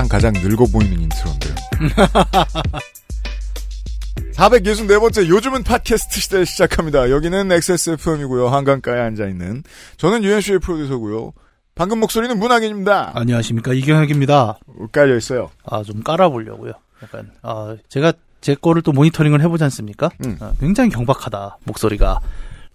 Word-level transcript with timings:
사상 0.00 0.08
가장 0.08 0.32
늙어 0.32 0.64
보이는 0.66 0.98
intro인데요. 1.02 1.54
464번째 4.34 5.28
요즘은 5.28 5.62
팟캐스트 5.64 6.20
시대 6.20 6.44
시작합니다. 6.46 7.10
여기는 7.10 7.52
XSFM이고요. 7.52 8.48
한강가에 8.48 8.98
앉아있는 8.98 9.62
저는 9.98 10.24
UMC의 10.24 10.60
프로듀서고요. 10.60 11.34
방금 11.74 12.00
목소리는 12.00 12.38
문학인입니다. 12.38 13.12
안녕하십니까 13.14 13.74
이경혁입니다. 13.74 14.58
깔려 14.92 15.16
있어요. 15.16 15.50
아 15.64 15.82
좀 15.82 16.02
깔아보려고요. 16.02 16.72
약간 17.02 17.30
아 17.42 17.76
제가 17.88 18.14
제 18.40 18.54
거를 18.54 18.80
또 18.80 18.92
모니터링을 18.92 19.42
해보지 19.42 19.62
않습니까? 19.64 20.08
음. 20.24 20.38
아, 20.40 20.54
굉장히 20.60 20.88
경박하다 20.90 21.58
목소리가. 21.64 22.20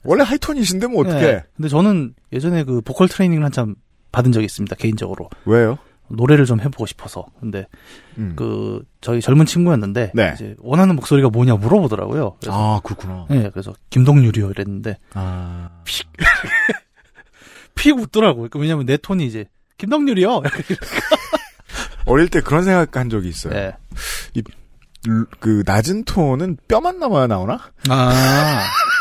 원래 0.03 0.23
하이톤이신데 0.23 0.85
뭐 0.87 1.01
어떻게? 1.01 1.19
네. 1.25 1.43
근데 1.57 1.69
저는 1.69 2.13
예전에 2.31 2.63
그 2.65 2.81
보컬 2.81 3.07
트레이닝을 3.07 3.43
한참 3.43 3.73
받은 4.11 4.31
적이 4.31 4.45
있습니다 4.45 4.75
개인적으로 4.75 5.31
왜요? 5.45 5.79
노래를 6.09 6.45
좀 6.45 6.59
해보고 6.59 6.85
싶어서. 6.85 7.25
근데 7.39 7.65
음. 8.17 8.33
그 8.35 8.83
저희 9.01 9.21
젊은 9.21 9.45
친구였는데 9.45 10.11
네. 10.13 10.31
이제 10.35 10.55
원하는 10.59 10.95
목소리가 10.95 11.29
뭐냐 11.29 11.55
물어보더라고요. 11.55 12.37
그래서 12.39 12.75
아 12.77 12.79
그렇구나. 12.83 13.25
네, 13.29 13.49
그래서 13.51 13.73
김동률이요 13.89 14.51
이랬는데 14.51 14.97
아픽 15.13 16.05
웃더라고요. 17.97 18.49
그 18.49 18.59
왜냐면 18.59 18.85
내 18.85 18.97
톤이 18.97 19.25
이제 19.25 19.45
김동률이요. 19.77 20.41
어릴 22.05 22.29
때 22.29 22.41
그런 22.41 22.63
생각한 22.63 23.09
적이 23.09 23.29
있어요. 23.29 23.53
네. 23.53 23.73
르- 25.07 25.25
그 25.39 25.63
낮은 25.65 26.03
톤은 26.05 26.57
뼈만 26.67 26.99
남아야 26.99 27.27
나오나? 27.27 27.59
아 27.89 28.63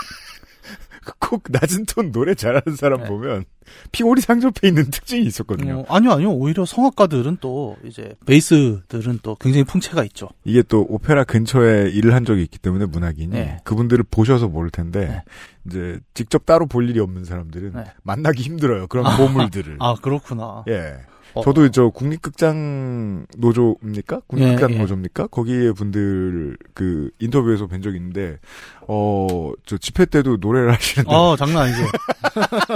꼭 1.18 1.44
낮은 1.48 1.86
톤 1.86 2.12
노래 2.12 2.34
잘하는 2.34 2.76
사람 2.76 3.02
네. 3.02 3.08
보면 3.08 3.44
피골이 3.92 4.20
상접해 4.20 4.68
있는 4.68 4.90
특징이 4.90 5.24
있었거든요. 5.26 5.80
어, 5.80 5.84
아니요 5.88 6.12
아니요 6.12 6.30
오히려 6.30 6.64
성악가들은 6.64 7.38
또 7.40 7.76
이제 7.84 8.14
베이스들은 8.26 9.20
또 9.22 9.36
굉장히 9.36 9.64
풍채가 9.64 10.04
있죠. 10.04 10.28
이게 10.44 10.62
또 10.62 10.86
오페라 10.88 11.24
근처에 11.24 11.90
일을 11.90 12.14
한 12.14 12.24
적이 12.24 12.42
있기 12.42 12.58
때문에 12.58 12.86
문학인이 12.86 13.32
네. 13.32 13.58
그분들을 13.64 14.04
보셔서 14.10 14.48
모를 14.48 14.70
텐데 14.70 15.06
네. 15.06 15.22
이제 15.66 16.00
직접 16.12 16.44
따로 16.46 16.66
볼 16.66 16.88
일이 16.88 17.00
없는 17.00 17.24
사람들은 17.24 17.72
네. 17.74 17.84
만나기 18.02 18.42
힘들어요. 18.42 18.86
그런 18.86 19.16
보물들을. 19.16 19.78
아 19.80 19.94
그렇구나. 20.00 20.64
예. 20.68 20.96
어, 21.34 21.42
저도 21.42 21.68
저 21.70 21.88
국립극장 21.88 23.26
노조입니까? 23.36 24.22
국립극장 24.26 24.70
예, 24.70 24.74
예. 24.74 24.78
노조입니까? 24.78 25.26
거기에 25.28 25.72
분들 25.72 26.56
그 26.74 27.10
인터뷰에서 27.18 27.66
뵌 27.66 27.82
적이 27.82 27.96
있는데 27.98 28.38
어 28.86 29.24
저 29.66 29.78
집회 29.78 30.04
때도 30.04 30.36
노래를 30.40 30.72
하시는데 30.72 31.14
어 31.14 31.36
장난 31.36 31.64
아니죠. 31.64 31.82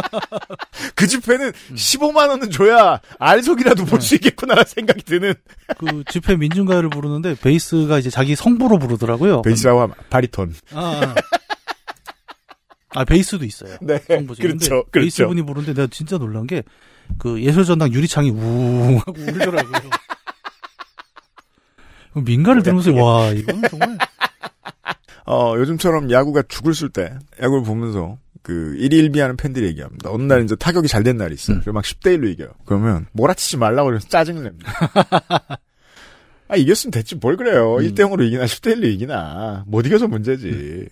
그 0.95 1.07
집회는 1.07 1.49
음. 1.49 1.75
15만 1.75 2.29
원은 2.29 2.51
줘야 2.51 3.01
알속이라도 3.19 3.85
볼 3.85 3.99
네. 3.99 4.07
수 4.07 4.15
있겠구나 4.17 4.65
생각이 4.65 5.03
드는 5.03 5.35
그 5.79 6.05
집회 6.11 6.37
민중가요를 6.37 6.91
부르는데 6.91 7.35
베이스가 7.41 7.99
이제 7.99 8.11
자기 8.11 8.35
성부로 8.35 8.79
부르더라고요. 8.79 9.43
베이스와 9.43 9.89
바리톤. 10.09 10.55
아, 10.73 11.01
아. 11.05 11.15
아, 12.95 13.05
베이스도 13.05 13.45
있어요. 13.45 13.77
네. 13.83 13.99
성부지. 13.99 14.41
근데 14.43 14.57
그렇죠. 14.57 14.85
베이스 14.91 15.19
그렇죠. 15.19 15.29
분이 15.29 15.43
부르는데 15.43 15.75
내가 15.75 15.89
진짜 15.91 16.17
놀란 16.17 16.47
게 16.47 16.63
그 17.17 17.41
예술전당 17.43 17.93
유리창이 17.93 18.31
우웅 18.31 18.99
하고 18.99 19.13
울더라고요. 19.17 19.91
민가를 22.15 22.63
들으면서 22.63 22.93
와 22.95 23.31
이건 23.31 23.63
정말 23.71 23.99
어, 25.31 25.55
요즘처럼 25.59 26.11
야구가 26.11 26.45
죽을 26.49 26.75
쓸 26.75 26.89
때, 26.89 27.15
야구를 27.43 27.63
보면서, 27.63 28.17
그, 28.43 28.75
일일비하는 28.79 29.37
팬들이 29.37 29.67
얘기합니다. 29.67 30.11
어느 30.11 30.23
날 30.23 30.43
이제 30.43 30.57
타격이 30.57 30.89
잘 30.89 31.03
된 31.03 31.19
날이 31.19 31.35
있어요. 31.35 31.59
음. 31.59 31.61
그래서 31.61 31.73
막 31.75 31.85
10대 31.85 32.17
1로 32.17 32.31
이겨요. 32.31 32.49
그러면, 32.65 33.07
몰아치지 33.13 33.59
말라고 33.59 33.91
그래서 33.91 34.09
짜증을 34.09 34.43
냅니다. 34.43 34.73
아, 36.49 36.57
이겼으면 36.57 36.93
됐지, 36.93 37.17
뭘 37.17 37.37
그래요. 37.37 37.75
음. 37.77 37.83
1대 37.83 37.97
0으로 37.99 38.27
이기나, 38.27 38.47
10대 38.47 38.75
1로 38.77 38.85
이기나. 38.87 39.65
못 39.67 39.85
이겨서 39.85 40.09
문제지. 40.09 40.89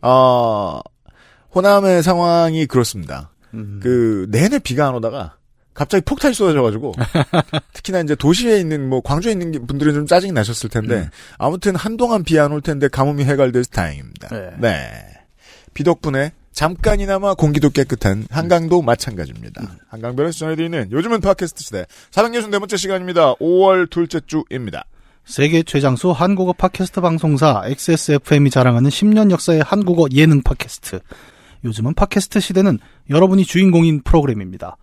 어, 0.00 0.80
호남의 1.54 2.02
상황이 2.02 2.64
그렇습니다. 2.64 3.30
음, 3.52 3.80
그, 3.82 4.26
내내 4.30 4.58
비가 4.60 4.88
안 4.88 4.94
오다가, 4.94 5.35
갑자기 5.76 6.02
폭탄이 6.04 6.34
쏟아져가지고, 6.34 6.94
특히나 7.74 8.00
이제 8.00 8.14
도시에 8.14 8.58
있는, 8.58 8.88
뭐, 8.88 9.00
광주에 9.02 9.32
있는 9.32 9.66
분들은 9.66 9.92
좀 9.94 10.06
짜증이 10.06 10.32
나셨을 10.32 10.70
텐데, 10.70 10.94
음. 10.96 11.08
아무튼 11.38 11.76
한동안 11.76 12.24
비 12.24 12.38
안 12.38 12.52
올 12.52 12.60
텐데 12.62 12.88
가뭄이 12.88 13.24
해결돼서 13.24 13.68
다행입니다. 13.70 14.28
네. 14.58 14.88
비 15.74 15.84
덕분에 15.84 16.32
잠깐이나마 16.52 17.34
공기도 17.34 17.68
깨끗한 17.68 18.26
한강도 18.30 18.80
마찬가지입니다. 18.80 19.60
음. 19.62 19.68
한강변에서 19.90 20.38
전해드리는 20.38 20.90
요즘은 20.90 21.20
팟캐스트 21.20 21.62
시대 21.62 21.84
464번째 22.12 22.78
시간입니다. 22.78 23.34
5월 23.34 23.90
둘째 23.90 24.20
주입니다. 24.26 24.84
세계 25.26 25.62
최장수 25.62 26.12
한국어 26.12 26.54
팟캐스트 26.54 27.00
방송사 27.02 27.62
XSFM이 27.66 28.48
자랑하는 28.48 28.88
10년 28.88 29.30
역사의 29.32 29.62
한국어 29.62 30.06
예능 30.12 30.40
팟캐스트. 30.42 31.00
요즘은 31.64 31.92
팟캐스트 31.94 32.40
시대는 32.40 32.78
여러분이 33.10 33.44
주인공인 33.44 34.02
프로그램입니다. 34.02 34.76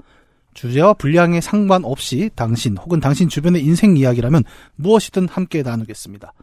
주제와 0.54 0.94
분량에 0.94 1.42
상관없이 1.42 2.30
당신 2.36 2.78
혹은 2.78 3.00
당신 3.00 3.30
주변의 3.30 3.64
인생 3.64 3.98
이야기라면 3.98 4.44
무엇이든 4.76 5.28
함께 5.30 5.64
나누겠습니다. 5.64 6.34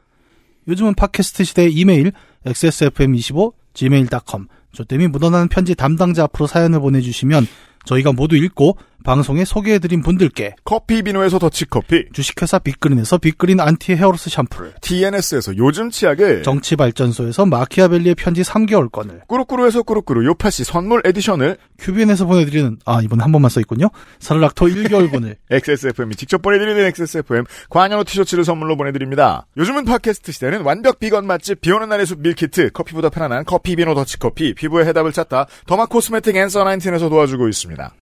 요즘은 0.69 0.95
팟캐스트 0.95 1.45
시대의 1.45 1.73
이메일 1.73 2.13
xsfm25 2.47 3.53
gmail.com 3.75 4.47
조땜이 4.73 5.09
묻어나는 5.09 5.49
편지 5.49 5.75
담당자 5.75 6.25
앞으로 6.25 6.47
사연을 6.47 6.81
보내주시면 6.81 7.47
저희가 7.85 8.13
모두 8.13 8.37
읽고 8.37 8.77
방송에 9.05 9.45
소개해드린 9.45 10.03
분들께 10.03 10.55
커피 10.65 11.03
비노에서 11.03 11.39
더치커피, 11.39 12.07
주식회사 12.13 12.59
빅그린에서 12.59 13.19
빅그린 13.19 13.61
anti 13.61 13.95
hair 13.95 14.13
loss 14.13 14.31
샴푸를 14.31 14.75
TNS에서 14.81 15.57
요즘 15.57 15.91
치약을, 15.91 16.43
정치발전소에서 16.43 17.47
마키아벨리의 17.47 18.15
편지 18.15 18.43
3개월권을 18.43 19.27
꾸루꾸루에서 19.27 19.83
꾸루꾸루 19.83 20.25
요파시 20.27 20.65
선물 20.65 21.03
edition을, 21.05 21.57
큐비엔에서 21.79 22.27
보내드리는 22.27 22.79
아 22.85 23.01
이번 23.03 23.21
한 23.21 23.33
번만 23.33 23.49
써있군요 23.49 23.89
사르락토 24.19 24.67
1개월분을 24.67 25.37
XSFM이 25.51 26.15
직접 26.17 26.43
보내드리는 26.43 26.85
XSFM 26.85 27.45
관여로 27.69 28.05
티셔츠를 28.05 28.45
선물로 28.45 28.77
보내드립니다. 28.77 29.47
요즘은 29.57 29.85
팟캐스트 29.85 30.33
시대는 30.33 30.63
완벽 30.63 30.99
비건 30.99 31.27
맛집 31.27 31.61
비오는 31.61 31.89
날의 31.89 32.07
숲 32.07 32.21
밀키트 32.21 32.71
커피보다 32.73 33.09
편안한 33.09 33.45
커피 33.45 33.77
비노 33.77 33.95
더치커피 33.95 34.55
피부의 34.55 34.87
해답을 34.87 35.13
찾다 35.13 35.47
derma 35.67 35.87
cosmetic 35.87 36.37
앤서 36.37 36.65
19에서 36.65 37.09
도와주고 37.09 37.49
있습니다. 37.49 37.95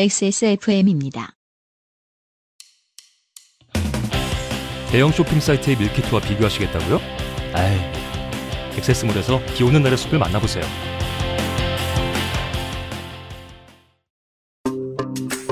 XSFM입니다. 0.00 1.34
대형 4.92 5.10
쇼핑 5.10 5.40
사이트의 5.40 5.76
밀키트와 5.76 6.20
비교하시겠다고요? 6.20 7.00
아이, 7.52 7.76
액세스몰에서 8.76 9.40
비 9.56 9.64
오는 9.64 9.82
날의 9.82 9.98
숲을 9.98 10.20
만나보세요. 10.20 10.62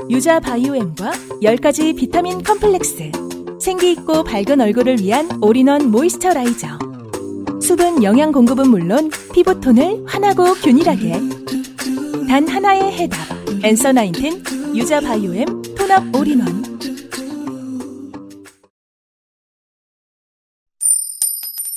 유자 0.09 0.39
바이옴과 0.39 1.11
10가지 1.43 1.97
비타민 1.99 2.41
컴플렉스. 2.41 3.11
생기 3.61 3.91
있고 3.91 4.23
밝은 4.23 4.61
얼굴을 4.61 5.01
위한 5.01 5.29
all-in-one 5.43 5.91
moisturizer. 5.91 6.79
수분 7.61 8.05
영양 8.05 8.31
공급은 8.31 8.69
물론 8.71 9.11
피부톤을 9.35 10.05
환하고 10.07 10.55
균일하게. 10.55 11.15
단 12.25 12.49
하나의 12.49 12.93
해답. 12.93 13.19
앤서 13.63 13.93
나인틴 13.93 14.77
유자 14.77 15.01
바이옴 15.01 15.63
tone-up 15.77 16.15
all-in-one. 16.17 16.79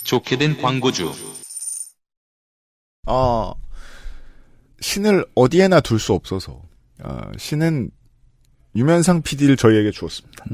좋게 0.03 0.37
된 0.37 0.57
광고주. 0.61 1.11
어, 3.07 3.53
신을 4.81 5.25
어디에나 5.35 5.81
둘 5.81 5.99
수 5.99 6.13
없어서 6.13 6.61
어, 7.03 7.21
신은 7.37 7.91
유면상 8.75 9.21
PD를 9.21 9.57
저희에게 9.57 9.91
주었습니다. 9.91 10.45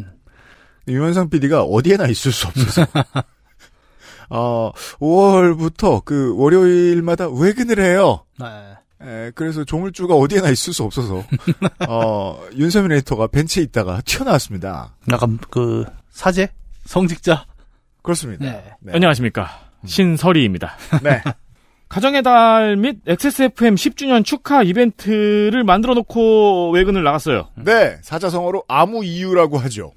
유면상 0.87 1.29
PD가 1.29 1.63
어디에나 1.63 2.07
있을 2.07 2.31
수 2.31 2.47
없어서 2.47 2.85
어, 4.29 4.71
5월부터 4.99 6.03
그 6.05 6.35
월요일마다 6.37 7.29
외근을 7.29 7.79
해요. 7.79 8.25
네. 8.39 8.45
에, 9.01 9.31
그래서 9.35 9.63
조물주가 9.63 10.15
어디에나 10.15 10.49
있을 10.49 10.73
수 10.73 10.83
없어서 10.83 11.23
어, 11.87 12.39
윤세민 12.55 12.91
에디터가 12.93 13.27
벤치에 13.27 13.63
있다가 13.63 14.01
튀어나왔습니다. 14.05 14.95
약간 15.11 15.37
그 15.49 15.85
사제, 16.09 16.47
성직자. 16.85 17.45
그렇습니다. 18.01 18.45
네. 18.45 18.63
네. 18.81 18.93
안녕하십니까. 18.93 19.49
신설이입니다. 19.85 20.75
네. 21.03 21.21
가정의 21.89 22.23
달 22.23 22.75
및 22.77 22.97
XSFM 23.07 23.75
10주년 23.75 24.25
축하 24.25 24.63
이벤트를 24.63 25.63
만들어 25.63 25.93
놓고 25.93 26.71
외근을 26.71 27.03
나갔어요. 27.03 27.49
네. 27.55 27.97
사자성어로 28.01 28.63
아무 28.67 29.05
이유라고 29.05 29.57
하죠. 29.59 29.91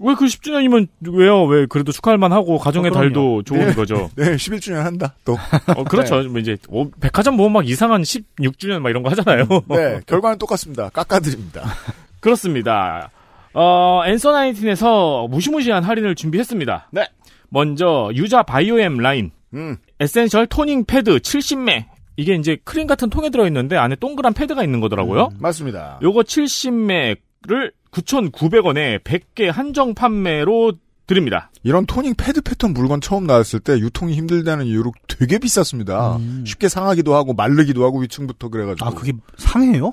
왜 0.00 0.14
그 0.14 0.24
10주년이면 0.26 0.88
왜요? 1.12 1.44
왜 1.44 1.66
그래도 1.66 1.92
축하할 1.92 2.18
만하고 2.18 2.58
가정의 2.58 2.90
어. 2.90 2.94
달도 2.94 3.42
좋은 3.44 3.66
네. 3.68 3.74
거죠. 3.74 4.10
네. 4.16 4.36
11주년 4.36 4.82
한다. 4.82 5.14
또. 5.24 5.36
어, 5.76 5.84
그렇죠. 5.84 6.22
뭐 6.24 6.38
이제 6.40 6.56
뭐 6.68 6.90
백화점 7.00 7.36
보면 7.36 7.52
막 7.52 7.68
이상한 7.68 8.02
16주년 8.02 8.80
막 8.80 8.90
이런 8.90 9.02
거 9.02 9.10
하잖아요. 9.10 9.46
네. 9.68 10.00
결과는 10.06 10.38
똑같습니다. 10.38 10.88
깎아드립니다. 10.90 11.64
그렇습니다. 12.20 13.10
어, 13.54 14.02
앤서 14.06 14.32
나인틴에서 14.32 15.28
무시무시한 15.28 15.82
할인을 15.84 16.14
준비했습니다. 16.14 16.88
네. 16.92 17.06
먼저 17.48 18.10
유자 18.14 18.42
바이옴 18.42 18.98
라인 18.98 19.30
음. 19.54 19.76
essential 20.00 20.46
toning 20.46 20.84
pad 20.84 21.18
70매 21.18 21.86
이게 22.16 22.34
이제 22.34 22.58
크림 22.64 22.86
같은 22.86 23.08
통에 23.10 23.30
들어있는데 23.30 23.76
안에 23.76 23.94
동그란 23.96 24.34
패드가 24.34 24.62
있는 24.64 24.80
거더라고요. 24.80 25.30
맞습니다. 25.38 25.98
요거 26.02 26.22
70매를 26.22 27.72
9,900원에 27.92 29.02
100개 29.02 29.46
한정 29.50 29.94
판매로 29.94 30.72
드립니다. 31.06 31.50
이런 31.62 31.86
toning 31.86 32.14
pad 32.16 32.42
패턴 32.42 32.74
물건 32.74 33.00
처음 33.00 33.26
나왔을 33.26 33.60
때 33.60 33.78
유통이 33.78 34.14
힘들다는 34.14 34.66
이유로 34.66 34.92
되게 35.06 35.38
비쌌습니다. 35.38 36.16
음. 36.16 36.44
쉽게 36.46 36.68
상하기도 36.68 37.14
하고 37.14 37.32
마르기도 37.32 37.84
하고 37.84 38.00
위층부터 38.00 38.50
그래가지고. 38.50 38.86
아, 38.86 38.90
그게 38.90 39.12
상해요? 39.38 39.92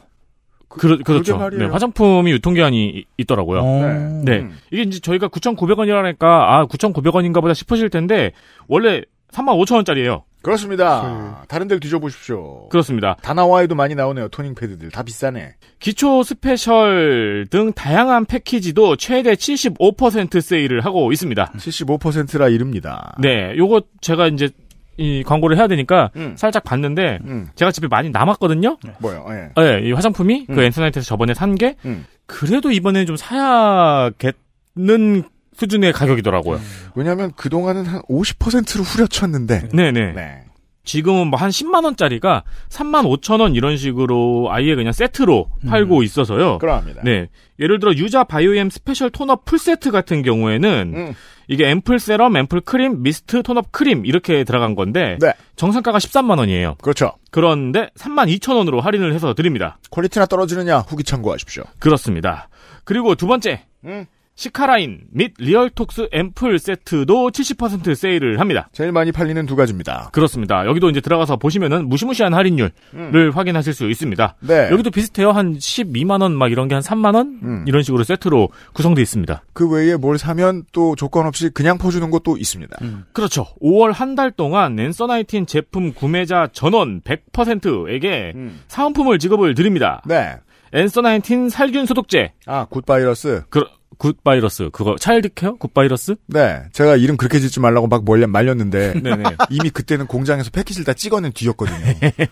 그러, 0.68 0.98
그렇죠. 0.98 1.38
말이에요. 1.38 1.68
네, 1.68 1.70
화장품이 1.72 2.32
유통기한이 2.32 2.88
이- 2.90 3.06
있더라고요. 3.20 3.60
어. 3.62 4.22
네. 4.26 4.40
음. 4.40 4.58
이게 4.72 4.82
이제 4.82 5.00
저희가 5.00 5.30
9,900원이라니까, 5.30 6.24
아, 6.24 6.66
9,900원인가 6.66 7.40
보다 7.40 7.54
싶으실 7.54 7.90
텐데, 7.90 8.34
원래 8.68 9.02
35,000원짜리예요 9.32 10.24
그렇습니다. 10.46 11.44
다른 11.48 11.68
데를 11.68 11.80
뒤져보십시오. 11.80 12.70
그렇습니다. 12.70 13.16
다나와에도 13.24 13.74
많이 13.74 13.96
나오네요. 13.96 14.28
toning 14.28 14.54
pad들. 14.54 14.92
다 14.92 15.02
비싸네. 15.02 15.56
기초 15.80 16.22
special 16.22 17.48
등 17.50 17.74
다양한 17.74 18.26
패키지도 18.26 18.96
최대 18.96 19.34
75% 19.34 20.42
세일을 20.42 20.86
하고 20.86 21.12
있습니다. 21.12 21.54
75%라 21.58 22.50
이릅니다. 22.50 23.16
네, 23.20 23.56
요거 23.58 23.82
제가 24.02 24.28
이제 24.28 24.50
이 24.98 25.24
광고를 25.24 25.58
해야 25.58 25.68
되니까 25.68 26.12
음. 26.16 26.36
살짝 26.38 26.64
봤는데 26.64 27.20
음. 27.26 27.48
제가 27.56 27.72
집에 27.72 27.88
많이 27.88 28.12
남았거든요. 28.12 28.78
뭐요? 29.00 29.26
예. 29.30 29.62
네, 29.62 29.88
이 29.88 29.94
화장품이 29.94 30.46
음. 30.48 30.56
그 30.56 30.62
앤서나인틴에서 30.62 31.08
저번에 31.08 31.34
산게 31.34 31.76
음. 31.86 32.06
그래도 32.28 32.72
이번에 32.72 33.06
좀 33.06 33.18
사야겠는 33.18 35.24
수준의 35.56 35.94
가격이더라고요. 35.94 36.60
왜냐하면 36.96 37.32
그 37.36 37.50
동안은 37.50 37.86
한 37.86 38.02
50%로 38.04 38.84
후려쳤는데. 38.84 39.70
네, 39.74 39.92
네. 39.92 40.12
네. 40.14 40.44
지금은 40.84 41.28
뭐 41.28 41.40
한 41.40 41.50
10만 41.50 41.84
원짜리가 41.84 42.44
3만 42.70 43.06
5천 43.20 43.42
원 43.42 43.56
이런 43.56 43.76
식으로 43.76 44.50
아예 44.52 44.76
그냥 44.76 44.94
세트로 44.94 45.50
팔고 45.68 46.04
있어서요. 46.04 46.60
그러합니다. 46.60 47.02
네. 47.04 47.28
예를 47.60 47.80
들어 47.80 47.92
유자 47.94 48.24
바이옴 48.24 48.70
special 48.70 49.10
tone-up 49.10 49.46
full 49.46 49.58
set 49.58 49.90
같은 49.92 50.22
경우에는 50.22 50.94
음. 50.96 51.14
이게 51.48 51.70
앰플 51.70 52.00
세럼, 52.00 52.38
앰플 52.38 52.62
크림, 52.62 53.02
미스트, 53.04 53.42
tone-up 53.44 53.72
크림 53.72 54.06
이렇게 54.06 54.44
들어간 54.44 54.76
건데 54.76 55.18
네. 55.20 55.34
정상가가 55.56 55.98
13만 55.98 56.38
원이에요. 56.38 56.76
그렇죠. 56.82 57.14
그런데 57.32 57.90
3만 57.98 58.32
2천 58.38 58.56
원으로 58.56 58.82
할인을 58.82 59.14
해서 59.14 59.34
드립니다. 59.34 59.78
quality나 59.90 60.28
떨어지느냐 60.28 60.80
후기 60.80 61.04
참고하십시오. 61.04 61.64
그렇습니다. 61.80 62.50
그리고 62.84 63.16
두 63.16 63.26
번째 63.26 63.64
음. 63.86 64.06
시카라인 64.36 65.00
및 65.12 65.34
리얼톡스 65.40 66.10
앰플 66.12 66.60
세트도 66.60 67.32
70% 67.32 67.96
세일을 67.96 68.40
합니다. 68.42 68.68
제일 68.74 68.92
많이 68.92 69.12
팔리는 69.14 69.46
두 69.46 69.56
가지입니다. 69.56 70.10
그렇습니다. 70.12 70.66
여기도 70.66 70.90
이제 70.90 71.00
들어가서 71.00 71.38
보시면은 71.38 71.88
무시무시한 71.88 72.34
할인율을 72.34 72.72
음. 72.96 73.32
확인하실 73.34 73.74
수 73.74 73.90
있습니다. 73.90 74.36
네. 74.42 74.70
여기도 74.72 74.92
비슷해요. 74.92 75.32
한 75.32 75.56
12만 75.58 76.22
원 76.22 76.34
막 76.36 76.52
이런 76.52 76.68
게 76.68 76.76
한 76.76 76.82
3만 76.82 77.16
원 77.16 77.40
음. 77.44 77.64
이런 77.66 77.82
식으로 77.82 78.04
세트로 78.04 78.50
구성되어 78.74 79.02
있습니다. 79.02 79.44
그 79.54 79.70
외에 79.70 79.96
뭘 79.96 80.18
사면 80.18 80.64
또 80.74 80.96
조건 80.98 81.26
없이 81.26 81.50
그냥 81.50 81.78
퍼주는 81.78 82.10
것도 82.12 82.36
있습니다. 82.38 82.78
그렇죠. 83.14 83.46
5월 83.62 83.94
한 83.94 84.16
달 84.16 84.32
동안 84.32 84.76
앤서나인틴 84.76 85.46
제품 85.46 85.94
구매자 85.94 86.48
전원 86.52 87.02
100%에게 87.02 88.34
음. 88.36 88.60
사은품을 88.68 89.20
지급을 89.20 89.56
드립니다. 89.56 90.02
네. 90.06 90.36
앤서19 90.74 91.50
살균 91.50 91.86
소독제, 91.86 92.34
아, 92.46 92.66
굿바이러스. 92.66 93.44
그, 93.50 93.64
굿 93.98 94.24
바이러스, 94.24 94.70
그거 94.72 94.96
child 95.00 95.30
care? 95.36 95.54
굿 95.56 95.74
바이러스? 95.74 96.16
네. 96.28 96.64
제가 96.74 96.96
이름 96.96 97.18
그렇게 97.18 97.40
짓지 97.40 97.60
말라고 97.60 97.88
막 97.88 98.04
말려, 98.06 98.28
말렸는데. 98.28 99.00
네네. 99.04 99.24
이미 99.50 99.70
그때는 99.70 100.08
공장에서 100.08 100.50
패키지를 100.52 100.86
다 100.86 100.94
찍어낸 100.94 101.32
뒤였거든요. 101.34 101.78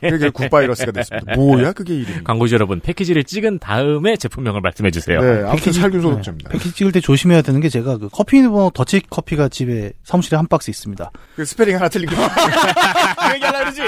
그게 0.01 0.29
굿 0.29 0.49
바이러스가 0.49 0.91
됐습니다. 0.91 1.33
뭐야, 1.35 1.73
그게 1.73 1.95
이름이. 1.95 2.23
광고주 2.23 2.53
여러분, 2.55 2.79
패키지를 2.79 3.23
찍은 3.23 3.59
다음에 3.59 4.15
제품명을 4.17 4.61
말씀해 4.61 4.91
주세요. 4.91 5.19
네, 5.21 5.43
아무튼 5.43 5.71
패키지- 5.71 5.79
살균 5.81 6.01
소독제입니다. 6.01 6.49
패키지 6.51 6.75
찍을 6.75 6.91
때 6.91 6.99
조심해야 6.99 7.41
되는 7.41 7.59
게 7.61 7.69
제가 7.69 7.97
그 7.97 8.09
커피 8.09 8.44
비노 8.44 8.71
더치 8.73 9.01
커피가 9.09 9.49
집에 9.49 9.93
사무실에 10.03 10.37
한 10.37 10.47
박스 10.47 10.69
있습니다. 10.69 11.11
그 11.35 11.45
스페링 11.45 11.75
하나 11.75 11.89
틀린 11.89 12.09
거. 12.09 12.15
그 12.15 13.33
얘기하려 13.35 13.59
그러지? 13.59 13.81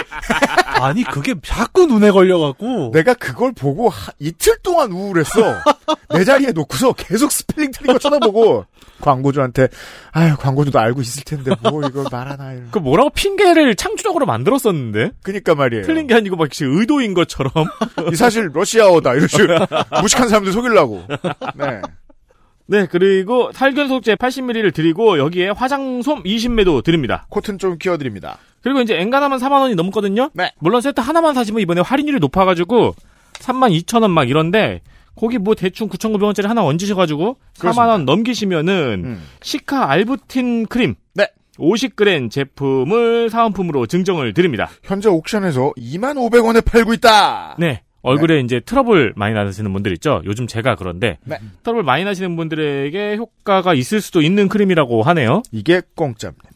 아니 0.79 1.03
그게 1.03 1.33
자꾸 1.43 1.85
눈에 1.85 2.11
걸려갖고 2.11 2.91
내가 2.93 3.13
그걸 3.13 3.51
보고 3.53 3.89
하- 3.89 4.11
이틀 4.19 4.57
동안 4.63 4.91
우울했어. 4.91 5.61
내 6.13 6.23
자리에 6.23 6.51
놓고서 6.51 6.93
계속 6.93 7.31
스펠링 7.31 7.64
틀린 7.71 7.93
거 7.93 7.99
쳐다보고 7.99 8.65
광고주한테 9.01 9.67
아유 10.11 10.35
광고주도 10.37 10.79
알고 10.79 11.01
있을 11.01 11.23
텐데 11.23 11.51
뭐 11.61 11.81
이걸 11.87 12.05
말하나 12.11 12.53
이런. 12.53 12.71
그 12.71 12.79
뭐라고 12.79 13.09
핑계를 13.11 13.75
창조적으로 13.75 14.25
만들었었는데? 14.25 15.11
그니까 15.23 15.55
말이에요. 15.55 15.83
틀린 15.85 16.07
게 16.07 16.15
아니고 16.15 16.35
막 16.35 16.49
의도인 16.59 17.13
것처럼. 17.13 17.51
이 18.11 18.15
사실 18.15 18.49
러시아어다 18.53 19.13
이런 19.13 19.27
식으로 19.27 19.59
무식한 20.01 20.29
사람들 20.29 20.51
속이려고. 20.51 21.03
네. 21.55 21.81
네, 22.67 22.87
그리고 22.89 23.51
살균 23.53 23.87
소독제 23.87 24.15
80ml를 24.15 24.73
드리고 24.73 25.19
여기에 25.19 25.49
화장솜 25.51 26.23
20매도 26.23 26.83
드립니다. 26.83 27.27
코튼 27.29 27.59
좀 27.59 27.77
키워드립니다. 27.77 28.39
그리고 28.63 28.81
이제 28.81 28.95
엔간하면 28.95 29.37
4만 29.37 29.61
원이 29.61 29.75
넘거든요. 29.75 30.31
네. 30.33 30.51
물론 30.59 30.81
세트 30.81 30.99
하나만 30.99 31.35
사시면 31.35 31.61
이번에 31.61 31.81
할인율이 31.81 32.17
높아가지고 32.19 32.95
3만 33.33 33.71
2천 33.83 34.01
원 34.01 34.11
막 34.11 34.27
이런데 34.29 34.81
거기 35.15 35.37
뭐 35.37 35.55
대충 35.55 35.87
9,900원짜리 35.89 36.47
하나 36.47 36.63
얹으셔가지고 36.63 37.37
4만 37.55 37.87
원 37.87 38.05
넘기시면은 38.05 39.01
음. 39.05 39.23
시카 39.41 39.89
알부틴 39.89 40.67
크림 40.67 40.95
네. 41.13 41.27
50g 41.57 42.29
제품을 42.31 43.29
사은품으로 43.29 43.87
증정을 43.87 44.33
드립니다. 44.33 44.69
현재 44.83 45.09
옥션에서 45.09 45.73
2만 45.77 46.15
500원에 46.15 46.63
팔고 46.63 46.93
있다. 46.93 47.55
네. 47.59 47.81
얼굴에 48.01 48.39
이제 48.41 48.59
트러블 48.59 49.13
많이 49.15 49.33
나시는 49.33 49.73
분들 49.73 49.91
있죠. 49.93 50.21
요즘 50.25 50.45
제가 50.45 50.75
그런데 50.75 51.17
네. 51.23 51.39
트러블 51.63 51.81
많이 51.81 52.03
나시는 52.03 52.35
분들에게 52.35 53.15
효과가 53.15 53.73
있을 53.73 53.99
수도 53.99 54.21
있는 54.21 54.47
크림이라고 54.47 55.01
하네요. 55.01 55.41
이게 55.51 55.81
공짜입니다. 55.95 56.54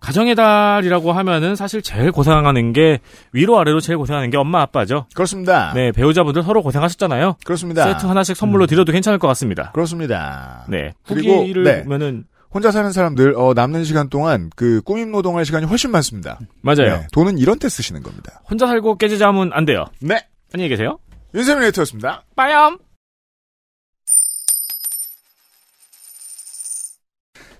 가정의 0.00 0.34
달이라고 0.34 1.12
하면은 1.12 1.56
사실 1.56 1.82
제일 1.82 2.12
고생하는 2.12 2.72
게 2.72 3.00
위로 3.32 3.58
아래로 3.58 3.80
제일 3.80 3.98
고생하는 3.98 4.30
게 4.30 4.36
엄마 4.36 4.62
아빠죠. 4.62 5.06
그렇습니다. 5.14 5.72
네, 5.74 5.92
배우자분들 5.92 6.42
서로 6.42 6.62
고생하셨잖아요. 6.62 7.36
그렇습니다. 7.44 7.84
세트 7.84 8.06
하나씩 8.06 8.36
선물로 8.36 8.66
드려도 8.66 8.92
괜찮을 8.92 9.18
것 9.18 9.28
같습니다. 9.28 9.72
그렇습니다. 9.72 10.64
네. 10.68 10.92
그리고, 11.06 11.40
후기를 11.40 11.64
네. 11.64 11.82
보면은 11.84 12.24
혼자 12.52 12.70
사는 12.70 12.90
사람들 12.90 13.34
어, 13.36 13.52
남는 13.54 13.84
시간 13.84 14.08
동안 14.08 14.50
그 14.56 14.80
꾸밈 14.82 15.12
노동할 15.12 15.44
시간이 15.44 15.66
훨씬 15.66 15.90
많습니다. 15.90 16.38
맞아요. 16.62 17.00
네, 17.00 17.06
돈은 17.12 17.38
이런 17.38 17.58
때 17.58 17.68
쓰시는 17.68 18.02
겁니다. 18.02 18.40
혼자 18.48 18.66
살고 18.66 18.96
깨지자면 18.96 19.50
안 19.52 19.64
돼요. 19.64 19.84
네. 20.00 20.26
안녕히 20.54 20.70
계세요. 20.70 20.98
윤세민 21.34 21.62
에이터였습니다. 21.64 22.22
빠염. 22.34 22.78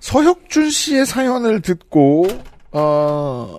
서혁준 0.09 0.71
씨의 0.71 1.05
사연을 1.05 1.61
듣고 1.61 2.27
어, 2.73 3.59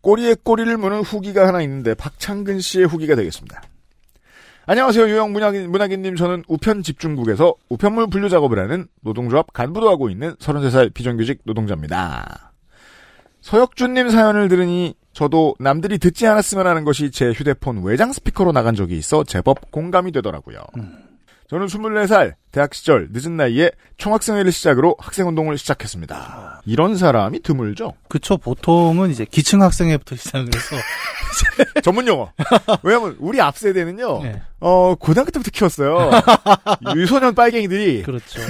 꼬리에 0.00 0.34
꼬리를 0.42 0.76
무는 0.76 1.02
후기가 1.02 1.46
하나 1.46 1.62
있는데 1.62 1.94
박창근 1.94 2.58
씨의 2.58 2.86
후기가 2.86 3.14
되겠습니다. 3.14 3.62
안녕하세요 4.66 5.08
유영 5.08 5.32
문학인, 5.32 5.70
문학인님 5.70 6.16
저는 6.16 6.42
우편 6.48 6.82
집중국에서 6.82 7.54
우편물 7.68 8.08
분류 8.08 8.28
작업을 8.28 8.58
하는 8.58 8.88
노동조합 9.02 9.52
간부도 9.52 9.88
하고 9.88 10.10
있는 10.10 10.34
33살 10.40 10.92
비정규직 10.92 11.42
노동자입니다. 11.44 12.52
서혁준님 13.40 14.10
사연을 14.10 14.48
들으니 14.48 14.96
저도 15.12 15.54
남들이 15.60 15.98
듣지 15.98 16.26
않았으면 16.26 16.66
하는 16.66 16.82
것이 16.82 17.12
제 17.12 17.30
휴대폰 17.30 17.84
외장 17.84 18.12
스피커로 18.12 18.50
나간 18.50 18.74
적이 18.74 18.98
있어 18.98 19.22
제법 19.22 19.70
공감이 19.70 20.10
되더라고요. 20.10 20.58
저는 21.50 21.66
24살 21.66 22.34
대학 22.52 22.72
시절 22.74 23.08
늦은 23.10 23.36
나이에 23.36 23.72
총학생회를 23.96 24.52
시작으로 24.52 24.94
학생운동을 25.00 25.58
시작했습니다. 25.58 26.62
이런 26.64 26.96
사람이 26.96 27.42
드물죠? 27.42 27.94
그쵸 28.08 28.36
보통은 28.36 29.10
이제 29.10 29.26
기층 29.28 29.60
학생회부터 29.60 30.14
시작을 30.14 30.46
해서 30.46 30.76
전문 31.82 32.06
용어. 32.06 32.30
왜냐면 32.84 33.16
우리 33.18 33.40
앞 33.40 33.58
세대는요. 33.58 34.22
네, 34.22 34.40
어 34.60 34.94
고등학교 34.94 35.32
때부터 35.32 35.50
키웠어요. 35.50 36.12
유소년 36.94 37.34
빨갱이들이 37.34 38.04
그렇죠. 38.04 38.40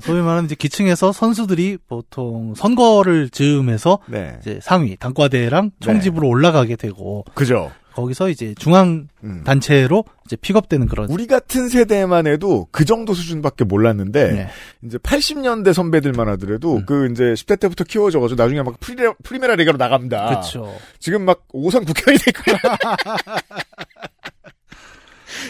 소위 0.00 0.22
말하는 0.22 0.46
이제 0.46 0.54
기층에서 0.54 1.12
선수들이 1.12 1.76
보통 1.88 2.54
선거를 2.54 3.28
즈음해서 3.28 3.98
네. 4.06 4.38
이제 4.40 4.60
상위 4.62 4.96
단과대랑 4.96 5.72
총집으로 5.80 6.26
올라가게 6.26 6.76
되고 6.76 7.26
그죠. 7.34 7.70
거기서 7.98 8.28
이제 8.28 8.54
중앙 8.56 9.08
음. 9.24 9.42
단체로 9.44 10.04
이제 10.24 10.36
픽업되는 10.36 10.86
그런 10.86 11.10
우리 11.10 11.26
같은 11.26 11.68
세대만 11.68 12.28
해도 12.28 12.68
그 12.70 12.84
정도 12.84 13.12
수준밖에 13.12 13.64
몰랐는데 13.64 14.32
네. 14.32 14.48
이제 14.84 14.98
80년대 14.98 15.72
선배들만 15.72 16.28
하더라도 16.28 16.76
음. 16.76 16.86
그 16.86 17.10
이제 17.10 17.24
10대 17.34 17.58
때부터 17.58 17.82
키워져 17.84 18.20
가지고 18.20 18.40
나중에 18.40 18.62
막 18.62 18.78
프리메, 18.78 19.14
프리메라 19.24 19.56
리가로 19.56 19.78
나갑니다. 19.78 20.28
그렇죠. 20.28 20.72
지금 21.00 21.24
막 21.24 21.48
5선 21.48 21.86
국회의원이 21.86 22.18
됐고요. 22.18 22.56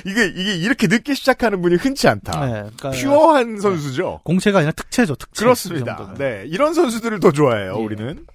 이게 0.07 0.27
이게 0.27 0.55
이렇게 0.57 0.87
늦게 0.87 1.15
시작하는 1.15 1.61
분이 1.61 1.77
흔치 1.77 2.09
않다. 2.09 2.47
네, 2.47 2.53
그러니까 2.77 2.91
pure한 2.91 3.61
선수죠. 3.61 4.21
공채가 4.25 4.59
아니라 4.59 4.73
특채죠, 4.73 5.17
특채. 5.17 5.41
이 5.41 5.45
그렇습니다. 5.45 5.97
정도면. 5.97 6.19
네, 6.19 6.45
이런 6.47 6.75
선수들을 6.75 7.21
더 7.21 7.31
좋아해요. 7.33 7.75
예. 7.79 7.83
우리는. 7.83 8.27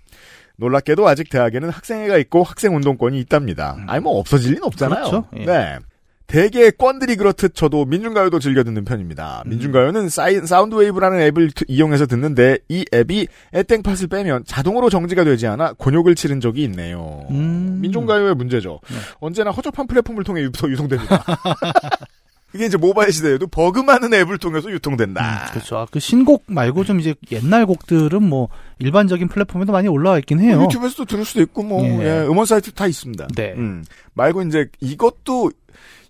놀랍게도 0.58 1.08
아직 1.08 1.30
대학에는 1.30 1.70
학생회가 1.70 2.18
있고 2.20 2.44
학생 2.44 2.76
운동권이 2.76 3.20
있답니다. 3.20 3.78
아니 3.88 4.02
뭐 4.02 4.20
없어질 4.20 4.52
리는 4.54 4.64
없잖아요. 4.66 5.06
음. 5.06 5.10
그렇죠. 5.10 5.28
예. 5.38 5.46
네. 5.46 5.78
대개 6.26 6.72
꿘들이 6.72 7.16
그렇듯 7.18 7.54
저도 7.54 7.86
민중가요도 7.86 8.40
즐겨 8.40 8.64
듣는 8.64 8.86
편입니다. 8.86 9.44
음. 9.46 9.50
민중가요는 9.52 10.10
사이, 10.10 10.40
사운드웨이브라는 10.40 11.20
앱을 11.20 11.52
트- 11.52 11.66
이용해서 11.68 12.06
듣는데 12.08 12.60
이 12.70 12.86
앱이 12.94 13.28
애땡팟을 13.54 14.08
빼면 14.10 14.46
자동으로 14.48 14.90
정지가 14.90 15.26
되지 15.26 15.48
않아 15.48 15.74
곤욕을 15.74 16.16
치른 16.16 16.40
적이 16.40 16.64
있네요. 16.64 17.28
음. 17.30 17.80
민중가요의 17.82 18.36
문제죠. 18.36 18.80
네. 18.90 18.96
언제나 19.20 19.52
허접한 19.52 19.86
플랫폼을 19.86 20.24
통해 20.24 20.42
유통, 20.44 20.72
유통됩니다. 20.72 21.24
이게 22.54 22.66
이제 22.66 22.78
모바일 22.78 23.12
시대에도 23.12 23.48
버그 23.48 23.80
많은 23.80 24.14
앱을 24.14 24.38
통해서 24.38 24.70
유통된다. 24.70 25.22
음, 25.22 25.52
그렇죠. 25.52 25.78
아, 25.78 25.88
그 25.90 26.00
신곡 26.00 26.44
말고 26.48 26.84
좀 26.84 27.00
이제 27.00 27.16
옛날 27.32 27.66
곡들은 27.66 28.22
뭐 28.22 28.50
일반적인 28.80 29.28
플랫폼에도 29.28 29.72
많이 29.72 29.88
올라와 29.88 30.20
있긴 30.20 30.40
해요. 30.40 30.58
뭐 30.58 30.66
유튜브에서도 30.66 31.06
들을 31.06 31.26
수도 31.26 31.42
있고 31.42 31.64
뭐 31.64 31.84
예. 31.84 32.04
예, 32.04 32.28
음원 32.28 32.46
사이트 32.46 32.72
다 32.72 32.86
있습니다. 32.86 33.28
네. 33.36 33.54
음, 33.58 33.84
말고 34.14 34.44
이제 34.44 34.68
이것도 34.82 35.52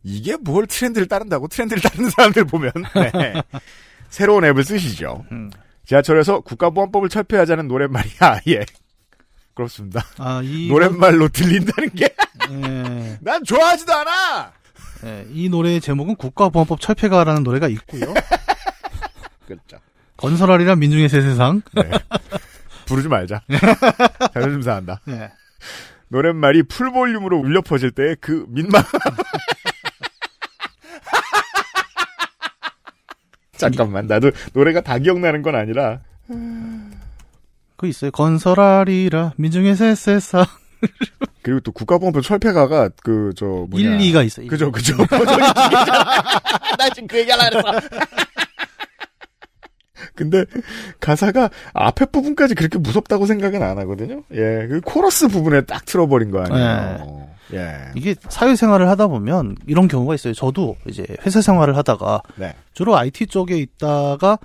이게 0.04 0.36
뭘 0.36 0.68
트렌드를 0.68 1.08
따른다고 1.08 1.48
트렌드를 1.48 1.82
따르는 1.82 2.10
사람들 2.10 2.46
보면 2.46 2.72
네. 3.14 3.34
새로운 4.10 4.44
앱을 4.44 4.64
쓰시죠. 4.64 5.26
음. 5.32 5.50
지하철에서 5.86 6.42
국가보안법을 6.42 7.10
철폐하자는 7.10 7.68
노랫말이야. 7.68 8.42
예. 8.48 8.66
그렇습니다. 9.54 10.04
아, 10.18 10.42
이 10.44 10.68
노랫말로 10.68 11.30
들린다는 11.30 11.92
게 11.92 12.14
난 13.22 13.40
예, 13.40 13.44
좋아하지도 13.46 13.94
않아. 13.94 14.52
예, 15.04 15.26
이 15.32 15.50
노래의 15.50 15.82
제목은 15.82 16.16
국가보안법 16.16 16.80
철폐가라는 16.80 17.44
노래가 17.44 17.68
있고요. 17.68 18.14
그렇죠. 19.48 19.78
건설하리라 20.18 20.76
민중의 20.76 21.10
새 21.10 21.22
세상. 21.22 21.62
네. 21.74 21.90
부르지 22.86 23.08
말자. 23.10 23.42
자존심 24.34 24.62
상한다. 24.62 25.02
네. 25.06 25.30
노랫말이 26.10 26.64
풀 26.64 26.92
볼륨으로 26.92 27.38
울려 27.40 27.62
퍼질 27.62 27.92
때 27.92 28.16
그 28.22 28.46
민망. 28.50 28.84
잠깐만, 33.58 34.08
나도 34.08 34.32
노래가 34.54 34.82
다 34.82 34.98
기억나는 34.98 35.42
건 35.42 35.56
아니라. 35.56 36.02
그 37.78 37.88
있어요. 37.88 38.12
건설하리라 38.12 39.34
민중의 39.38 39.76
새 39.76 39.96
세상. 39.96 40.46
그리고 41.42 41.60
또 41.60 41.72
국가보안법 41.72 42.24
철폐가가 42.24 42.90
그, 43.04 43.32
저, 43.36 43.46
뭐냐. 43.46 43.98
1, 43.98 44.14
2가 44.14 44.26
있어요. 44.26 44.48
그죠, 44.48 44.72
그죠. 44.72 44.96
나 46.78 46.90
지금 46.94 47.08
그 47.08 47.20
얘기 47.20 47.32
하려고 47.32 47.70
그랬어. 47.70 47.88
근데 50.16 50.46
가사가 51.00 51.50
앞에 51.74 52.06
부분까지 52.06 52.56
그렇게 52.56 52.78
무섭다고 52.78 53.26
생각은 53.26 53.64
안 53.64 53.78
하거든요. 53.80 54.24
예, 54.34 54.68
그 54.68 54.82
코러스 54.84 55.28
부분에 55.28 55.62
딱 55.62 55.86
틀어버린 55.86 56.32
거 56.32 56.42
아니에요. 56.42 57.30
예. 57.54 57.92
이게 57.96 58.16
사회생활을 58.30 58.90
하다 58.90 59.08
보면 59.08 59.56
이런 59.68 59.88
경우가 59.88 60.16
있어요. 60.16 60.34
저도 60.34 60.78
이제 60.88 61.06
회사 61.26 61.42
생활을 61.42 61.78
하다가 61.78 62.22
네. 62.36 62.56
주로 62.74 62.98
IT 62.98 63.28
쪽에 63.28 63.58
있다가 63.58 64.40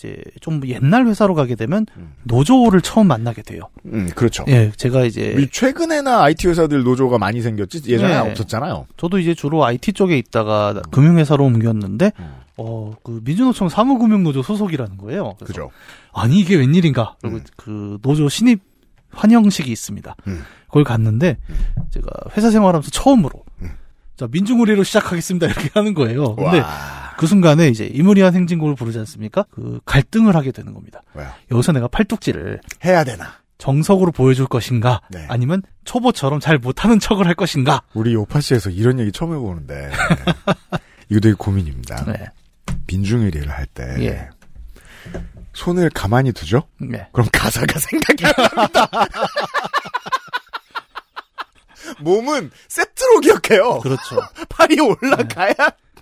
이제 0.00 0.16
좀 0.40 0.62
옛날 0.66 1.06
회사로 1.06 1.34
가게 1.34 1.54
되면 1.54 1.84
음. 1.98 2.14
노조를 2.22 2.80
처음 2.80 3.06
만나게 3.06 3.42
돼요. 3.42 3.64
음, 3.84 4.08
그렇죠. 4.14 4.46
예, 4.48 4.72
제가 4.74 5.04
이제 5.04 5.46
최근에나 5.52 6.22
IT 6.22 6.48
회사들 6.48 6.82
노조가 6.82 7.18
많이 7.18 7.42
생겼지 7.42 7.82
예전에 7.86 8.14
네. 8.14 8.30
없었잖아요. 8.30 8.86
저도 8.96 9.18
이제 9.18 9.34
주로 9.34 9.62
IT 9.62 9.92
쪽에 9.92 10.16
있다가 10.16 10.80
금융회사로 10.90 11.44
옮겼는데 11.44 12.12
음. 12.18 12.34
어, 12.56 12.94
그 13.02 13.20
민주노총 13.24 13.68
사무금융노조 13.68 14.42
소속이라는 14.42 14.96
거예요. 14.96 15.34
그죠. 15.44 15.70
아니 16.14 16.40
이게 16.40 16.56
웬일인가? 16.56 17.16
그리고 17.20 17.36
음. 17.36 17.44
그 17.56 17.98
노조 18.00 18.30
신입 18.30 18.60
환영식이 19.10 19.70
있습니다. 19.70 20.16
음. 20.28 20.44
거기 20.68 20.84
갔는데 20.84 21.36
제가 21.90 22.10
회사 22.36 22.50
생활하면서 22.50 22.90
처음으로 22.90 23.44
음. 23.60 23.70
자 24.16 24.28
민중의례로 24.30 24.82
시작하겠습니다 24.82 25.46
이렇게 25.46 25.68
하는 25.74 25.92
거예요. 25.92 26.36
근데 26.36 26.60
와. 26.60 27.09
그 27.20 27.26
순간에 27.26 27.68
이제 27.68 27.84
이무리한 27.84 28.34
행진곡을 28.34 28.76
부르지 28.76 28.98
않습니까? 29.00 29.44
그 29.50 29.78
갈등을 29.84 30.34
하게 30.34 30.52
되는 30.52 30.72
겁니다. 30.72 31.02
왜요? 31.12 31.28
여기서 31.50 31.72
내가 31.72 31.86
팔뚝질을 31.86 32.62
해야 32.82 33.04
되나? 33.04 33.34
정석으로 33.58 34.10
보여줄 34.10 34.46
것인가? 34.46 35.02
네. 35.10 35.26
아니면 35.28 35.60
초보처럼 35.84 36.40
잘 36.40 36.56
못하는 36.56 36.98
척을 36.98 37.26
할 37.26 37.34
것인가? 37.34 37.82
우리 37.92 38.16
오파시에서 38.16 38.70
이런 38.70 38.98
얘기 38.98 39.12
처음 39.12 39.34
해보는데 39.34 39.90
이거 41.10 41.20
되게 41.20 41.34
고민입니다. 41.34 42.06
네. 42.06 42.24
민중의례를 42.86 43.50
할때 43.50 43.96
예. 43.98 44.30
손을 45.52 45.90
가만히 45.90 46.32
두죠? 46.32 46.62
네. 46.80 47.06
그럼 47.12 47.28
가사가 47.30 47.78
생각이 47.84 48.24
안 48.24 48.32
납니다. 48.32 48.88
몸은 52.00 52.50
세트로 52.68 53.20
기억해요. 53.20 53.80
그렇죠. 53.80 54.22
팔이 54.48 54.80
올라가야 54.80 55.52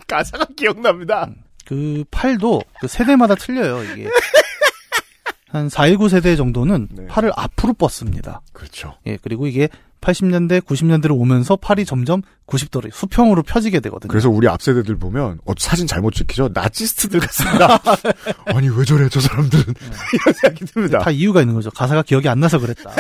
가사가 0.08 0.46
기억납니다. 0.56 1.28
그 1.64 2.04
팔도 2.10 2.62
그 2.80 2.88
세대마다 2.88 3.34
틀려요, 3.34 3.84
이게. 3.84 4.08
한 5.50 5.68
419 5.68 6.08
세대 6.08 6.36
정도는 6.36 6.88
네. 6.90 7.06
팔을 7.06 7.32
앞으로 7.34 7.72
뻗습니다. 7.74 8.42
그렇죠. 8.52 8.96
예, 9.06 9.16
그리고 9.22 9.46
이게 9.46 9.68
80년대, 10.00 10.60
90년대로 10.60 11.18
오면서 11.18 11.56
팔이 11.56 11.84
점점 11.84 12.22
90도로 12.46 12.92
수평으로 12.92 13.42
펴지게 13.42 13.80
되거든요. 13.80 14.08
그래서 14.08 14.28
우리 14.30 14.46
앞 14.46 14.62
세대들 14.62 14.96
보면 14.96 15.40
어, 15.44 15.52
사진 15.58 15.86
잘못 15.86 16.14
찍히죠? 16.14 16.50
나치스트들 16.52 17.20
같습니다. 17.20 17.80
아니 18.46 18.68
왜 18.68 18.84
저래 18.84 19.08
저 19.08 19.20
사람들은 19.20 19.64
이런 20.12 20.34
생각이 20.34 20.64
듭니다. 20.66 20.98
다 20.98 21.10
이유가 21.10 21.40
있는 21.40 21.54
거죠. 21.54 21.70
가사가 21.70 22.02
기억이 22.02 22.28
안 22.28 22.40
나서 22.40 22.58
그랬다. 22.58 22.92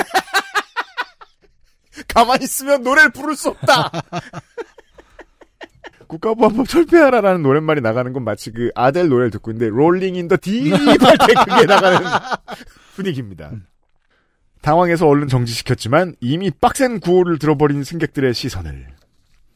가만히 2.08 2.44
있으면 2.44 2.82
노래를 2.82 3.10
부를 3.10 3.36
수 3.36 3.50
없다. 3.50 3.90
국가보안법 6.08 6.68
철폐하라라는 6.68 7.42
노랫말이 7.42 7.80
나가는 7.80 8.12
건 8.12 8.24
마치 8.24 8.50
그 8.52 8.70
아델 8.74 9.08
노래를 9.08 9.30
듣고 9.30 9.50
있는데 9.52 9.68
Rolling 9.68 10.16
in 10.16 10.28
the 10.28 10.36
Deep 10.36 10.72
할때 10.72 11.34
그게 11.46 11.66
나가는 11.66 11.98
분위기입니다. 12.96 13.52
당황해서 14.62 15.06
얼른 15.06 15.28
정지시켰지만 15.28 16.16
이미 16.20 16.50
빡센 16.50 16.98
구호를 17.00 17.38
들어버린 17.38 17.84
승객들의 17.84 18.34
시선을 18.34 18.88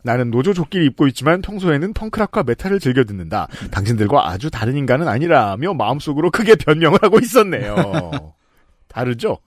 나는 0.04 0.30
노조 0.30 0.52
조끼를 0.52 0.86
입고 0.86 1.06
있지만 1.08 1.42
평소에는 1.42 1.92
펑크락과 1.94 2.42
메탈을 2.44 2.80
즐겨 2.80 3.04
듣는다. 3.04 3.46
당신들과 3.70 4.28
아주 4.28 4.50
다른 4.50 4.76
인간은 4.76 5.06
아니라며 5.08 5.74
마음속으로 5.74 6.30
크게 6.30 6.56
변명을 6.56 6.98
하고 7.02 7.18
있었네요. 7.20 7.76
다르죠? 8.88 9.38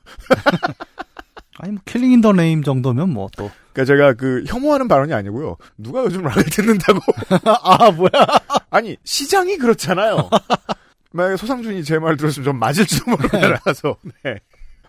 아니, 1.59 1.73
뭐, 1.73 1.81
Killing 1.85 2.11
in 2.11 2.21
the 2.21 2.31
Name 2.33 2.63
정도면 2.63 3.09
뭐 3.09 3.27
또. 3.37 3.51
그러니까 3.75 3.85
제가 3.85 4.13
그 4.13 4.43
혐오하는 4.47 4.87
발언이 4.87 5.13
아니고요. 5.13 5.57
누가 5.77 6.01
요즘 6.05 6.21
락을 6.23 6.43
듣는다고? 6.45 6.99
아, 7.61 7.91
뭐야. 7.91 8.09
아니 8.71 8.95
시장이 9.03 9.57
그렇잖아요. 9.57 10.29
만약에 11.11 11.35
소상준이 11.37 11.83
제 11.83 11.99
말 11.99 12.15
들었으면 12.17 12.45
좀 12.45 12.57
맞을지도 12.59 13.11
모르겠어서. 13.11 13.97
네. 14.23 14.39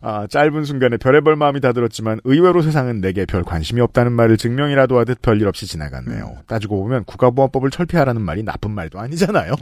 아 0.02 0.26
짧은 0.28 0.64
순간에 0.64 0.98
별의별 0.98 1.36
마음이 1.36 1.60
다 1.60 1.72
들었지만 1.72 2.20
의외로 2.24 2.62
세상은 2.62 3.00
내게 3.00 3.24
별 3.26 3.42
관심이 3.42 3.80
없다는 3.80 4.12
말을 4.12 4.36
증명이라도 4.36 4.98
하듯 4.98 5.20
별일 5.22 5.48
없이 5.48 5.66
지나갔네요. 5.66 6.42
따지고 6.46 6.80
보면 6.82 7.04
국가보안법을 7.04 7.70
철폐하라는 7.70 8.20
말이 8.22 8.42
나쁜 8.44 8.70
말도 8.72 9.00
아니잖아요. 9.00 9.54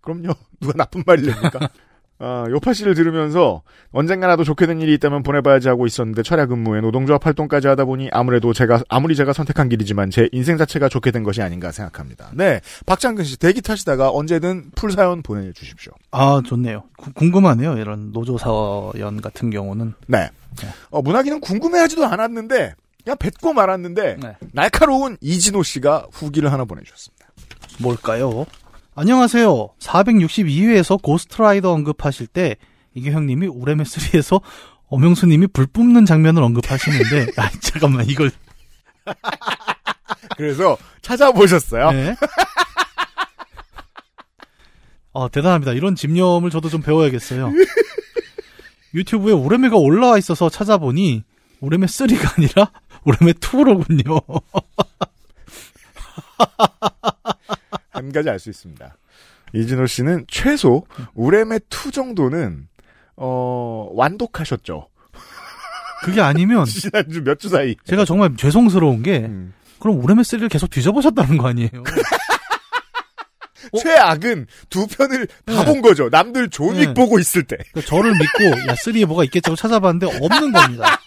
그럼요. 0.00 0.32
누가 0.60 0.72
나쁜 0.76 1.02
말이랍니까? 1.04 1.68
아, 2.20 2.46
요파 2.50 2.72
씨를 2.72 2.94
들으면서 2.94 3.62
언젠가라도 3.92 4.42
좋게 4.42 4.66
된 4.66 4.80
일이 4.80 4.92
있다면 4.94 5.22
보내봐야지 5.22 5.68
하고 5.68 5.86
있었는데 5.86 6.22
철야 6.24 6.46
근무에 6.46 6.80
노동조합 6.80 7.24
활동까지 7.24 7.68
하다 7.68 7.84
보니 7.84 8.08
아무래도 8.12 8.52
제가 8.52 8.82
아무리 8.88 9.14
제가 9.14 9.32
선택한 9.32 9.68
길이지만 9.68 10.10
제 10.10 10.28
인생 10.32 10.56
자체가 10.56 10.88
좋게 10.88 11.12
된 11.12 11.22
것이 11.22 11.42
아닌가 11.42 11.70
생각합니다. 11.70 12.30
네, 12.34 12.60
박장근 12.86 13.24
씨 13.24 13.36
대기 13.38 13.62
타시다가 13.62 14.10
언제든 14.10 14.72
풀 14.74 14.90
사연 14.90 15.22
보내주십시오. 15.22 15.92
아, 16.10 16.42
좋네요. 16.44 16.82
구- 16.96 17.12
궁금하네요. 17.12 17.78
이런 17.78 18.12
노조 18.12 18.36
사연 18.36 19.20
같은 19.20 19.50
경우는. 19.50 19.94
네, 20.08 20.28
어, 20.90 21.00
문학이는 21.02 21.40
궁금해하지도 21.40 22.04
않았는데 22.04 22.74
그냥 23.04 23.16
뱉고 23.18 23.52
말았는데 23.52 24.16
네. 24.20 24.36
날카로운 24.52 25.16
이진호 25.20 25.62
씨가 25.62 26.06
후기를 26.12 26.52
하나 26.52 26.64
보내주셨습니다. 26.64 27.26
뭘까요? 27.78 28.44
안녕하세요. 29.00 29.74
462회에서 29.78 31.00
고스트라이더 31.00 31.70
언급하실 31.72 32.26
때 32.26 32.56
이게 32.94 33.12
형님이 33.12 33.46
우레메 33.46 33.84
3에서 33.84 34.42
엄영수님이 34.88 35.46
불 35.52 35.68
뿜는 35.68 36.04
장면을 36.04 36.42
언급하시는데 36.42 37.28
아 37.40 37.48
잠깐만 37.60 38.10
이걸 38.10 38.32
그래서 40.36 40.76
찾아보셨어요. 41.00 41.92
네. 41.92 42.16
아 45.14 45.28
대단합니다. 45.30 45.74
이런 45.74 45.94
집념을 45.94 46.50
저도 46.50 46.68
좀 46.68 46.82
배워야겠어요. 46.82 47.52
유튜브에 48.94 49.32
우레메가 49.32 49.76
올라와 49.76 50.18
있어서 50.18 50.50
찾아보니 50.50 51.22
우레메 51.60 51.86
3가 51.86 52.36
아니라 52.36 52.72
우레메 53.04 53.34
2로군요. 53.34 54.42
한 57.98 58.12
가지 58.12 58.30
알 58.30 58.38
수 58.38 58.50
있습니다. 58.50 58.96
이진호 59.54 59.86
씨는 59.86 60.26
최소 60.28 60.84
우레메 61.14 61.60
2 61.70 61.90
정도는 61.90 62.68
어 63.16 63.88
완독하셨죠. 63.94 64.88
그게 66.02 66.20
아니면 66.20 66.64
지난주 66.66 67.22
몇 67.22 67.38
주 67.38 67.48
사이. 67.48 67.74
제가 67.84 68.04
정말 68.04 68.36
죄송스러운 68.36 69.02
게 69.02 69.18
음. 69.20 69.52
그럼 69.80 70.02
우레메 70.04 70.22
3를 70.22 70.50
계속 70.50 70.68
뒤져보셨다는 70.70 71.38
거 71.38 71.48
아니에요? 71.48 71.70
최악은 73.82 74.46
두 74.70 74.86
편을 74.86 75.26
다 75.26 75.32
네. 75.46 75.64
본 75.64 75.82
거죠. 75.82 76.08
남들 76.08 76.48
존윅 76.48 76.86
네. 76.88 76.94
보고 76.94 77.18
있을 77.18 77.42
때. 77.42 77.56
그러니까 77.72 77.82
저를 77.82 78.12
믿고 78.12 78.44
야 78.70 78.74
3에 78.74 79.04
뭐가 79.06 79.24
있겠지 79.24 79.48
하고 79.50 79.56
찾아봤는데 79.56 80.06
없는 80.06 80.52
겁니다. 80.52 80.98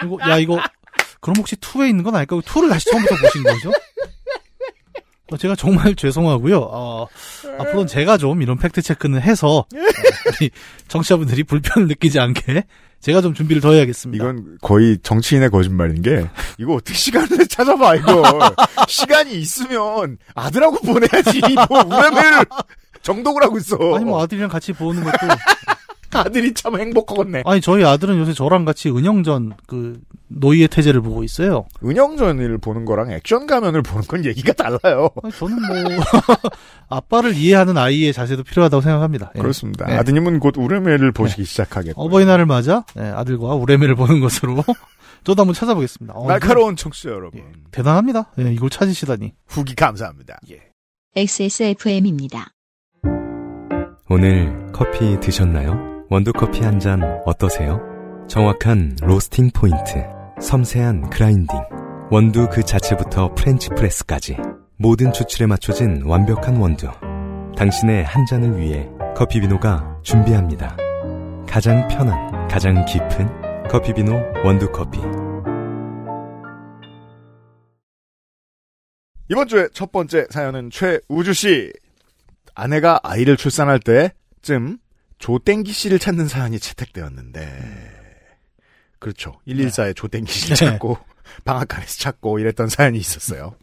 그리고 0.00 0.20
야 0.22 0.36
이거 0.38 0.60
그럼 1.20 1.36
혹시 1.38 1.56
2에 1.56 1.88
있는 1.88 2.02
건 2.04 2.14
아닐까? 2.16 2.36
2를 2.36 2.68
다시 2.68 2.90
처음부터 2.90 3.14
보신 3.16 3.42
거죠? 3.42 3.70
어, 5.32 5.36
제가 5.36 5.56
정말 5.56 5.94
죄송하고요. 5.96 6.58
어, 6.70 7.06
앞으로는 7.58 7.86
제가 7.86 8.16
좀 8.18 8.42
이런 8.42 8.58
팩트 8.58 8.82
체크는 8.82 9.20
해서 9.22 9.58
어, 9.58 9.66
우리 10.40 10.50
청취자분들이 10.88 11.42
불편을 11.44 11.88
느끼지 11.88 12.20
않게 12.20 12.64
제가 13.00 13.20
좀 13.20 13.34
준비를 13.34 13.60
더 13.60 13.72
해야겠습니다. 13.72 14.24
이건 14.24 14.58
거의 14.62 14.98
정치인의 15.02 15.50
거짓말인 15.50 16.02
게 16.02 16.26
이거 16.58 16.74
어떻게 16.74 16.94
시간을 16.94 17.46
찾아봐 17.48 17.96
이거 17.96 18.22
시간이 18.88 19.34
있으면 19.34 20.18
아들하고 20.34 20.78
보내야지. 20.78 21.40
뭐 21.68 21.84
우레메를 21.84 22.44
정독을 23.02 23.42
하고 23.42 23.58
있어. 23.58 23.76
아니 23.94 24.04
뭐 24.04 24.22
아들이랑 24.22 24.48
같이 24.48 24.72
보는 24.72 25.04
것도. 25.04 25.16
아들이 26.12 26.54
참 26.54 26.80
행복하겠네. 26.80 27.42
아니 27.44 27.60
저희 27.60 27.84
아들은 27.84 28.16
요새 28.18 28.32
저랑 28.32 28.64
같이 28.64 28.88
은영전 28.88 29.54
그 29.66 30.00
노이의 30.28 30.68
태제를 30.68 31.00
보고 31.02 31.22
있어요. 31.22 31.66
은영전을 31.84 32.58
보는 32.58 32.84
거랑 32.84 33.10
액션 33.12 33.46
가면을 33.46 33.82
보는 33.82 34.02
건 34.08 34.24
얘기가 34.24 34.52
달라요 34.54 35.08
아니, 35.22 35.32
저는 35.32 35.56
뭐 35.62 36.04
아빠를 36.88 37.34
이해하는 37.34 37.76
아이의 37.78 38.12
자세도 38.12 38.42
필요하다고 38.42 38.80
생각합니다. 38.80 39.32
예. 39.36 39.40
그렇습니다 39.40 39.86
네. 39.86 39.94
아드님은 39.96 40.40
곧 40.40 40.56
우레메를 40.56 41.12
보시기 41.12 41.44
시작하겠고 41.44 42.02
어버이날을 42.02 42.46
맞아 42.46 42.84
네, 42.94 43.02
아들과 43.08 43.54
우레메를 43.54 43.94
보는 43.94 44.20
것으로 44.20 44.56
저도 45.24 45.42
한번 45.42 45.54
찾아보겠습니다. 45.54 46.14
어, 46.14 46.26
날카로운 46.28 46.76
청취자 46.76 47.10
여러분 47.10 47.40
이거 47.40 47.46
대단합니다. 47.70 48.32
예, 48.38 48.52
이걸 48.52 48.70
찾으시다니. 48.70 49.34
후기 49.46 49.74
감사합니다 49.74 50.38
XSFM입니다. 51.14 52.48
오늘 54.08 54.66
커피 54.72 55.18
드셨나요? 55.20 56.04
원두 56.10 56.32
커피 56.32 56.62
한 56.62 56.78
잔 56.78 57.02
어떠세요? 57.26 57.80
정확한 58.28 58.96
로스팅 59.02 59.50
포인트, 59.54 60.04
섬세한 60.40 61.08
grinding, 61.08 61.58
원두 62.10 62.48
그 62.50 62.62
자체부터 62.62 63.34
French 63.34 63.70
press까지 63.70 64.36
모든 64.76 65.10
추출에 65.12 65.46
맞춰진 65.46 66.02
완벽한 66.04 66.56
원두. 66.56 66.88
당신의 67.56 68.04
한 68.04 68.26
잔을 68.26 68.58
위해 68.58 68.86
커피비노가 69.16 70.00
준비합니다. 70.02 70.76
가장 71.48 71.88
편한, 71.88 72.48
가장 72.48 72.84
깊은 72.84 73.68
커피비노 73.68 74.12
원두커피. 74.44 75.00
이번 79.30 79.48
주에 79.48 79.68
첫 79.72 79.90
번째 79.90 80.26
사연은 80.30 80.70
최우주 80.70 81.32
씨 81.32 81.72
아내가 82.54 83.00
아이를 83.02 83.38
출산할 83.38 83.80
때쯤 83.80 84.76
조땡기 85.18 85.72
씨를 85.72 85.98
찾는 85.98 86.28
사연이 86.28 86.60
채택되었는데 86.60 87.95
그렇죠 88.98 89.34
114에 89.46 89.94
조땡기 89.94 90.32
씨를 90.32 90.56
네. 90.56 90.66
찾고 90.66 90.98
방앗간에서 91.44 91.98
찾고 91.98 92.38
이랬던 92.38 92.68
사연이 92.68 92.98
있었어요 92.98 93.54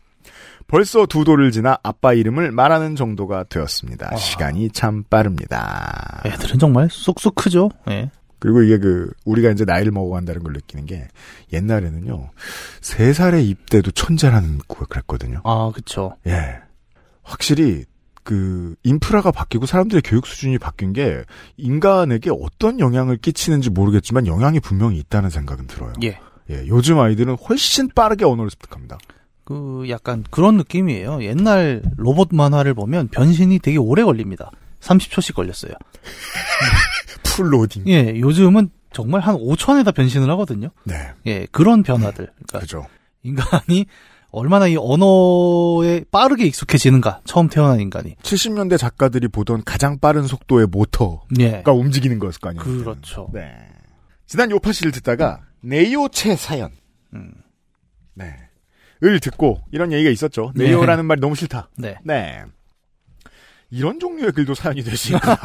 벌써 0.68 1.06
두 1.06 1.24
도를 1.24 1.52
지나 1.52 1.78
아빠 1.84 2.14
이름을 2.14 2.52
말하는 2.52 2.96
정도가 2.96 3.46
되었습니다 3.50 4.10
아. 4.12 4.16
시간이 4.16 4.72
참 4.72 5.04
빠릅니다 5.04 6.22
애들은 6.26 6.60
정말 6.60 6.88
쏙쏙 6.90 7.36
크죠. 7.36 7.70
예. 7.90 8.10
그리고 8.40 8.62
이게 8.62 8.78
그 8.78 9.10
우리가 9.24 9.52
이제 9.52 9.64
나이를 9.64 9.94
먹어간다는 9.94 10.44
걸 10.44 10.52
느끼는 10.52 10.86
게 10.86 11.08
옛날에는요 11.54 12.30
세 12.82 13.14
살에 13.14 13.42
입대도 13.42 13.92
천재라는 13.92 14.60
거 14.68 14.86
그랬거든요 14.86 15.42
아, 15.46 15.72
그쵸. 15.74 16.18
예. 16.28 16.58
확실히 17.24 17.86
그 18.24 18.76
인프라가 18.84 19.32
바뀌고 19.32 19.66
사람들의 19.66 20.02
교육 20.06 20.26
수준이 20.26 20.58
바뀐 20.58 20.94
게 20.94 21.24
인간에게 21.58 22.32
어떤 22.32 22.80
영향을 22.80 23.18
끼치는지 23.18 23.70
모르겠지만 23.70 24.28
영향이 24.28 24.60
분명히 24.60 24.98
있다는 25.00 25.30
생각은 25.30 25.68
들어요. 25.68 25.94
예. 26.04 26.20
예, 26.50 26.68
요즘 26.68 27.00
아이들은 27.00 27.36
훨씬 27.36 27.90
빠르게 27.90 28.26
언어를 28.26 28.50
습득합니다. 28.50 28.98
그 29.46 29.86
약간 29.90 30.24
그런 30.30 30.58
느낌이에요. 30.58 31.24
옛날 31.24 31.82
로봇 31.98 32.30
만화를 32.32 32.74
보면 32.74 33.10
변신이 33.10 33.60
되게 33.60 33.78
오래 33.78 34.04
걸립니다. 34.04 34.52
30초씩 34.80 35.36
걸렸어요. 35.36 35.74
풀로딩. 37.24 37.88
예, 37.88 38.20
요즘은 38.20 38.70
정말 38.92 39.22
한 39.22 39.36
5초 39.36 39.70
안에다 39.72 39.92
변신을 39.92 40.30
하거든요. 40.32 40.70
네. 40.84 41.12
예, 41.26 41.48
그런 41.52 41.84
변화들. 41.84 42.30
그러니까 42.48 42.60
그죠. 42.60 42.88
인간이 43.24 43.86
얼마나 44.34 44.68
이 44.68 44.76
언어에 44.76 46.04
빠르게 46.12 46.46
익숙해지는가. 46.46 47.22
처음 47.24 47.48
태어난 47.50 47.80
인간이. 47.80 48.16
70년대 48.24 48.80
작가들이 48.80 49.28
보던 49.28 49.64
가장 49.64 50.00
빠른 50.00 50.24
속도의 50.24 50.68
모터가 50.72 51.26
예. 51.40 51.64
움직이는 51.68 52.18
것일 52.18 52.40
거 52.42 52.50
아니에요. 52.50 52.64
그렇죠. 52.64 53.30
네. 53.32 53.52
지난 54.26 54.50
요파시를 54.50 54.92
듣다가 54.92 55.42
네이오체 55.62 56.36
사연. 56.36 56.72
음. 57.14 57.32
네. 58.16 58.36
을 59.04 59.20
듣고 59.20 59.60
이런 59.72 59.92
얘기가 59.92 60.10
있었죠. 60.10 60.52
네. 60.56 60.66
네이오라는 60.66 61.06
말이 61.06 61.22
너무 61.22 61.36
싫다. 61.36 61.70
네. 61.78 61.98
네. 62.04 62.42
이런 63.70 64.00
종류의 64.00 64.32
글도 64.32 64.56
사연이 64.56 64.82
될 64.84 64.98
수 64.98 65.14
있구나. 65.14 65.38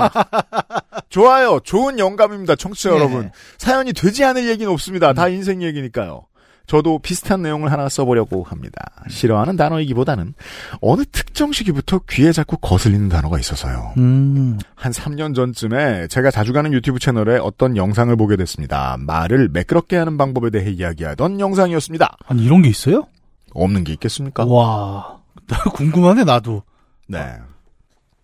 좋아요. 1.10 1.60
좋은 1.60 1.98
영감입니다. 1.98 2.56
청취자 2.56 2.90
네. 2.90 2.96
여러분. 2.96 3.30
사연이 3.58 3.92
되지 3.92 4.24
않을 4.24 4.48
얘기는 4.48 4.70
없습니다. 4.72 5.12
다 5.12 5.28
인생 5.28 5.62
얘기니까요. 5.62 6.26
저도 6.68 6.98
비슷한 6.98 7.40
내용을 7.42 7.72
하나 7.72 7.88
써보려고 7.88 8.42
합니다. 8.44 8.78
싫어하는 9.08 9.56
단어이기보다는 9.56 10.34
어느 10.82 11.02
특정 11.10 11.50
시기부터 11.50 12.00
귀에 12.10 12.30
자꾸 12.30 12.58
거슬리는 12.58 13.08
단어가 13.08 13.38
있어서요. 13.38 13.94
음. 13.96 14.58
한 14.74 14.92
3년 14.92 15.34
전쯤에 15.34 16.08
제가 16.08 16.30
자주 16.30 16.52
가는 16.52 16.70
유튜브 16.74 16.98
채널에 16.98 17.38
어떤 17.38 17.76
영상을 17.76 18.14
보게 18.16 18.36
됐습니다. 18.36 18.96
말을 19.00 19.48
매끄럽게 19.48 19.96
하는 19.96 20.18
방법에 20.18 20.50
대해 20.50 20.70
이야기하던 20.70 21.40
영상이었습니다. 21.40 22.16
아니, 22.26 22.44
이런 22.44 22.60
게 22.60 22.68
있어요? 22.68 23.06
없는 23.54 23.84
게 23.84 23.94
있겠습니까? 23.94 24.44
와. 24.44 25.18
궁금하네, 25.74 26.24
나도. 26.24 26.62
네. 27.08 27.32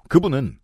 그분은 0.09 0.59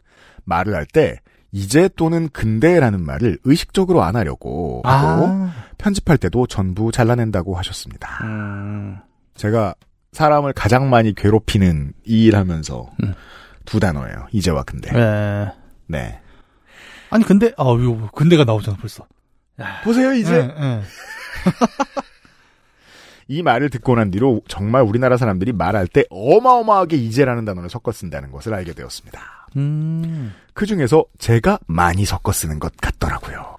말을 0.44 0.74
할 0.74 0.84
때 0.84 1.18
이제 1.52 1.88
또는 1.96 2.28
근대라는 2.28 3.04
말을 3.04 3.38
의식적으로 3.44 4.02
안 4.02 4.16
하려고 4.16 4.82
하고 4.84 5.26
아. 5.26 5.52
편집할 5.78 6.18
때도 6.18 6.46
전부 6.46 6.92
잘라낸다고 6.92 7.56
하셨습니다. 7.56 8.20
음. 8.24 8.98
제가 9.34 9.74
사람을 10.12 10.52
가장 10.52 10.90
많이 10.90 11.14
괴롭히는 11.14 11.94
이 12.04 12.26
일하면서 12.26 12.90
음. 13.02 13.14
두 13.64 13.80
단어예요. 13.80 14.26
이제와 14.32 14.64
근대. 14.64 14.90
예. 14.94 15.52
네. 15.86 16.20
아니, 17.10 17.24
근데, 17.24 17.52
아, 17.56 17.64
이거, 17.80 18.08
근데가 18.14 18.44
나오잖아, 18.44 18.76
벌써. 18.76 19.06
보세요 19.84 20.14
이제 20.14 20.34
예, 20.34 20.64
예. 20.64 20.82
이 23.28 23.42
말을 23.42 23.70
듣고 23.70 23.94
난 23.94 24.10
뒤로 24.10 24.40
정말 24.48 24.82
우리나라 24.82 25.16
사람들이 25.16 25.52
말할 25.52 25.86
때 25.86 26.04
어마어마하게 26.10 26.96
이제라는 26.96 27.44
단어를 27.44 27.70
섞어 27.70 27.92
쓴다는 27.92 28.32
것을 28.32 28.54
알게 28.54 28.72
되었습니다. 28.72 29.39
음. 29.56 30.32
그 30.54 30.66
중에서 30.66 31.04
제가 31.18 31.58
많이 31.66 32.04
섞어 32.04 32.32
쓰는 32.32 32.58
것 32.58 32.72
같더라고요. 32.76 33.56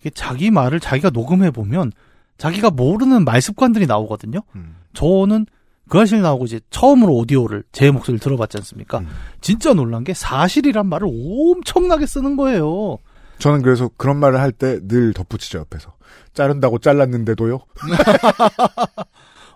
이게 0.00 0.10
자기 0.10 0.50
말을 0.50 0.80
자기가 0.80 1.10
녹음해 1.10 1.50
보면 1.50 1.92
자기가 2.38 2.70
모르는 2.70 3.24
말 3.24 3.40
습관들이 3.42 3.86
나오거든요. 3.86 4.40
음. 4.56 4.76
저는 4.94 5.46
그 5.88 5.98
사실 5.98 6.22
나오고 6.22 6.44
이제 6.46 6.60
처음으로 6.70 7.14
오디오를 7.16 7.64
제 7.72 7.90
목소리를 7.90 8.20
들어봤지 8.20 8.56
않습니까? 8.58 8.98
음. 9.00 9.08
진짜 9.40 9.74
놀란 9.74 10.04
게 10.04 10.14
사실이란 10.14 10.86
말을 10.86 11.08
엄청나게 11.10 12.06
쓰는 12.06 12.36
거예요. 12.36 12.98
저는 13.38 13.62
그래서 13.62 13.90
그런 13.96 14.18
말을 14.18 14.38
할 14.40 14.52
때 14.52 14.78
늘 14.86 15.12
덧붙이죠 15.14 15.58
옆에서 15.60 15.94
자른다고 16.34 16.78
잘랐는데도요 16.78 17.58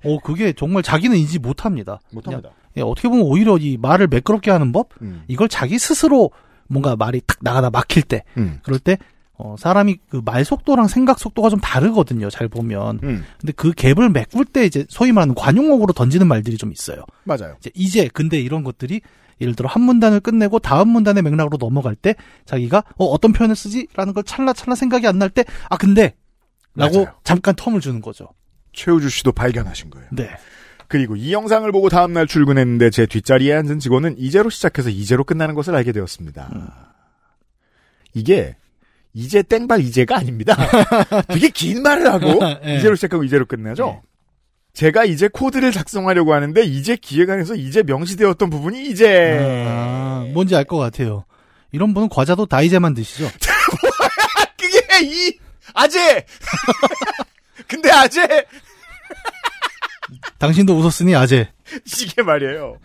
어 0.05 0.19
그게 0.23 0.53
정말 0.53 0.83
자기는 0.83 1.17
인지 1.17 1.39
못합니다. 1.39 2.01
못합니다. 2.13 2.51
예, 2.77 2.83
어떻게 2.83 3.09
보면 3.09 3.25
오히려 3.25 3.57
이 3.59 3.77
말을 3.81 4.07
매끄럽게 4.09 4.51
하는 4.51 4.73
법 4.73 4.89
음. 5.03 5.23
이걸 5.29 5.49
자기 5.49 5.79
스스로 5.79 6.31
뭔가 6.69 6.97
말이 6.97 7.21
탁 7.27 7.39
나가다 7.43 7.71
막힐 7.71 8.03
때 8.03 8.25
음. 8.37 8.61
그럴 8.63 8.79
때 8.79 8.99
어, 9.37 9.57
사람이 9.59 9.97
그 10.09 10.21
말 10.25 10.45
속도랑 10.45 10.87
생각 10.87 11.19
속도가 11.19 11.51
좀 11.51 11.59
다르거든요. 11.61 12.31
잘 12.31 12.47
보면. 12.49 13.01
음. 13.03 13.25
근데 13.41 13.53
그 13.53 13.73
갭을 13.73 14.13
메꿀 14.13 14.45
때 14.45 14.65
이제 14.65 14.87
소위 14.89 15.11
말하는 15.11 15.35
관용어로 15.35 15.93
던지는 15.93 16.29
말들이 16.29 16.57
좀 16.57 16.71
있어요. 16.73 17.03
맞아요. 17.25 17.57
이제, 17.59 17.71
이제 17.75 18.09
근데 18.15 18.39
이런 18.41 18.63
것들이 18.63 19.01
예를 19.41 19.57
들어 19.57 19.69
한 19.69 19.83
문단을 19.83 20.21
끝내고 20.21 20.61
다음 20.61 20.91
문단의 20.91 21.25
맥락으로 21.25 21.59
넘어갈 21.59 21.97
때 21.97 22.15
자기가 22.45 22.85
어, 22.97 23.07
어떤 23.07 23.33
표현을 23.33 23.57
쓰지라는 23.57 24.15
걸 24.15 24.23
찰나찰나 24.23 24.77
생각이 24.77 25.07
안 25.09 25.19
날 25.19 25.31
때 25.31 25.45
아 25.69 25.77
근데 25.77 26.15
라고 26.77 26.99
맞아요. 27.05 27.15
잠깐 27.25 27.55
텀을 27.57 27.81
주는 27.81 28.01
거죠. 28.01 28.29
최우주 28.73 29.09
씨도 29.09 29.33
발견하신 29.33 29.91
거예요. 29.91 30.07
네. 30.13 30.31
그리고 30.89 31.17
이 31.17 31.33
영상을 31.33 31.71
보고 31.73 31.89
다음날 31.89 32.27
출근했는데 32.27 32.91
제 32.91 33.07
뒷자리에 33.07 33.55
앉은 33.55 33.79
직원은 33.79 34.17
이제로 34.19 34.51
시작해서 34.51 34.91
이제로 34.91 35.25
끝나는 35.25 35.55
것을 35.55 35.75
알게 35.75 35.93
되었습니다. 35.93 36.51
음. 36.55 36.69
이게 38.15 38.57
이제 39.13 39.43
땡발 39.43 39.81
이제가 39.81 40.17
아닙니다. 40.19 40.57
되게 41.29 41.49
긴 41.49 41.83
말을 41.83 42.07
하고 42.13 42.41
예. 42.67 42.77
이제로 42.77 42.95
시작하고 42.95 43.25
이제로 43.25 43.47
끝나죠. 43.47 43.87
네. 43.87 44.01
제가 44.73 45.05
이제 45.05 45.29
코드를 45.29 45.71
작성하려고 45.71 46.35
하는데 46.35 46.61
이제 46.63 46.97
기획안에서 46.97 47.55
이제 47.55 47.83
명시되었던 47.85 48.51
부분이 48.51 48.87
이제 48.89 49.65
아, 49.69 50.27
뭔지 50.33 50.57
알 50.57 50.65
것 50.65 50.79
같아요. 50.79 51.25
이런 51.71 51.95
분은 51.95 52.09
과자도 52.09 52.47
다 52.47 52.61
이제만 52.61 52.95
드시죠. 52.95 53.29
그게 54.59 55.05
이 55.05 55.39
아재. 55.75 56.25
근데 57.69 57.91
아재 57.91 58.47
당신도 60.39 60.77
웃었으니 60.77 61.15
아재. 61.15 61.49
이게 62.03 62.23
말이에요. 62.23 62.79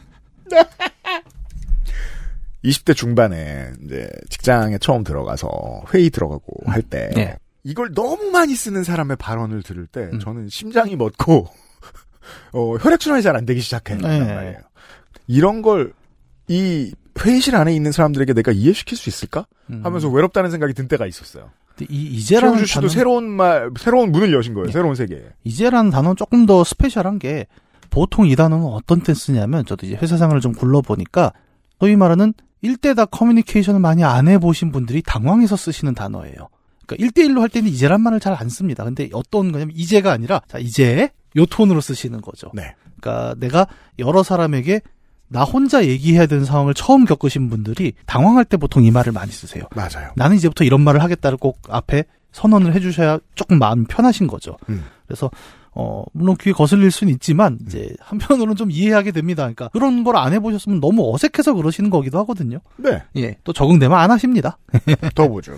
20대 2.63 2.95
중반에 2.95 3.71
이제 3.85 4.09
직장에 4.29 4.77
처음 4.79 5.03
들어가서 5.03 5.49
회의 5.93 6.09
들어가고 6.09 6.69
할때 6.69 7.09
네. 7.15 7.37
이걸 7.63 7.93
너무 7.93 8.31
많이 8.31 8.53
쓰는 8.55 8.83
사람의 8.83 9.15
발언을 9.17 9.63
들을 9.63 9.87
때 9.87 10.09
음. 10.11 10.19
저는 10.19 10.49
심장이 10.49 10.95
멎고 10.97 11.47
어, 12.53 12.75
혈액순환이 12.77 13.23
잘 13.23 13.35
안 13.37 13.45
되기 13.45 13.61
시작했단 13.61 14.27
네. 14.27 14.33
말이에요. 14.33 14.57
이런 15.27 15.61
걸 15.61 15.93
이 16.49 16.91
회의실 17.19 17.55
안에 17.55 17.73
있는 17.73 17.91
사람들에게 17.91 18.33
내가 18.33 18.51
이해시킬 18.51 18.97
수 18.97 19.07
있을까? 19.07 19.45
음. 19.69 19.85
하면서 19.85 20.09
외롭다는 20.09 20.49
생각이 20.49 20.73
든 20.73 20.87
때가 20.87 21.05
있었어요. 21.05 21.51
이 21.89 21.95
이제라는 22.17 22.57
최우주 22.57 22.65
씨도 22.67 22.81
단어, 22.81 22.89
새로운 22.89 23.29
말, 23.29 23.71
새로운 23.79 24.11
문을 24.11 24.33
여신 24.33 24.53
거예요. 24.53 24.67
네. 24.67 24.71
새로운 24.71 24.95
세계에. 24.95 25.21
이제라는 25.43 25.91
단어는 25.91 26.15
조금 26.15 26.45
더 26.45 26.63
스페셜한 26.63 27.19
게 27.19 27.47
보통 27.89 28.27
이 28.27 28.35
단어는 28.35 28.65
어떤 28.65 29.01
때 29.01 29.13
쓰냐면 29.13 29.65
저도 29.65 29.85
이제 29.87 29.95
회사 30.01 30.17
생활을 30.17 30.41
좀 30.41 30.53
굴러보니까 30.53 31.33
소위 31.79 31.95
말하는 31.95 32.33
1대다 32.63 33.09
커뮤니케이션을 33.09 33.79
많이 33.79 34.03
안 34.03 34.27
해보신 34.27 34.71
분들이 34.71 35.01
당황해서 35.01 35.55
쓰시는 35.55 35.95
단어예요. 35.95 36.49
그러니까 36.85 37.07
1대1로 37.07 37.39
할 37.39 37.49
때는 37.49 37.69
이제란 37.69 38.01
말을 38.01 38.19
잘 38.19 38.33
안 38.33 38.49
씁니다. 38.49 38.83
근데 38.83 39.09
어떤 39.13 39.51
거냐면 39.51 39.73
이제가 39.75 40.11
아니라 40.11 40.41
자 40.47 40.57
이제 40.59 41.09
요 41.37 41.45
톤으로 41.45 41.81
쓰시는 41.81 42.21
거죠. 42.21 42.51
네. 42.53 42.75
그러니까 42.99 43.35
내가 43.39 43.67
여러 43.97 44.23
사람에게 44.23 44.81
나 45.29 45.43
혼자 45.43 45.85
얘기해야 45.85 46.25
되는 46.25 46.43
상황을 46.43 46.73
처음 46.73 47.05
겪으신 47.05 47.49
분들이 47.49 47.93
당황할 48.05 48.45
때 48.45 48.57
보통 48.57 48.83
이 48.83 48.91
말을 48.91 49.13
많이 49.13 49.31
쓰세요. 49.31 49.63
맞아요. 49.75 50.11
나는 50.15 50.35
이제부터 50.37 50.63
이런 50.63 50.81
말을 50.81 51.01
하겠다를 51.03 51.37
꼭 51.37 51.59
앞에 51.69 52.03
선언을 52.31 52.73
해주셔야 52.75 53.19
조금 53.35 53.59
마음이 53.59 53.85
편하신 53.85 54.27
거죠. 54.27 54.57
음. 54.69 54.83
그래서 55.07 55.29
어 55.71 56.03
물론 56.13 56.35
귀에 56.39 56.51
거슬릴 56.51 56.89
수는 56.91 57.13
있지만 57.13 57.59
이제 57.65 57.93
한편으로는 57.99 58.55
좀 58.55 58.71
이해하게 58.71 59.11
됩니다. 59.11 59.43
그러니까 59.43 59.67
그런 59.69 60.03
걸 60.03 60.15
안 60.17 60.33
해보셨으면 60.33 60.79
너무 60.79 61.13
어색해서 61.13 61.53
그러시는 61.53 61.89
거기도 61.91 62.17
하거든요. 62.19 62.59
네. 62.77 63.03
예, 63.17 63.37
또 63.43 63.53
적응되면 63.53 63.97
안 63.97 64.09
하십니다. 64.11 64.57
더 65.15 65.27
보죠. 65.27 65.57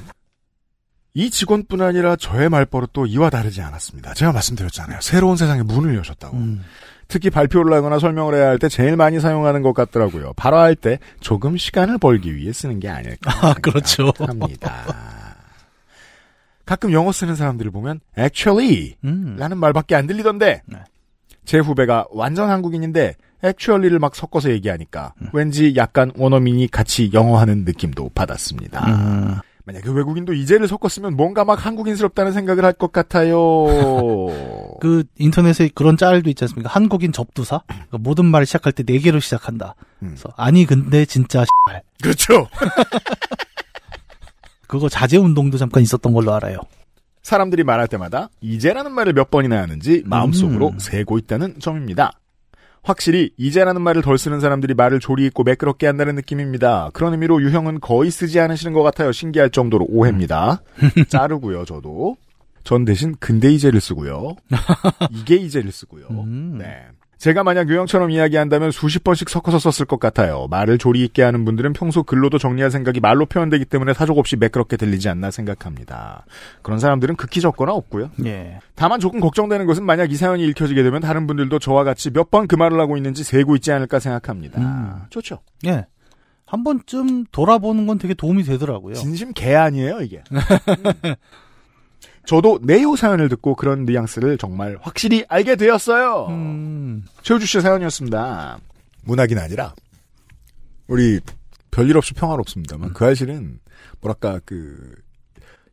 이 1.14 1.30
직원뿐 1.30 1.82
아니라 1.82 2.16
저의 2.16 2.50
말버릇도 2.50 3.06
이와 3.06 3.30
다르지 3.30 3.62
않았습니다. 3.62 4.14
제가 4.14 4.32
말씀드렸잖아요. 4.32 5.00
새로운 5.02 5.36
세상에 5.36 5.62
문을 5.64 5.96
여셨다고. 5.98 6.38
음. 6.38 6.62
특히 7.12 7.30
발표를 7.30 7.74
하거나 7.74 8.00
설명을 8.00 8.36
해야 8.36 8.48
할 8.48 8.58
때 8.58 8.70
제일 8.70 8.96
많이 8.96 9.20
사용하는 9.20 9.62
것 9.64 9.74
같더라고요. 9.74 10.34
발화할 10.38 10.76
때 10.76 11.00
조금 11.20 11.58
시간을 11.58 11.98
벌기 11.98 12.36
위해 12.36 12.54
쓰는 12.54 12.80
게 12.80 12.88
아닐까. 12.90 13.32
아, 13.42 13.54
그렇죠. 13.56 14.14
합니다. 14.20 14.86
가끔 16.66 16.94
영어 16.94 17.12
쓰는 17.12 17.36
사람들을 17.36 17.70
보면 17.72 18.00
actually 18.18 18.96
음. 19.04 19.36
라는 19.38 19.58
말밖에 19.58 19.96
안 19.96 20.08
들리던데 20.08 20.62
네. 20.66 20.78
제 21.44 21.58
후배가 21.60 22.06
완전 22.12 22.50
한국인인데 22.50 23.16
actually를 23.44 24.00
막 24.00 24.16
섞어서 24.16 24.52
얘기하니까 24.52 25.14
음. 25.22 25.30
왠지 25.34 25.76
약간 25.76 26.12
원어민이 26.16 26.68
같이 26.68 27.10
영어하는 27.14 27.66
느낌도 27.66 28.12
받았습니다. 28.16 28.86
음. 28.88 29.36
만약에 29.66 29.86
그 29.86 29.94
외국인도 29.94 30.34
이제를 30.34 30.68
섞었으면 30.68 31.16
뭔가 31.16 31.46
막 31.46 31.66
한국인스럽다는 31.66 32.32
생각을 32.34 32.66
할 32.66 32.74
것 32.74 32.92
같아요. 32.92 33.38
그 34.82 35.04
인터넷에 35.18 35.70
그런 35.76 35.98
짤도 35.98 36.30
있지 36.30 36.44
않습니까? 36.46 36.70
한국인 36.70 37.12
접두사 37.12 37.62
그러니까 37.68 37.98
모든 38.00 38.26
말을 38.26 38.46
시작할 38.46 38.74
때 38.74 38.84
네 38.84 38.98
개로 39.00 39.20
시작한다. 39.20 39.76
음. 40.02 40.08
그래서 40.10 40.30
아니 40.36 40.66
근데 40.66 41.06
진짜 41.06 41.46
말 41.68 41.84
그렇죠. 42.02 42.48
그거 44.68 44.90
자제 44.90 45.18
운동도 45.18 45.58
잠깐 45.58 45.84
있었던 45.84 46.14
걸로 46.14 46.34
알아요. 46.34 46.58
사람들이 47.24 47.64
말할 47.64 47.88
때마다 47.88 48.30
이제라는 48.42 48.92
말을 48.94 49.14
몇 49.14 49.30
번이나 49.30 49.62
하는지 49.62 50.02
마음속으로 50.06 50.70
음. 50.70 50.80
세고 50.80 51.18
있다는 51.20 51.60
점입니다. 51.60 52.14
확실히 52.84 53.32
이제라는 53.38 53.82
말을 53.82 54.02
덜 54.02 54.18
쓰는 54.18 54.40
사람들이 54.40 54.74
말을 54.74 55.00
조리 55.00 55.26
있고 55.28 55.44
매끄럽게 55.44 55.86
한다는 55.86 56.16
느낌입니다. 56.16 56.90
그런 56.94 57.14
의미로 57.14 57.42
유형은 57.42 57.80
거의 57.80 58.10
쓰지 58.12 58.40
않으시는 58.40 58.74
것 58.74 58.82
같아요. 58.84 59.12
신기할 59.12 59.52
정도로 59.52 59.86
오해입니다. 59.90 60.62
자르고요, 61.10 61.66
저도. 61.66 62.18
전 62.64 62.86
대신 62.86 63.16
근대 63.20 63.52
이제를 63.52 63.82
쓰고요. 63.82 64.36
이게 65.12 65.36
이제를 65.36 65.72
쓰고요. 65.72 66.08
음. 66.12 66.58
네. 66.58 66.88
제가 67.22 67.44
만약 67.44 67.70
유형처럼 67.70 68.10
이야기한다면 68.10 68.72
수십 68.72 69.04
번씩 69.04 69.30
섞어서 69.30 69.60
썼을 69.60 69.86
것 69.86 70.00
같아요. 70.00 70.48
말을 70.50 70.80
조리 70.80 71.04
있게 71.06 71.22
하는 71.22 71.46
분들은 71.46 71.74
평소 71.74 72.02
글로도 72.02 72.40
정리할 72.40 72.72
생각이 72.72 73.00
말로 73.00 73.28
표현되기 73.28 73.66
때문에 73.66 73.94
사족 73.94 74.18
없이 74.18 74.36
매끄럽게 74.38 74.76
들리지 74.76 75.08
않나 75.08 75.30
생각합니다. 75.30 76.26
그런 76.64 76.80
사람들은 76.80 77.18
극히 77.18 77.40
적거나 77.40 77.74
없고요. 77.74 78.10
예. 78.26 78.58
다만 78.74 79.00
조금 79.00 79.20
걱정되는 79.20 79.68
것은 79.68 79.86
만약 79.86 80.12
이 80.12 80.16
사연이 80.16 80.44
읽혀지게 80.48 80.82
되면 80.82 81.00
다른 81.00 81.28
분들도 81.28 81.60
저와 81.60 81.84
같이 81.84 82.10
몇 82.10 82.32
번 82.32 82.48
그 82.48 82.56
말을 82.56 82.80
하고 82.80 82.98
있는지 82.98 83.24
세고 83.24 83.56
있지 83.58 83.72
않을까 83.72 84.00
생각합니다. 84.00 84.60
음. 84.60 85.04
좋죠. 85.12 85.42
예. 85.68 85.86
한 86.48 86.64
번쯤 86.64 87.26
돌아보는 87.32 87.86
건 87.86 88.00
되게 88.00 88.16
도움이 88.16 88.42
되더라고요. 88.44 88.96
진심 88.96 89.32
개 89.34 89.54
아니에요, 89.54 90.02
이게. 90.02 90.24
음. 92.22 92.26
저도 92.26 92.60
네오 92.62 92.96
사연을 92.96 93.30
듣고 93.30 93.56
그런 93.56 93.86
뉘앙스를 93.86 94.38
정말 94.38 94.78
확실히 94.82 95.26
알게 95.28 95.56
되었어요. 95.56 96.28
음. 96.30 97.04
최우주 97.24 97.46
씨의 97.46 97.62
사연이었습니다. 97.62 98.60
문학인 99.04 99.40
아니라 99.40 99.74
우리 100.88 101.20
별일 101.72 101.98
없이 101.98 102.14
평화롭습니다만 102.14 102.94
그 102.94 103.06
사실은 103.06 103.60
뭐랄까 104.02 104.40
그 104.46 104.94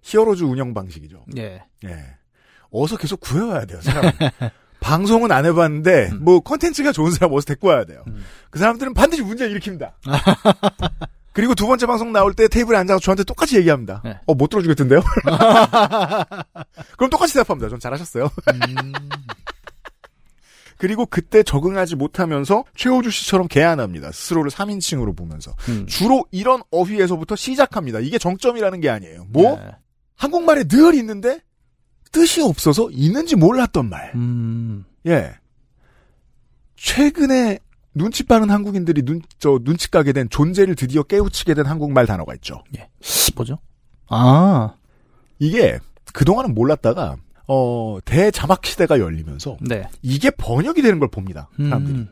히어로즈 0.03 0.45
운영 0.45 0.75
방식이죠. 0.75 1.25
예. 1.37 1.63
예. 1.85 2.05
어서 2.71 2.97
계속 2.97 3.21
구해와야 3.21 3.65
돼요, 3.65 3.81
사람. 3.81 4.11
방송은 4.81 5.33
안 5.33 5.45
해봤는데, 5.45 6.13
뭐, 6.21 6.41
컨텐츠가 6.41 6.93
좋은 6.93 7.11
사람 7.11 7.33
어서 7.35 7.47
데리고 7.47 7.69
와야 7.69 7.85
돼요. 7.85 8.05
음. 8.07 8.25
그 8.51 8.59
사람들은 8.59 8.95
반드시 8.95 9.23
문제를 9.23 9.59
일으킵니다. 9.59 9.93
그리고 11.39 11.55
두 11.55 11.69
번째 11.69 11.87
방송 11.87 12.11
나올 12.11 12.35
때 12.35 12.49
테이블에 12.49 12.77
앉아서 12.79 12.99
저한테 12.99 13.23
똑같이 13.23 13.57
얘기합니다. 13.59 14.03
네. 14.05 14.19
어, 14.27 14.35
못 14.35 14.49
들어주겠던데요? 14.49 15.01
그럼 16.99 17.11
똑같이 17.11 17.35
대답합니다. 17.35 17.69
전 17.69 17.79
잘하셨어요. 17.79 18.25
음. 18.25 18.93
그리고 20.79 21.07
그때 21.07 21.45
적응하지 21.45 21.95
못하면서 21.95 22.65
최호주 22.75 23.13
씨처럼 23.13 23.47
개안합니다. 23.47 24.11
스스로를 24.11 24.51
3인칭으로 24.51 25.17
보면서. 25.17 25.55
음. 25.69 25.87
주로 25.87 26.27
이런 26.33 26.61
어휘에서부터 26.73 27.37
시작합니다. 27.37 28.01
이게 28.01 28.19
정점이라는 28.19 28.81
게 28.81 28.91
아니에요. 28.91 29.27
뭐? 29.29 29.61
예. 29.63 29.77
한국말에 30.17 30.65
늘 30.65 30.95
있는데 30.97 31.39
뜻이 32.11 32.43
없어서 32.43 32.91
있는지 32.91 33.37
몰랐던 33.37 33.89
말. 33.89 34.11
음. 34.17 34.85
예. 35.07 35.37
최근에 36.75 37.61
눈치 37.99 38.23
빠른 38.25 38.49
한국인들이 38.51 39.03
눈, 39.03 39.21
저, 39.39 39.59
눈치 39.63 39.91
까게 39.91 40.13
된 40.13 40.29
존재를 40.31 40.75
드디어 40.75 41.03
깨우치게 41.03 41.55
된 41.55 41.67
한국말 41.67 42.07
단어가 42.07 42.35
있죠. 42.37 42.63
뭐죠? 43.37 43.59
아. 44.09 44.75
이게 45.39 45.79
그동안은 46.15 46.55
몰랐다가, 46.55 47.17
어, 47.47 47.99
대자막 48.05 48.65
시대가 48.65 48.99
열리면서 49.01 49.57
네. 49.61 49.89
이게 50.03 50.31
번역이 50.31 50.81
되는 50.83 50.99
걸 50.99 51.09
봅니다. 51.09 51.49
사람들이. 51.57 51.99
음. 51.99 52.09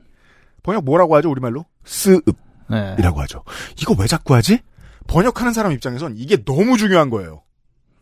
번역 0.63 0.85
뭐라고 0.85 1.15
하죠, 1.17 1.31
우리말로? 1.31 1.65
스읍이라고 1.85 2.35
네. 2.71 3.03
하죠. 3.03 3.43
이거 3.81 3.95
왜 3.99 4.07
자꾸 4.07 4.35
하지? 4.35 4.61
번역하는 5.07 5.53
사람 5.53 5.73
입장에선 5.73 6.15
이게 6.17 6.43
너무 6.45 6.77
중요한 6.77 7.11
거예요. 7.11 7.43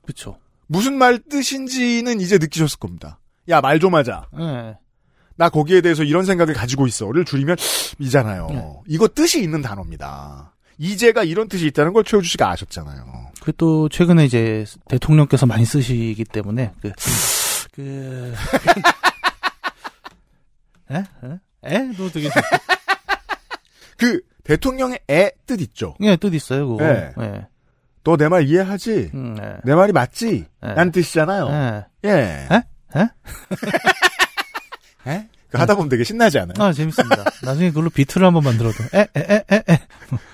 그쵸. 0.06 0.38
무슨 0.66 0.94
말 0.96 1.18
뜻인지는 1.18 2.20
이제 2.20 2.38
느끼셨을 2.38 2.78
겁니다. 2.78 3.20
야, 3.50 3.60
말 3.60 3.78
좀 3.78 3.94
하자. 3.94 4.28
예. 4.40 4.78
나 5.36 5.48
거기에 5.48 5.80
대해서 5.80 6.02
이런 6.04 6.24
생각을 6.24 6.54
가지고 6.54 6.86
있어를 6.86 7.24
줄이면 7.24 7.56
이잖아요. 7.98 8.46
네. 8.50 8.72
이거 8.88 9.08
뜻이 9.08 9.42
있는 9.42 9.62
단어입니다. 9.62 10.54
이제가 10.78 11.24
이런 11.24 11.48
뜻이 11.48 11.66
있다는 11.66 11.92
걸 11.92 12.04
최우주 12.04 12.28
씨가 12.30 12.50
아셨잖아요. 12.50 13.04
그또 13.40 13.88
최근에 13.88 14.24
이제 14.24 14.64
대통령께서 14.88 15.46
많이 15.46 15.64
쓰시기 15.64 16.24
때문에 16.24 16.72
그 16.80 16.92
그. 17.72 18.34
에? 20.90 20.96
에? 20.98 21.04
에? 21.74 21.78
너 21.96 22.08
되게 22.10 22.28
그 23.98 24.20
대통령의 24.44 25.00
애 25.10 25.30
뜻 25.46 25.60
있죠. 25.62 25.94
예, 26.00 26.16
뜻 26.16 26.34
있어요, 26.34 26.68
그거. 26.68 26.84
네. 26.84 27.12
예. 27.20 27.46
너내 28.02 28.28
말 28.28 28.44
이해하지? 28.44 29.10
음, 29.14 29.36
예. 29.40 29.56
내 29.64 29.74
말이 29.74 29.92
맞지? 29.92 30.46
네. 30.62 30.74
라는 30.74 30.92
뜻이잖아요. 30.92 31.48
예. 31.50 31.84
예. 32.08 32.46
에? 32.50 32.62
에? 33.00 33.08
에? 35.06 35.28
그 35.50 35.58
하다 35.58 35.76
보면 35.76 35.88
되게 35.88 36.02
신나지 36.02 36.38
않아요? 36.40 36.54
아, 36.58 36.72
재밌습니다. 36.72 37.24
나중에 37.44 37.68
그걸로 37.68 37.88
비트를 37.88 38.26
한번 38.26 38.42
만들어도. 38.42 38.74
에, 38.92 39.06
에, 39.16 39.20
에, 39.20 39.44
에, 39.52 39.56
에. 39.56 39.62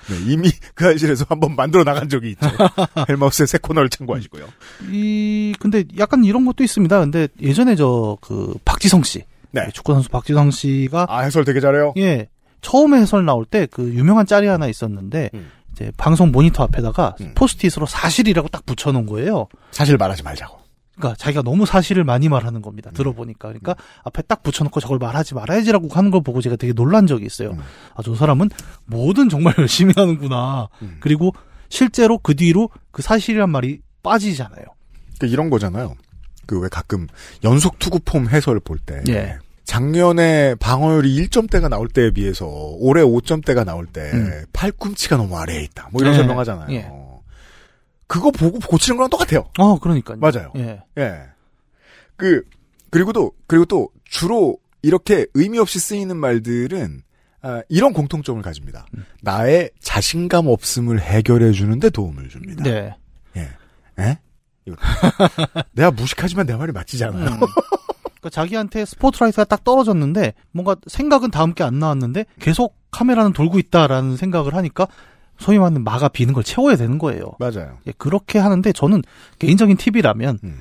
네, 0.09 0.17
이미 0.25 0.49
그 0.73 0.87
알실에서 0.87 1.25
한번 1.29 1.55
만들어 1.55 1.83
나간 1.83 2.09
적이 2.09 2.31
있죠. 2.31 2.49
헬마우스의 3.07 3.45
새 3.45 3.59
코너를 3.59 3.89
참고하시고요. 3.89 4.47
이, 4.89 5.53
근데 5.59 5.83
약간 5.99 6.23
이런 6.23 6.43
것도 6.45 6.63
있습니다. 6.63 6.99
근데 7.01 7.27
예전에 7.39 7.75
저, 7.75 8.17
그, 8.21 8.55
박지성 8.65 9.03
씨. 9.03 9.23
네. 9.51 9.67
축구선수 9.71 10.09
박지성 10.09 10.49
씨가, 10.49 11.05
아, 11.07 11.19
해설 11.21 11.45
되게 11.45 11.59
잘해요. 11.59 11.93
예, 11.97 12.27
처음에 12.61 12.99
해설 13.01 13.23
나올 13.25 13.45
때 13.45 13.67
그 13.69 13.93
유명한 13.93 14.25
짤이 14.25 14.47
하나 14.47 14.65
있었는데, 14.67 15.29
음. 15.35 15.51
이제 15.73 15.91
방송 15.97 16.31
모니터 16.31 16.63
앞에다가 16.63 17.15
음. 17.21 17.33
포스트잇으로 17.35 17.85
사실이라고 17.85 18.47
딱 18.47 18.65
붙여놓은 18.65 19.05
거예요. 19.05 19.47
사실 19.71 19.97
말하지 19.97 20.23
말자고. 20.23 20.60
그러니까 20.95 21.15
자기가 21.17 21.41
너무 21.41 21.65
사실을 21.65 22.03
많이 22.03 22.29
말하는 22.29 22.61
겁니다. 22.61 22.91
음. 22.91 22.93
들어보니까. 22.93 23.47
그러니까 23.49 23.75
앞에 24.03 24.21
딱 24.23 24.43
붙여놓고 24.43 24.79
저걸 24.79 24.97
말하지 24.99 25.33
말아야지라고 25.35 25.87
하는 25.89 26.11
걸 26.11 26.21
보고 26.21 26.41
제가 26.41 26.55
되게 26.57 26.73
놀란 26.73 27.07
적이 27.07 27.25
있어요. 27.25 27.51
음. 27.51 27.59
아, 27.95 28.01
저 28.03 28.13
사람은 28.15 28.49
뭐든 28.85 29.29
정말 29.29 29.53
열심히 29.59 29.93
하는구나. 29.95 30.67
음. 30.81 30.97
그리고 30.99 31.33
실제로 31.69 32.17
그 32.17 32.35
뒤로 32.35 32.69
그 32.91 33.01
사실이란 33.01 33.49
말이 33.49 33.79
빠지잖아요. 34.03 34.65
그 35.19 35.27
이런 35.27 35.49
거잖아요. 35.49 35.95
그 36.45 36.59
왜 36.59 36.67
가끔 36.69 37.07
연속 37.45 37.79
투구 37.79 37.99
폼 38.03 38.27
해설 38.27 38.59
볼 38.59 38.77
때. 38.77 39.01
예. 39.09 39.37
작년에 39.63 40.55
방어율이 40.55 41.15
1점대가 41.29 41.69
나올 41.69 41.87
때에 41.87 42.11
비해서 42.11 42.45
올해 42.45 43.01
5점대가 43.03 43.63
나올 43.63 43.85
때 43.85 44.01
음. 44.13 44.43
팔꿈치가 44.51 45.15
너무 45.15 45.37
아래에 45.37 45.63
있다. 45.63 45.87
뭐 45.93 46.01
이런 46.01 46.13
예. 46.13 46.17
설명하잖아요. 46.17 46.67
예. 46.75 46.89
그거 48.11 48.29
보고 48.29 48.59
고치는 48.59 48.97
거랑 48.97 49.09
똑같아요. 49.09 49.45
어, 49.57 49.79
그러니까요. 49.79 50.17
맞아요. 50.17 50.51
예. 50.57 50.81
예. 50.97 51.21
그 52.17 52.43
그리고 52.89 53.13
또 53.13 53.31
그리고 53.47 53.63
또 53.63 53.89
주로 54.03 54.57
이렇게 54.81 55.25
의미 55.33 55.59
없이 55.59 55.79
쓰이는 55.79 56.17
말들은 56.17 57.03
아, 57.41 57.61
이런 57.69 57.93
공통점을 57.93 58.41
가집니다. 58.41 58.85
음. 58.97 59.05
나의 59.21 59.71
자신감 59.79 60.47
없음을 60.47 60.99
해결해 60.99 61.53
주는데 61.53 61.89
도움을 61.89 62.27
줍니다. 62.27 62.63
네. 62.65 62.93
예. 63.37 63.49
예? 63.99 64.19
내가 65.71 65.91
무식하지만 65.91 66.45
내 66.45 66.53
말이 66.57 66.73
맞지잖아요. 66.73 67.23
음. 67.29 67.39
그러니까 67.39 68.29
자기한테 68.29 68.83
스포트라이트가 68.83 69.45
딱 69.45 69.63
떨어졌는데 69.63 70.33
뭔가 70.51 70.75
생각은 70.85 71.31
다음 71.31 71.53
게 71.53 71.63
안 71.63 71.79
나왔는데 71.79 72.25
계속 72.39 72.75
카메라는 72.91 73.31
돌고 73.31 73.57
있다라는 73.57 74.17
생각을 74.17 74.53
하니까 74.53 74.87
소위 75.41 75.57
말하는 75.57 75.83
마가 75.83 76.07
비는 76.07 76.33
걸 76.33 76.43
채워야 76.43 76.77
되는 76.77 76.97
거예요. 76.97 77.33
맞아요. 77.39 77.79
예, 77.87 77.93
그렇게 77.97 78.39
하는데 78.39 78.71
저는 78.71 79.01
개인적인 79.39 79.77
팁이라면 79.77 80.39
음. 80.43 80.59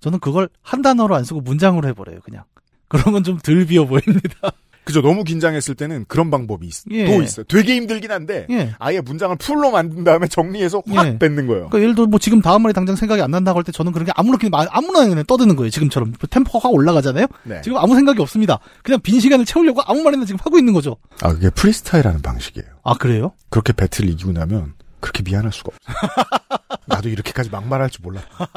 저는 0.00 0.18
그걸 0.18 0.48
한 0.62 0.82
단어로 0.82 1.14
안 1.14 1.24
쓰고 1.24 1.40
문장으로 1.42 1.86
해버려요. 1.88 2.20
그냥 2.20 2.44
그러면 2.88 3.22
좀덜 3.22 3.64
비어 3.66 3.86
보입니다. 3.86 4.52
그죠. 4.84 5.00
너무 5.00 5.22
긴장했을 5.24 5.74
때는 5.76 6.04
그런 6.08 6.30
방법이 6.30 6.66
있, 6.66 6.72
예. 6.90 7.04
또 7.06 7.22
있어요. 7.22 7.44
되게 7.48 7.76
힘들긴 7.76 8.10
한데 8.10 8.46
예. 8.50 8.74
아예 8.78 9.00
문장을 9.00 9.36
풀로 9.36 9.70
만든 9.70 10.02
다음에 10.02 10.26
정리해서 10.26 10.82
확 10.90 11.06
예. 11.06 11.18
뱉는 11.18 11.46
거예요. 11.46 11.68
그러니까 11.68 11.78
예를 11.80 11.94
들어 11.94 12.06
뭐 12.06 12.18
지금 12.18 12.42
다음 12.42 12.62
말이 12.62 12.72
당장 12.74 12.96
생각이 12.96 13.22
안 13.22 13.30
난다고 13.30 13.58
할 13.58 13.64
때 13.64 13.70
저는 13.72 13.92
그렇게 13.92 14.10
아무렇게 14.16 14.48
마- 14.48 14.66
아무나 14.70 15.06
그냥 15.06 15.24
떠드는 15.24 15.54
거예요. 15.56 15.70
지금처럼 15.70 16.12
템포가 16.30 16.68
확 16.68 16.74
올라가잖아요. 16.74 17.26
네. 17.44 17.60
지금 17.62 17.78
아무 17.78 17.94
생각이 17.94 18.20
없습니다. 18.20 18.58
그냥 18.82 19.00
빈 19.02 19.20
시간을 19.20 19.44
채우려고 19.44 19.82
아무 19.84 20.02
말이나 20.02 20.24
지금 20.24 20.38
하고 20.42 20.58
있는 20.58 20.72
거죠. 20.72 20.96
아 21.20 21.32
그게 21.32 21.48
프리스타일하는 21.50 22.20
방식이에요. 22.22 22.66
아 22.82 22.94
그래요? 22.94 23.32
그렇게 23.50 23.72
배틀을 23.72 24.10
이기고 24.10 24.32
나면 24.32 24.74
그렇게 25.00 25.22
미안할 25.22 25.52
수가 25.52 25.70
없어. 25.74 26.78
나도 26.86 27.08
이렇게까지 27.08 27.50
막말할 27.50 27.88
줄 27.90 28.02
몰랐다. 28.02 28.48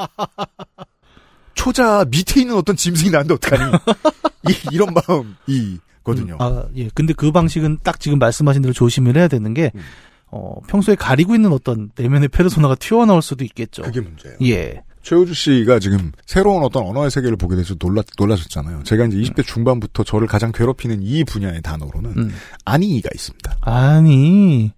초자 1.54 2.04
밑에 2.10 2.40
있는 2.42 2.54
어떤 2.56 2.76
짐승이 2.76 3.10
나는데 3.10 3.34
어떡하니? 3.34 3.72
이, 4.50 4.54
이런 4.72 4.94
마음 4.94 5.36
이 5.46 5.78
거든요. 6.06 6.34
음, 6.34 6.40
아, 6.40 6.64
예. 6.76 6.88
근데 6.94 7.12
그 7.12 7.32
방식은 7.32 7.78
딱 7.82 7.98
지금 7.98 8.18
말씀하신 8.18 8.62
대로 8.62 8.72
조심을 8.72 9.16
해야 9.16 9.26
되는 9.26 9.52
게, 9.52 9.72
음. 9.74 9.80
어, 10.28 10.60
평소에 10.68 10.94
가리고 10.94 11.34
있는 11.34 11.52
어떤 11.52 11.90
내면의 11.96 12.28
페르소나가 12.28 12.76
튀어나올 12.76 13.22
수도 13.22 13.44
있겠죠. 13.44 13.82
그게 13.82 14.00
문제예요. 14.00 14.36
예. 14.42 14.82
최우주 15.02 15.34
씨가 15.34 15.78
지금 15.78 16.10
새로운 16.26 16.64
어떤 16.64 16.84
언어의 16.84 17.10
세계를 17.10 17.36
보게 17.36 17.54
돼서 17.54 17.74
놀라, 17.76 18.02
놀라셨잖아요. 18.18 18.82
제가 18.82 19.04
이제 19.06 19.18
20대 19.18 19.44
중반부터 19.46 20.02
저를 20.02 20.26
가장 20.26 20.50
괴롭히는 20.52 21.00
이 21.02 21.22
분야의 21.24 21.62
단어로는 21.62 22.10
음. 22.16 22.34
아니가 22.64 23.08
있습니다. 23.14 23.58
아니. 23.60 24.72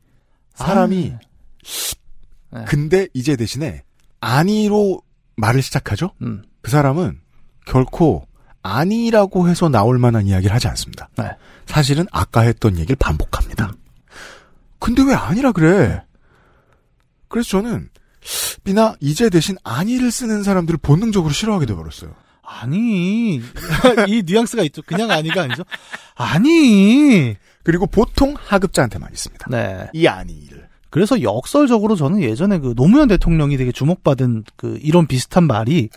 사람이 0.54 1.14
네. 2.50 2.64
근데 2.66 3.08
이제 3.14 3.36
대신에 3.36 3.82
아니로 4.20 5.00
말을 5.36 5.62
시작하죠. 5.62 6.10
음. 6.20 6.42
그 6.60 6.70
사람은 6.70 7.20
결코 7.64 8.26
아니라고 8.68 9.48
해서 9.48 9.68
나올 9.68 9.98
만한 9.98 10.26
이야기를 10.26 10.54
하지 10.54 10.68
않습니다. 10.68 11.08
네. 11.16 11.30
사실은 11.66 12.06
아까 12.12 12.42
했던 12.42 12.76
얘기를 12.78 12.96
반복합니다. 12.96 13.72
근데 14.78 15.02
왜 15.02 15.14
아니라 15.14 15.52
그래? 15.52 16.02
그래서 17.28 17.48
저는 17.50 17.88
비나 18.64 18.94
이제 19.00 19.30
대신 19.30 19.56
아니를 19.64 20.10
쓰는 20.10 20.42
사람들을 20.42 20.78
본능적으로 20.82 21.32
싫어하게 21.32 21.66
돼버렸어요. 21.66 22.14
아니. 22.42 23.40
이 24.08 24.22
뉘앙스가 24.24 24.62
있죠. 24.64 24.82
그냥 24.82 25.10
아니가 25.10 25.42
아니죠. 25.42 25.64
아니. 26.14 27.36
그리고 27.62 27.86
보통 27.86 28.34
하급자한테만 28.38 29.10
있습니다. 29.12 29.46
네. 29.50 29.88
이 29.92 30.06
아니를. 30.06 30.68
그래서 30.90 31.20
역설적으로 31.20 31.96
저는 31.96 32.22
예전에 32.22 32.58
그 32.58 32.74
노무현 32.74 33.08
대통령이 33.08 33.58
되게 33.58 33.72
주목받은 33.72 34.44
그 34.56 34.78
이런 34.82 35.06
비슷한 35.06 35.46
말이 35.46 35.90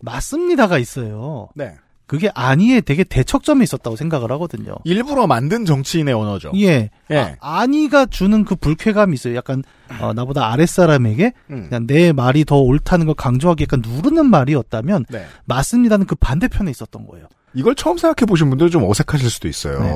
맞습니다가 0.00 0.78
있어요. 0.78 1.48
네. 1.54 1.76
그게 2.06 2.30
아니에 2.34 2.80
되게 2.80 3.02
대척점이 3.02 3.64
있었다고 3.64 3.96
생각을 3.96 4.30
하거든요. 4.32 4.76
일부러 4.84 5.26
만든 5.26 5.64
정치인의 5.64 6.14
언어죠. 6.14 6.52
예. 6.56 6.90
예. 7.10 7.36
아, 7.40 7.60
아니가 7.60 8.06
주는 8.06 8.44
그 8.44 8.54
불쾌감이 8.54 9.14
있어요. 9.14 9.34
약간 9.34 9.64
어, 10.00 10.12
나보다 10.12 10.52
아랫사람에게 10.52 11.32
음. 11.50 11.66
그냥 11.68 11.86
내 11.86 12.12
말이 12.12 12.44
더 12.44 12.58
옳다는 12.58 13.06
걸 13.06 13.14
강조하기 13.16 13.64
약간 13.64 13.82
누르는 13.84 14.26
말이었다면 14.26 15.06
네. 15.08 15.26
맞습니다는 15.46 16.06
그 16.06 16.14
반대편에 16.14 16.70
있었던 16.70 17.06
거예요. 17.06 17.26
이걸 17.54 17.74
처음 17.74 17.98
생각해 17.98 18.26
보신 18.26 18.50
분들은 18.50 18.70
좀 18.70 18.84
어색하실 18.84 19.28
수도 19.28 19.48
있어요. 19.48 19.80
네. 19.80 19.90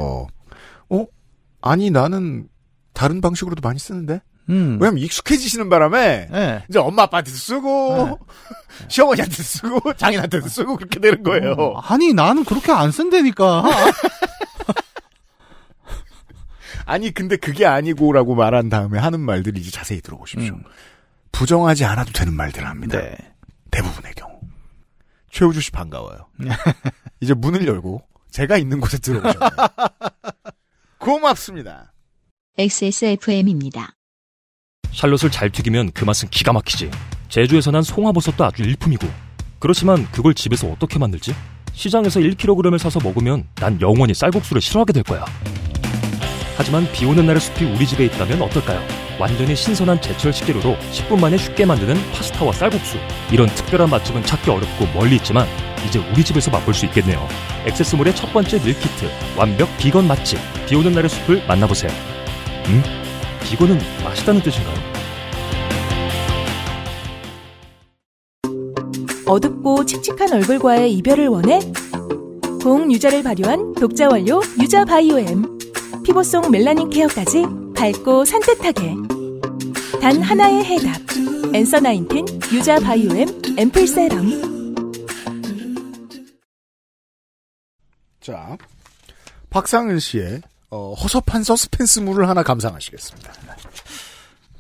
어? 0.97 1.07
아니 1.63 1.91
나는 1.91 2.49
다른 2.93 3.21
방식으로도 3.21 3.61
많이 3.63 3.79
쓰는데? 3.79 4.21
음. 4.51 4.79
왜냐면 4.81 4.99
익숙해지시는 5.03 5.69
바람에 5.69 6.29
예. 6.33 6.65
이제 6.69 6.79
엄마 6.79 7.05
아빠한테도 7.05 7.37
쓰고 7.37 8.19
시어머니한테도 8.89 9.43
쓰고 9.43 9.95
장인한테도 9.95 10.49
쓰고 10.49 10.77
그렇게 10.77 11.01
되는 11.01 11.23
거예요. 11.23 11.53
어, 11.53 11.79
아니 11.81 12.13
나는 12.13 12.45
그렇게 12.45 12.73
안 12.73 12.91
쓴다니까. 12.91 13.65
아니 16.85 17.15
근데 17.15 17.37
그게 17.37 17.67
아니고라고 17.67 18.35
말한 18.35 18.69
다음에 18.69 18.99
하는 18.99 19.21
말들이 19.21 19.61
이제 19.61 19.71
자세히 19.71 20.01
들어보십시오. 20.01 20.55
음. 20.55 20.65
부정하지 21.31 21.85
않아도 21.85 22.11
되는 22.13 22.35
말들을 22.35 22.67
합니다. 22.67 23.01
네. 23.01 23.17
대부분의 23.71 24.15
경우. 24.15 24.41
최우주 25.31 25.61
씨 25.61 25.71
반가워요. 25.71 26.27
이제 27.21 27.35
문을 27.35 27.67
열고 27.67 28.03
제가 28.33 28.57
있는 28.57 28.81
곳에 28.81 28.99
들어오셨네요. 28.99 29.51
고맙습니다. 30.99 31.93
XSFM입니다. 32.59 33.95
샬롯을 34.93 35.31
잘 35.31 35.51
튀기면 35.51 35.93
그 35.95 36.05
맛은 36.05 36.29
기가 36.31 36.53
막히지. 36.53 36.91
제주에서 37.29 37.71
난 37.71 37.83
송화버섯도 37.83 38.45
아주 38.45 38.63
일품이고. 38.63 39.09
그렇지만 39.59 40.07
그걸 40.11 40.35
집에서 40.35 40.67
어떻게 40.69 40.99
만들지? 40.99 41.35
시장에서 41.73 42.21
1kg을 42.21 42.79
사서 42.79 43.01
먹으면 43.03 43.45
난 43.57 43.81
영원히 43.81 44.15
쌀국수를 44.15 44.61
싫어하게 44.61 44.93
될 44.93 45.03
거야. 45.05 45.25
하지만 46.57 46.91
비 46.93 47.07
오는 47.07 47.25
날의 47.25 47.41
숲이 47.41 47.65
우리 47.65 47.87
집에 47.87 48.05
있다면 48.07 48.43
어떨까요? 48.43 48.87
완전히 49.19 49.55
신선한 49.55 50.03
제철 50.03 50.33
식재료로 50.33 50.77
10분 50.93 51.21
만에 51.21 51.39
쉽게 51.39 51.65
만드는 51.65 51.95
파스타와 52.13 52.53
쌀국수. 52.53 52.99
이런 53.31 53.49
특별한 53.49 53.89
맛집은 53.89 54.25
찾기 54.27 54.51
어렵고 54.51 54.87
멀리 54.93 55.17
있지만 55.17 55.47
이제 55.87 55.99
우리 55.99 56.23
집에서 56.25 56.51
맛볼 56.51 56.75
수 56.75 56.85
있겠네요. 56.87 57.27
액세스몰의 57.67 58.15
첫 58.15 58.33
번째 58.33 58.59
밀키트, 58.63 59.11
완벽 59.37 59.75
비건 59.79 60.07
맛집. 60.07 60.39
비 60.67 60.75
오는 60.75 60.93
날의 60.93 61.09
숲을 61.09 61.47
만나보세요. 61.47 61.91
음? 62.67 63.00
비건은 63.45 63.79
맛있다는 64.05 64.41
뜻인가요? 64.43 64.91
어둡고 69.27 69.87
칙칙한 69.87 70.33
얼굴과의 70.33 70.93
이별을 70.95 71.29
원해? 71.29 71.61
공유자를 72.63 73.23
발효한 73.23 73.75
독자 73.75 74.09
원료 74.09 74.41
유자 74.61 74.85
바이오엠. 74.85 75.59
피부 76.05 76.23
속 76.25 76.51
멜라닌 76.51 76.91
케어까지 76.91 77.45
밝고 77.77 78.25
산뜻하게. 78.25 78.95
단 80.01 80.21
하나의 80.23 80.65
해답. 80.65 81.01
엔서 81.55 81.81
나인틴 81.81 82.27
유자 82.53 82.79
바이오엠 82.79 83.29
앰플 83.59 83.87
세럼. 83.87 84.51
자, 88.21 88.57
박상은 89.49 89.99
씨의 89.99 90.43
어, 90.71 90.95
허접한 90.95 91.43
서스펜스물을 91.43 92.29
하나 92.29 92.43
감상하시겠습니다. 92.43 93.33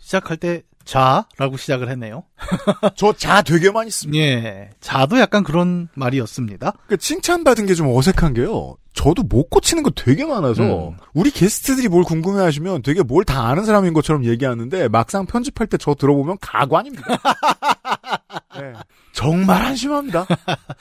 시작할 0.00 0.36
때 0.38 0.62
자라고 0.84 1.56
시작을 1.56 1.88
했네요. 1.90 2.24
저 2.96 3.12
자 3.12 3.42
되게 3.42 3.70
많이 3.70 3.90
씁니다. 3.90 4.24
예. 4.24 4.70
자도 4.80 5.20
약간 5.20 5.44
그런 5.44 5.88
말이었습니다. 5.94 6.72
그 6.88 6.96
칭찬받은 6.96 7.66
게 7.66 7.74
좀 7.74 7.86
어색한 7.94 8.34
게요. 8.34 8.76
저도 8.92 9.22
못 9.22 9.48
고치는 9.50 9.84
거 9.84 9.90
되게 9.90 10.24
많아서 10.24 10.88
음. 10.88 10.96
우리 11.14 11.30
게스트들이 11.30 11.86
뭘 11.88 12.02
궁금해하시면 12.02 12.82
되게 12.82 13.02
뭘 13.02 13.24
다 13.24 13.46
아는 13.46 13.64
사람인 13.64 13.92
것처럼 13.92 14.24
얘기하는데 14.24 14.88
막상 14.88 15.26
편집할 15.26 15.68
때 15.68 15.76
저 15.78 15.94
들어보면 15.94 16.38
가관입니다. 16.40 17.04
네. 18.58 18.72
정말 19.12 19.64
한심합니다. 19.64 20.26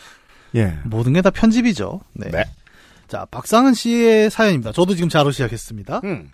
예. 0.56 0.76
모든 0.86 1.14
게 1.14 1.22
다 1.22 1.30
편집이죠. 1.30 2.02
네. 2.14 2.32
네. 2.32 2.46
자, 3.10 3.26
박상은 3.32 3.74
씨의 3.74 4.30
사연입니다. 4.30 4.72
저도 4.72 4.94
지금 4.94 5.10
자로 5.10 5.32
시작했습니다. 5.32 6.02
음. 6.04 6.30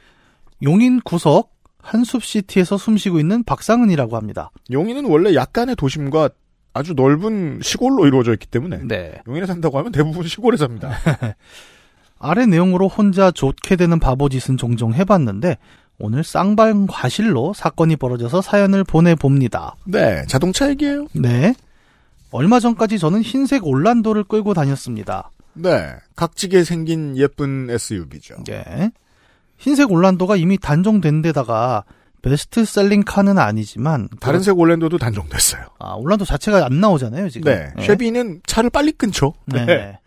용인 0.61 0.99
구석 0.99 1.51
한숲시티에서 1.81 2.77
숨쉬고 2.77 3.19
있는 3.19 3.43
박상은이라고 3.45 4.17
합니다. 4.17 4.51
용인은 4.71 5.05
원래 5.05 5.33
약간의 5.33 5.77
도심과 5.77 6.29
아주 6.73 6.93
넓은 6.93 7.59
시골로 7.63 8.05
이루어져 8.05 8.33
있기 8.33 8.47
때문에 8.47 8.81
네. 8.83 9.21
용인에 9.25 9.45
산다고 9.45 9.77
하면 9.79 9.93
대부분 9.93 10.27
시골에 10.27 10.57
삽니다. 10.57 10.91
아래 12.19 12.45
내용으로 12.45 12.89
혼자 12.89 13.31
좋게 13.31 13.77
되는 13.77 13.97
바보짓은 13.97 14.57
종종 14.57 14.93
해봤는데 14.93 15.57
오늘 15.97 16.25
쌍방 16.25 16.87
과실로 16.87 17.53
사건이 17.53 17.95
벌어져서 17.95 18.41
사연을 18.41 18.83
보내봅니다. 18.83 19.75
네, 19.85 20.25
자동차 20.27 20.69
얘기예요. 20.71 21.07
네. 21.13 21.53
얼마 22.31 22.59
전까지 22.59 22.99
저는 22.99 23.21
흰색 23.21 23.65
올란도를 23.65 24.25
끌고 24.25 24.53
다녔습니다. 24.53 25.31
네, 25.55 25.93
각지게 26.15 26.63
생긴 26.63 27.17
예쁜 27.17 27.69
SUV죠. 27.69 28.43
네. 28.45 28.91
흰색 29.57 29.91
올란도가 29.91 30.35
이미 30.35 30.57
단종된 30.57 31.21
데다가 31.21 31.83
베스트셀링 32.21 33.03
카는 33.05 33.37
아니지만 33.37 34.09
다른 34.19 34.41
색 34.41 34.57
올랜도도 34.57 34.97
단종됐어요. 34.97 35.63
아, 35.79 35.93
올란도 35.93 36.25
자체가 36.25 36.65
안 36.65 36.79
나오잖아요, 36.79 37.29
지금. 37.29 37.51
네, 37.51 37.71
쉐비는 37.79 38.41
차를 38.45 38.69
빨리 38.69 38.91
끊죠. 38.91 39.33
네. 39.45 39.99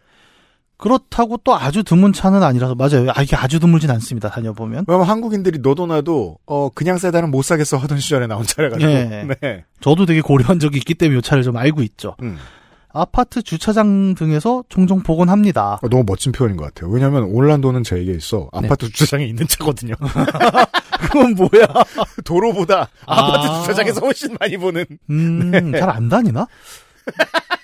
그렇다고 0.78 1.38
또 1.42 1.56
아주 1.56 1.82
드문 1.82 2.12
차는 2.12 2.42
아니라서 2.42 2.76
맞아요. 2.76 3.10
아, 3.12 3.22
이게 3.22 3.34
아주 3.34 3.58
드물진 3.58 3.90
않습니다. 3.90 4.30
다녀보면. 4.30 4.84
왜냐면 4.86 5.08
한국인들이 5.08 5.58
너도 5.58 5.86
나도 5.86 6.38
어 6.46 6.70
그냥 6.70 6.98
세단은 6.98 7.32
못 7.32 7.42
사겠어 7.42 7.76
하던 7.78 7.98
시절에 7.98 8.28
나온 8.28 8.44
차래가지고. 8.44 8.90
네. 8.90 9.26
네. 9.40 9.64
저도 9.80 10.06
되게 10.06 10.20
고려한 10.20 10.60
적이 10.60 10.78
있기 10.78 10.94
때문에 10.94 11.18
이 11.18 11.22
차를 11.22 11.42
좀 11.42 11.56
알고 11.56 11.82
있죠. 11.82 12.14
음. 12.22 12.38
아파트 12.92 13.42
주차장 13.42 14.14
등에서 14.14 14.64
종종 14.68 15.02
보곤 15.02 15.28
합니다. 15.28 15.78
어, 15.82 15.88
너무 15.88 16.04
멋진 16.06 16.32
표현인 16.32 16.56
것 16.56 16.64
같아요. 16.72 16.90
왜냐하면 16.90 17.24
올란도는 17.24 17.82
제게 17.84 18.12
있어 18.12 18.48
네. 18.60 18.66
아파트 18.66 18.90
주차장에 18.90 19.24
있는 19.24 19.46
차거든요. 19.46 19.94
그건 21.00 21.34
뭐야? 21.34 21.66
도로보다 22.24 22.88
아. 23.06 23.14
아... 23.14 23.32
파트 23.32 23.60
주차장에서 23.62 24.00
훨씬 24.00 24.36
많이 24.40 24.56
보는. 24.56 24.84
음, 25.10 25.50
네. 25.50 25.78
잘안 25.78 26.08
다니나? 26.08 26.46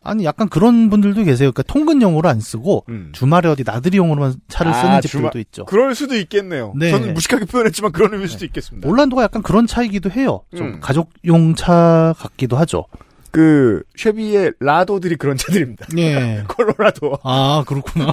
아니, 0.00 0.24
약간 0.24 0.48
그런 0.48 0.88
분들도 0.88 1.24
계세요. 1.24 1.52
그러니까 1.52 1.64
통근용으로 1.64 2.30
안 2.30 2.40
쓰고 2.40 2.86
음. 2.88 3.10
주말에 3.12 3.46
어디 3.48 3.62
나들이용으로만 3.62 4.36
차를 4.48 4.72
쓰는 4.72 4.90
아, 4.92 5.00
집들도 5.02 5.30
주말- 5.30 5.40
있죠. 5.42 5.66
그럴 5.66 5.94
수도 5.94 6.16
있겠네요. 6.16 6.72
네. 6.76 6.90
저는 6.90 7.12
무식하게 7.12 7.44
표현했지만 7.44 7.92
그런 7.92 8.12
의미일 8.14 8.30
수도 8.30 8.46
있겠습니다. 8.46 8.88
올란도가 8.88 9.22
약간 9.24 9.42
그런 9.42 9.66
차이기도 9.66 10.10
해요. 10.10 10.40
좀 10.56 10.66
음. 10.66 10.80
가족용 10.80 11.54
차 11.56 12.14
같기도 12.16 12.56
하죠. 12.56 12.86
그 13.30 13.82
쉐비의 13.96 14.52
라도들이 14.60 15.16
그런 15.16 15.36
차들입니다. 15.36 15.86
예. 15.98 16.44
콜로라도. 16.48 17.18
아, 17.22 17.64
그렇구나. 17.66 18.12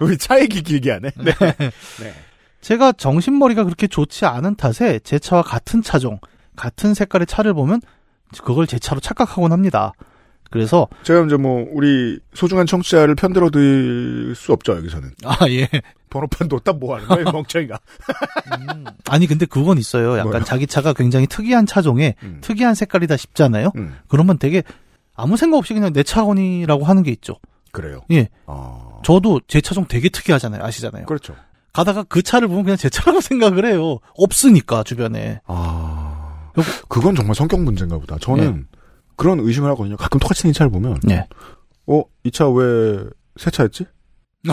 우리 0.00 0.16
차 0.18 0.40
얘기 0.40 0.62
길게 0.62 0.90
하네. 0.90 1.10
네. 1.18 1.32
네. 1.56 2.14
제가 2.60 2.92
정신머리가 2.92 3.64
그렇게 3.64 3.86
좋지 3.86 4.24
않은 4.24 4.54
탓에 4.54 5.00
제 5.02 5.18
차와 5.18 5.42
같은 5.42 5.82
차종, 5.82 6.20
같은 6.56 6.94
색깔의 6.94 7.26
차를 7.26 7.54
보면 7.54 7.80
그걸 8.42 8.66
제 8.66 8.78
차로 8.78 9.00
착각하곤 9.00 9.52
합니다. 9.52 9.92
그래서 10.52 10.86
제가 11.02 11.24
이제 11.24 11.36
뭐 11.36 11.66
우리 11.72 12.20
소중한 12.34 12.66
청취자를 12.66 13.14
편들어 13.14 13.50
드릴 13.50 14.34
수 14.36 14.52
없죠 14.52 14.76
여기서는. 14.76 15.10
아 15.24 15.48
예. 15.48 15.68
번호판 16.10 16.48
뒀다 16.48 16.74
뭐 16.74 16.94
하는 16.94 17.08
거야 17.08 17.20
이 17.20 17.24
멍청이가. 17.24 17.80
아니 19.08 19.26
근데 19.26 19.46
그건 19.46 19.78
있어요. 19.78 20.18
약간 20.18 20.30
뭐요? 20.30 20.44
자기 20.44 20.66
차가 20.66 20.92
굉장히 20.92 21.26
특이한 21.26 21.66
차종에 21.66 22.14
음. 22.22 22.38
특이한 22.42 22.74
색깔이다 22.74 23.16
싶잖아요. 23.16 23.72
음, 23.76 23.96
그러면 24.08 24.38
되게 24.38 24.62
아무 25.14 25.36
생각 25.36 25.56
없이 25.56 25.72
그냥 25.72 25.92
내 25.92 26.02
차원이라고 26.02 26.84
하는 26.84 27.02
게 27.02 27.10
있죠. 27.12 27.36
그래요. 27.72 28.02
예. 28.10 28.28
어... 28.46 29.00
저도 29.02 29.40
제 29.48 29.62
차종 29.62 29.86
되게 29.88 30.10
특이하잖아요. 30.10 30.62
아시잖아요. 30.62 31.06
그렇죠. 31.06 31.34
가다가 31.72 32.02
그 32.02 32.22
차를 32.22 32.48
보면 32.48 32.64
그냥 32.64 32.76
제 32.76 32.90
차라고 32.90 33.20
생각을 33.22 33.64
해요. 33.64 33.98
없으니까 34.14 34.82
주변에. 34.82 35.40
아 35.46 36.50
그건 36.88 37.14
정말 37.14 37.34
성격 37.34 37.62
문제인가 37.62 37.98
보다. 37.98 38.18
저는 38.20 38.66
예. 38.70 38.78
그런 39.16 39.40
의심을 39.40 39.68
하거든요. 39.70 39.96
가끔 39.96 40.18
똑같이 40.20 40.42
생긴 40.42 40.54
차를 40.54 40.70
보면 40.70 41.00
네. 41.04 41.26
어 41.86 42.02
이 42.24 42.30
차 42.30 42.48
왜 42.48 43.10
새 43.38 43.50
차였지? 43.50 43.86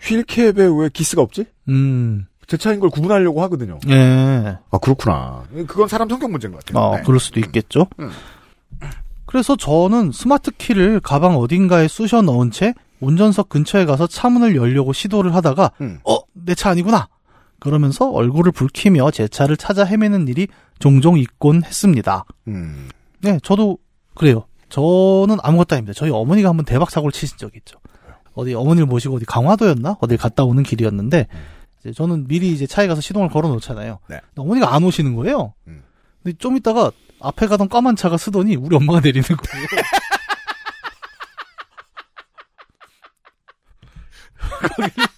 휠캡에 0.00 0.52
왜 0.78 0.88
기스가 0.92 1.22
없지? 1.22 1.46
음. 1.68 2.26
제 2.46 2.56
차인 2.56 2.78
걸 2.78 2.90
구분하려고 2.90 3.42
하거든요. 3.42 3.78
예. 3.88 4.56
아 4.70 4.78
그렇구나. 4.78 5.44
그건 5.66 5.88
사람 5.88 6.08
성격 6.08 6.30
문제인 6.30 6.52
것 6.52 6.64
같아요. 6.64 6.80
어, 6.82 6.96
네. 6.96 7.02
그럴 7.02 7.18
수도 7.18 7.40
있겠죠. 7.40 7.88
음. 7.98 8.10
그래서 9.24 9.56
저는 9.56 10.12
스마트 10.12 10.52
키를 10.52 11.00
가방 11.00 11.36
어딘가에 11.36 11.88
쑤셔 11.88 12.22
넣은 12.22 12.52
채 12.52 12.72
운전석 13.00 13.48
근처에 13.48 13.84
가서 13.84 14.06
차문을 14.06 14.54
열려고 14.54 14.92
시도를 14.92 15.34
하다가 15.34 15.72
음. 15.80 15.98
어, 16.04 16.18
내 16.34 16.54
차 16.54 16.70
아니구나. 16.70 17.08
그러면서 17.58 18.10
얼굴을 18.10 18.52
붉히며 18.52 19.10
제 19.10 19.26
차를 19.26 19.56
찾아 19.56 19.84
헤매는 19.84 20.28
일이 20.28 20.46
종종 20.78 21.18
있곤 21.18 21.64
했습니다. 21.64 22.24
음. 22.48 22.88
네, 23.20 23.38
저도 23.42 23.78
그래요. 24.14 24.46
저는 24.68 25.38
아무것도 25.42 25.74
아닙니다. 25.74 25.96
저희 25.96 26.10
어머니가 26.10 26.48
한번 26.48 26.64
대박 26.64 26.90
사고를 26.90 27.12
치신 27.12 27.38
적이 27.38 27.58
있죠. 27.58 27.78
어디 28.34 28.54
어머니를 28.54 28.86
모시고 28.86 29.16
어디 29.16 29.24
강화도였나? 29.24 29.96
어딜 30.00 30.18
갔다 30.18 30.44
오는 30.44 30.62
길이었는데 30.62 31.26
이제 31.80 31.92
저는 31.92 32.26
미리 32.28 32.52
이제 32.52 32.66
차에 32.66 32.86
가서 32.86 33.00
시동을 33.00 33.30
걸어 33.30 33.48
놓잖아요. 33.48 33.98
네. 34.08 34.20
어머니가 34.36 34.74
안 34.74 34.84
오시는 34.84 35.14
거예요. 35.16 35.54
음. 35.68 35.82
근데 36.22 36.36
좀 36.38 36.56
있다가 36.56 36.90
앞에 37.20 37.46
가던 37.46 37.68
까만 37.68 37.96
차가 37.96 38.18
쓰더니 38.18 38.56
우리 38.56 38.76
엄마가 38.76 39.00
내리는 39.00 39.24
거예요. 39.24 39.66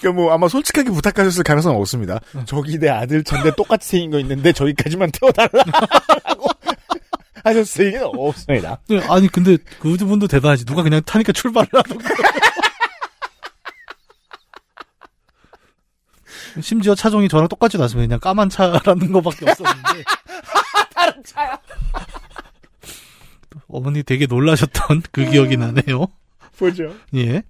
그러니까 0.00 0.20
뭐 0.22 0.32
아마 0.32 0.48
솔직하게 0.48 0.90
부탁하셨을 0.90 1.44
가능성은 1.44 1.78
없습니다. 1.80 2.20
저기 2.46 2.78
내 2.78 2.88
아들 2.88 3.22
차인데 3.22 3.52
똑같이 3.56 3.88
생긴 3.88 4.10
거 4.10 4.18
있는데 4.20 4.52
저기까지만 4.52 5.10
태워달라고 5.12 5.60
하셨을 7.44 7.86
리는 7.90 8.04
없습니다. 8.04 8.78
네, 8.88 9.00
아니 9.08 9.28
근데 9.28 9.56
그 9.78 9.96
분도 9.96 10.26
대단하지. 10.26 10.64
누가 10.64 10.82
그냥 10.82 11.02
타니까 11.04 11.32
출발을 11.32 11.68
하던가. 11.72 12.08
심지어 16.60 16.94
차종이 16.96 17.28
저랑 17.28 17.48
똑같이 17.48 17.78
났으면 17.78 18.06
그냥 18.06 18.18
까만 18.18 18.48
차라는 18.48 19.12
거밖에 19.12 19.48
없었는데. 19.48 20.04
다른 20.92 21.22
차야. 21.24 21.58
어머니 23.68 24.02
되게 24.02 24.26
놀라셨던 24.26 25.02
그 25.12 25.30
기억이 25.30 25.56
나네요. 25.56 26.08
보죠. 26.58 26.92
예. 27.14 27.42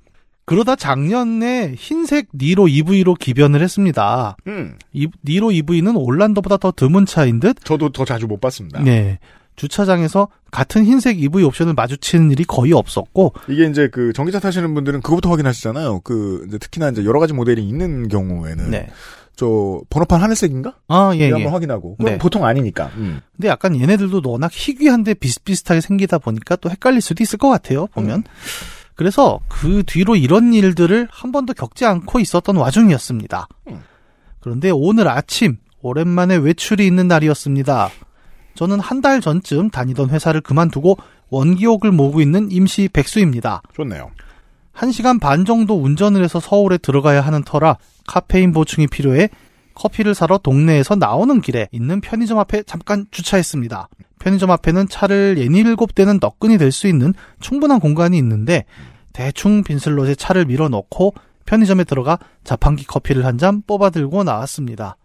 그러다 0.51 0.75
작년에 0.75 1.75
흰색 1.77 2.27
니로 2.35 2.67
EV로 2.67 3.15
기변을 3.15 3.63
했습니다. 3.63 4.37
음. 4.49 4.75
이, 4.93 5.07
니로 5.25 5.53
EV는 5.53 5.95
올란도보다 5.95 6.57
더 6.57 6.73
드문 6.73 7.07
차인 7.07 7.39
듯 7.39 7.55
저도 7.63 7.91
더 7.91 8.05
자주 8.05 8.27
못 8.27 8.41
봤습니다. 8.41 8.83
네. 8.83 9.21
주차장에서 9.55 10.27
같은 10.51 10.85
흰색 10.85 11.23
EV 11.23 11.45
옵션을 11.45 11.75
마주치는 11.75 12.33
일이 12.33 12.43
거의 12.43 12.73
없었고, 12.73 13.35
이게 13.49 13.67
이제 13.67 13.87
그 13.93 14.13
전기차 14.13 14.41
타시는 14.41 14.75
분들은 14.75 15.03
그것부터 15.03 15.31
확인하시잖아요. 15.31 16.01
그 16.01 16.45
이제 16.49 16.59
특히나 16.59 16.89
이제 16.89 17.05
여러 17.05 17.21
가지 17.21 17.33
모델이 17.33 17.63
있는 17.63 18.09
경우에는 18.09 18.71
네. 18.71 18.89
저 19.37 19.81
번호판 19.89 20.21
하늘색인가? 20.21 20.75
아, 20.89 21.13
예, 21.15 21.29
예. 21.29 21.31
한번 21.31 21.53
확인하고. 21.53 21.95
그럼 21.95 22.13
네. 22.13 22.19
보통 22.19 22.45
아니니까. 22.45 22.91
음. 22.97 23.21
근데 23.37 23.47
약간 23.47 23.81
얘네들도 23.81 24.29
워낙 24.29 24.51
희귀한데 24.53 25.15
비슷비슷하게 25.15 25.81
생기다 25.81 26.19
보니까 26.19 26.57
또 26.57 26.71
헷갈릴 26.71 27.01
수도 27.01 27.23
있을 27.23 27.39
것 27.39 27.49
같아요, 27.49 27.87
보면. 27.87 28.25
그래서 29.01 29.41
그 29.49 29.83
뒤로 29.87 30.15
이런 30.15 30.53
일들을 30.53 31.09
한 31.11 31.33
번도 31.33 31.55
겪지 31.55 31.87
않고 31.87 32.21
있었던 32.21 32.55
와중이었습니다. 32.55 33.49
음. 33.69 33.81
그런데 34.41 34.71
오늘 34.71 35.09
아침, 35.09 35.57
오랜만에 35.81 36.37
외출이 36.37 36.87
있는 36.87 37.09
날이었습니다. 37.09 37.89
저는 38.57 38.79
한 38.79 39.01
달 39.01 39.23
전쯤 39.23 39.71
다니던 39.71 40.11
회사를 40.11 40.43
그만두고 40.43 40.99
원기옥을 41.31 41.93
모으고 41.93 42.21
있는 42.21 42.51
임시 42.51 42.91
백수입니다. 42.93 43.63
좋네요. 43.73 44.11
1시간 44.75 45.19
반 45.19 45.47
정도 45.47 45.81
운전을 45.81 46.23
해서 46.23 46.39
서울에 46.39 46.77
들어가야 46.77 47.23
하는 47.23 47.43
터라 47.43 47.79
카페인 48.07 48.53
보충이 48.53 48.87
필요해 48.87 49.31
커피를 49.73 50.15
사러 50.15 50.37
동네에서 50.37 50.97
나오는 50.97 51.41
길에 51.41 51.69
있는 51.73 52.03
편의점 52.03 52.39
앞에 52.39 52.65
잠깐 52.65 53.07
주차했습니다. 53.11 53.89
편의점 54.19 54.51
앞에는 54.51 54.89
차를 54.89 55.37
예닐곱 55.39 55.95
대는 55.95 56.19
너끈이 56.21 56.59
될수 56.59 56.87
있는 56.87 57.15
충분한 57.41 57.81
공간이 57.81 58.19
있는데 58.19 58.67
대충 59.13 59.63
빈슬롯에 59.63 60.15
차를 60.15 60.45
밀어 60.47 60.69
넣고 60.69 61.15
편의점에 61.47 61.85
들어가 61.85 62.19
자판기 62.45 62.87
커피를 62.87 63.25
한 63.27 63.39
잔 63.39 63.63
뽑아 63.67 63.91
들고 63.91 64.23
나왔습니다. 64.25 64.97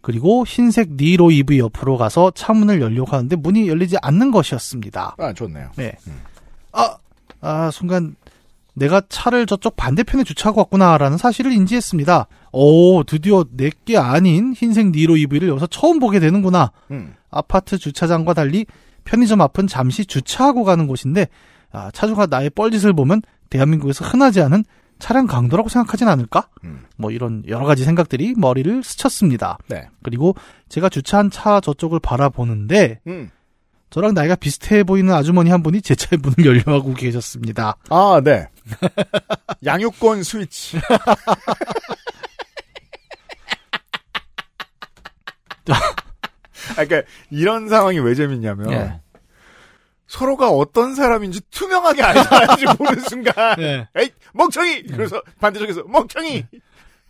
그리고 0.00 0.44
흰색 0.44 0.94
니로 0.96 1.30
EV 1.30 1.58
옆으로 1.60 1.96
가서 1.96 2.32
차 2.34 2.52
문을 2.52 2.80
열려고 2.80 3.12
하는데 3.12 3.36
문이 3.36 3.68
열리지 3.68 3.96
않는 4.02 4.32
것이었습니다. 4.32 5.14
아, 5.16 5.32
좋네요. 5.32 5.70
네. 5.76 5.96
아, 6.72 6.96
아, 7.40 7.70
순간 7.70 8.16
내가 8.74 9.02
차를 9.08 9.46
저쪽 9.46 9.76
반대편에 9.76 10.24
주차하고 10.24 10.60
왔구나라는 10.62 11.18
사실을 11.18 11.52
인지했습니다. 11.52 12.26
오, 12.52 13.04
드디어 13.04 13.44
내게 13.52 13.96
아닌 13.96 14.54
흰색 14.54 14.88
니로 14.90 15.16
EV를 15.16 15.48
여기서 15.48 15.66
처음 15.68 15.98
보게 16.00 16.18
되는구나. 16.20 16.72
음. 16.90 17.14
아파트 17.30 17.78
주차장과 17.78 18.34
달리 18.34 18.66
편의점 19.04 19.40
앞은 19.40 19.66
잠시 19.68 20.04
주차하고 20.06 20.64
가는 20.64 20.86
곳인데 20.86 21.28
아, 21.72 21.90
차주가 21.92 22.26
나의 22.26 22.50
뻘짓을 22.50 22.92
보면 22.92 23.22
대한민국에서 23.50 24.04
흔하지 24.04 24.40
않은 24.42 24.64
차량 24.98 25.26
강도라고 25.26 25.68
생각하진 25.68 26.06
않을까? 26.08 26.48
음. 26.64 26.84
뭐 26.96 27.10
이런 27.10 27.42
여러 27.48 27.66
가지 27.66 27.84
생각들이 27.84 28.34
머리를 28.36 28.84
스쳤습니다. 28.84 29.58
네. 29.66 29.88
그리고 30.02 30.36
제가 30.68 30.88
주차한 30.88 31.30
차 31.30 31.60
저쪽을 31.60 31.98
바라보는데 31.98 33.00
음. 33.08 33.30
저랑 33.90 34.14
나이가 34.14 34.36
비슷해 34.36 34.84
보이는 34.84 35.12
아주머니 35.12 35.50
한 35.50 35.62
분이 35.62 35.82
제 35.82 35.94
차의 35.94 36.20
문을 36.20 36.46
열려 36.46 36.62
하고 36.78 36.94
계셨습니다. 36.94 37.76
아, 37.90 38.20
네. 38.22 38.46
양육권 39.66 40.22
스위치. 40.22 40.78
아, 45.68 46.84
그러니까 46.84 47.02
이런 47.30 47.68
상황이 47.68 47.98
왜 47.98 48.14
재밌냐면 48.14 48.70
예. 48.72 49.00
서로가 50.12 50.50
어떤 50.50 50.94
사람인지 50.94 51.40
투명하게 51.50 52.02
알아야지 52.02 52.66
보는 52.76 53.00
순간 53.08 53.34
예. 53.58 53.88
에이 53.96 54.10
멍청이 54.34 54.82
그래서 54.82 55.22
반대쪽에서 55.40 55.84
멍청이 55.88 56.44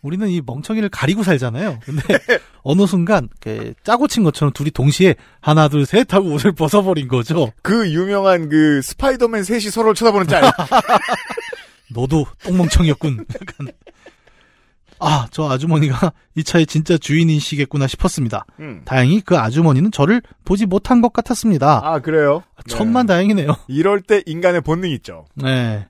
우리는 0.01 0.25
이 0.29 0.41
멍청이를 0.45 0.87
가리고 0.87 1.21
살잖아요. 1.23 1.79
근데 1.83 2.01
어느 2.63 2.85
순간 2.87 3.27
그 3.41 3.73
짜고 3.83 4.07
친 4.07 4.23
것처럼 4.23 4.53
둘이 4.53 4.71
동시에 4.71 5.15
하나 5.41 5.67
둘 5.67 5.85
셋 5.85 6.13
하고 6.13 6.29
옷을 6.33 6.53
벗어버린 6.53 7.09
거죠. 7.09 7.51
그 7.61 7.91
유명한 7.91 8.47
그 8.47 8.81
스파이더맨 8.81 9.43
셋이 9.43 9.63
서로를 9.69 9.95
쳐다보는 9.95 10.27
짤 10.27 10.43
너도 11.91 12.25
똥멍청이였군. 12.45 13.25
아, 15.05 15.27
저 15.31 15.49
아주머니가 15.49 16.13
이 16.35 16.43
차의 16.43 16.65
진짜 16.65 16.97
주인이시겠구나 16.97 17.87
싶었습니다. 17.87 18.45
음. 18.59 18.81
다행히 18.85 19.21
그 19.21 19.37
아주머니는 19.37 19.91
저를 19.91 20.21
보지 20.45 20.65
못한 20.65 21.01
것 21.01 21.13
같았습니다. 21.13 21.81
아 21.83 21.99
그래요 21.99 22.43
천만 22.67 23.05
네. 23.05 23.13
다행이네요. 23.13 23.55
이럴 23.67 24.01
때 24.01 24.21
인간의 24.25 24.61
본능이 24.61 24.93
있죠 24.95 25.25
네. 25.35 25.87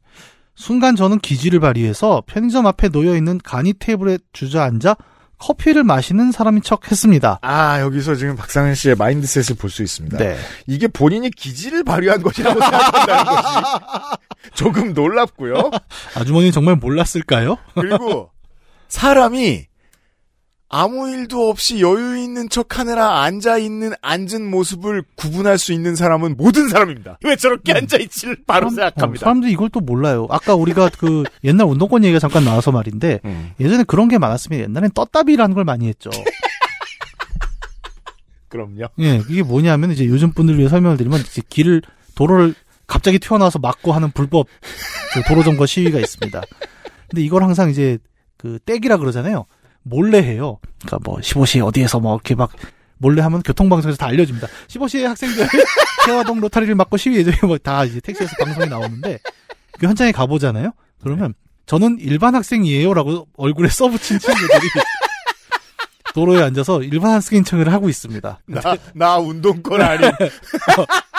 순간 0.55 0.95
저는 0.95 1.19
기지를 1.19 1.59
발휘해서 1.59 2.23
편의점 2.27 2.67
앞에 2.67 2.89
놓여 2.89 3.15
있는 3.15 3.39
간이 3.43 3.73
테이블에 3.79 4.19
주저앉아 4.33 4.95
커피를 5.39 5.83
마시는 5.83 6.31
사람인 6.31 6.61
척 6.61 6.89
했습니다. 6.91 7.39
아 7.41 7.81
여기서 7.81 8.15
지금 8.15 8.35
박상현 8.35 8.75
씨의 8.75 8.95
mindset을 8.95 9.57
볼 9.57 9.69
수 9.69 9.81
있습니다 9.83 10.17
네. 10.17 10.37
이게 10.67 10.87
본인이 10.87 11.29
기지를 11.31 11.83
발휘한 11.83 12.21
것이라고 12.21 12.59
생각한다는 12.61 13.25
것이 13.25 13.47
조금 14.55 14.93
놀랍고요 14.93 15.71
아주머니는 16.15 16.51
정말 16.53 16.75
몰랐을까요? 16.75 17.57
그리고 17.73 18.29
사람이 18.97 19.65
아무 20.69 21.09
일도 21.09 21.49
없이 21.49 21.81
여유 21.81 22.15
있는 22.17 22.47
척 22.47 22.77
하느라 22.77 23.23
앉아 23.23 23.57
있는 23.57 23.91
앉은 24.03 24.47
모습을 24.49 25.03
구분할 25.15 25.57
수 25.57 25.73
있는 25.73 25.95
사람은 25.95 26.35
모든 26.37 26.69
사람입니다. 26.69 27.17
왜 27.23 27.35
저렇게 27.35 27.73
앉아 27.73 27.97
있지를 27.97 28.37
바로 28.45 28.69
사람- 28.69 28.91
생각합니다. 28.91 29.23
어, 29.23 29.25
사람들이 29.25 29.51
이걸 29.51 29.69
또 29.69 29.79
몰라요. 29.79 30.27
아까 30.29 30.53
우리가 30.53 30.89
그 30.97 31.23
옛날 31.43 31.65
운동권 31.67 32.03
얘기가 32.03 32.19
잠깐 32.19 32.45
나와서 32.45 32.71
말인데 32.71 33.19
음. 33.25 33.51
예전에 33.59 33.83
그런 33.83 34.07
게 34.09 34.19
많았으면 34.19 34.59
옛날엔 34.61 34.91
떴다비라는 34.93 35.55
걸 35.55 35.63
많이 35.63 35.87
했죠. 35.87 36.11
그럼요. 38.49 38.85
예, 38.99 39.21
이게 39.27 39.41
뭐냐면 39.41 39.91
이제 39.91 40.05
요즘 40.05 40.31
분들 40.33 40.59
위해 40.59 40.69
설명을 40.69 40.97
드리면 40.97 41.19
이제 41.21 41.41
길을 41.49 41.81
도로를 42.13 42.53
갑자기 42.85 43.17
튀어나와서 43.17 43.57
막고 43.57 43.91
하는 43.91 44.11
불법 44.11 44.45
그 45.15 45.23
도로 45.23 45.41
점거 45.43 45.65
시위가 45.65 45.97
있습니다. 45.99 46.41
근데 47.09 47.23
이걸 47.23 47.41
항상 47.43 47.71
이제 47.71 47.97
그 48.43 48.59
떼기라 48.65 48.97
그러잖아요. 48.97 49.45
몰래 49.83 50.21
해요. 50.21 50.59
그러니까 50.81 50.99
뭐 51.09 51.17
15시 51.21 51.65
어디에서 51.65 52.01
뭐 52.01 52.13
이렇게 52.15 52.35
막 52.35 52.51
몰래 52.97 53.21
하면 53.21 53.41
교통방송에서 53.41 53.97
다 53.97 54.07
알려줍니다. 54.07 54.47
15시에 54.67 55.03
학생들 55.03 55.47
태화동 56.05 56.41
로타리를 56.41 56.75
막고 56.75 56.97
시위 56.97 57.15
예정에 57.15 57.37
뭐다 57.41 57.85
이제 57.85 58.01
택시에서 58.01 58.33
방송이 58.43 58.67
나오는데 58.67 59.19
그 59.79 59.87
현장에 59.87 60.11
가보잖아요. 60.11 60.73
그러면 61.01 61.33
저는 61.67 61.99
일반 62.01 62.35
학생이에요라고 62.35 63.29
얼굴에 63.37 63.69
써붙인 63.69 64.19
친구들이 64.19 64.67
도로에 66.13 66.43
앉아서 66.43 66.83
일반 66.83 67.11
학생인 67.11 67.45
척을 67.45 67.71
하고 67.71 67.87
있습니다. 67.87 68.41
나, 68.45 68.75
나 68.93 69.17
운동권 69.19 69.81
아니. 69.81 70.03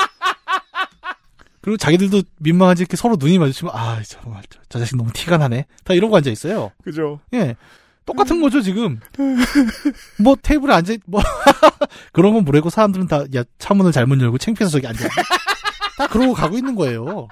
그리고 1.64 1.78
자기들도 1.78 2.20
민망하지 2.40 2.82
이렇게 2.82 2.94
서로 2.94 3.16
눈이 3.18 3.38
마주치면 3.38 3.72
아 3.74 4.02
정말 4.06 4.42
저, 4.50 4.60
저 4.68 4.78
자식 4.78 4.96
너무 4.98 5.10
티가 5.14 5.38
나네. 5.38 5.64
다 5.82 5.94
이러고 5.94 6.14
앉아 6.14 6.30
있어요. 6.30 6.72
그죠. 6.84 7.20
예. 7.32 7.56
똑같은 8.04 8.42
거죠 8.42 8.60
지금. 8.60 9.00
뭐 10.20 10.36
테이블에 10.42 10.74
앉아 10.74 10.92
뭐 11.06 11.22
그런 12.12 12.34
건 12.34 12.44
모르고 12.44 12.68
사람들은 12.68 13.06
다 13.06 13.24
야 13.34 13.44
차문을 13.58 13.92
잘못 13.92 14.20
열고 14.20 14.36
창피해서 14.36 14.72
저기 14.72 14.86
앉아. 14.86 15.08
다 15.96 16.06
그러고 16.08 16.34
가고 16.34 16.58
있는 16.58 16.74
거예요. 16.74 17.28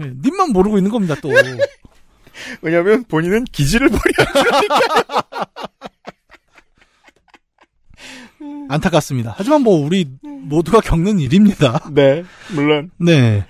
예, 0.00 0.06
님만 0.06 0.52
모르고 0.52 0.78
있는 0.78 0.90
겁니다 0.90 1.14
또. 1.20 1.28
왜냐면 2.62 3.04
본인은 3.04 3.44
기지를 3.52 3.90
발휘한 3.92 4.56
안타깝습니다. 8.68 9.34
하지만 9.36 9.62
뭐 9.62 9.84
우리 9.84 10.08
모두가 10.22 10.80
겪는 10.80 11.18
일입니다. 11.20 11.80
네, 11.92 12.24
물론. 12.52 12.90
네. 12.98 13.44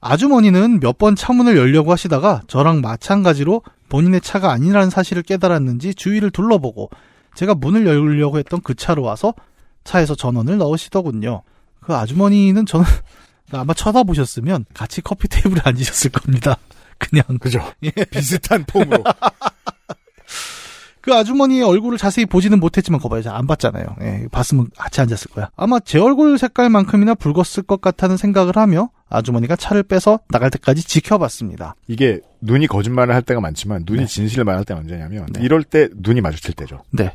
아주머니는 0.00 0.80
몇 0.80 0.98
번 0.98 1.16
차문을 1.16 1.56
열려고 1.56 1.92
하시다가 1.92 2.42
저랑 2.46 2.80
마찬가지로 2.80 3.62
본인의 3.88 4.20
차가 4.20 4.52
아니라는 4.52 4.90
사실을 4.90 5.22
깨달았는지 5.22 5.94
주위를 5.94 6.30
둘러보고 6.30 6.90
제가 7.34 7.54
문을 7.54 7.86
열려고 7.86 8.38
했던 8.38 8.60
그 8.62 8.74
차로 8.74 9.02
와서 9.02 9.34
차에서 9.84 10.14
전원을 10.14 10.58
넣으시더군요. 10.58 11.42
그 11.80 11.94
아주머니는 11.94 12.66
저는 12.66 12.84
아마 13.52 13.74
쳐다보셨으면 13.74 14.64
같이 14.74 15.00
커피 15.00 15.28
테이블에 15.28 15.60
앉으셨을 15.64 16.10
겁니다. 16.10 16.56
그냥 16.98 17.24
그죠. 17.40 17.60
예. 17.84 17.90
비슷한 18.10 18.64
폼으로. 18.64 19.04
그 21.06 21.14
아주머니의 21.14 21.62
얼굴을 21.62 21.98
자세히 21.98 22.26
보지는 22.26 22.58
못했지만 22.58 23.00
거봐요. 23.00 23.22
잘안 23.22 23.46
봤잖아요. 23.46 23.86
예, 24.00 24.26
봤으면 24.32 24.66
같이 24.76 25.00
앉았을 25.00 25.30
거야. 25.30 25.50
아마 25.56 25.78
제 25.78 26.00
얼굴 26.00 26.36
색깔만큼이나 26.36 27.14
붉었을 27.14 27.62
것 27.62 27.80
같다는 27.80 28.16
생각을 28.16 28.56
하며 28.56 28.90
아주머니가 29.08 29.54
차를 29.54 29.84
빼서 29.84 30.18
나갈 30.28 30.50
때까지 30.50 30.82
지켜봤습니다. 30.82 31.76
이게 31.86 32.18
눈이 32.40 32.66
거짓말을 32.66 33.14
할 33.14 33.22
때가 33.22 33.40
많지만 33.40 33.84
눈이 33.86 34.00
네. 34.00 34.06
진실을 34.06 34.42
말할 34.42 34.64
때가 34.64 34.80
언제냐면 34.80 35.26
네. 35.32 35.42
이럴 35.44 35.62
때 35.62 35.88
눈이 35.94 36.22
마주칠 36.22 36.54
때죠. 36.54 36.82
네. 36.90 37.12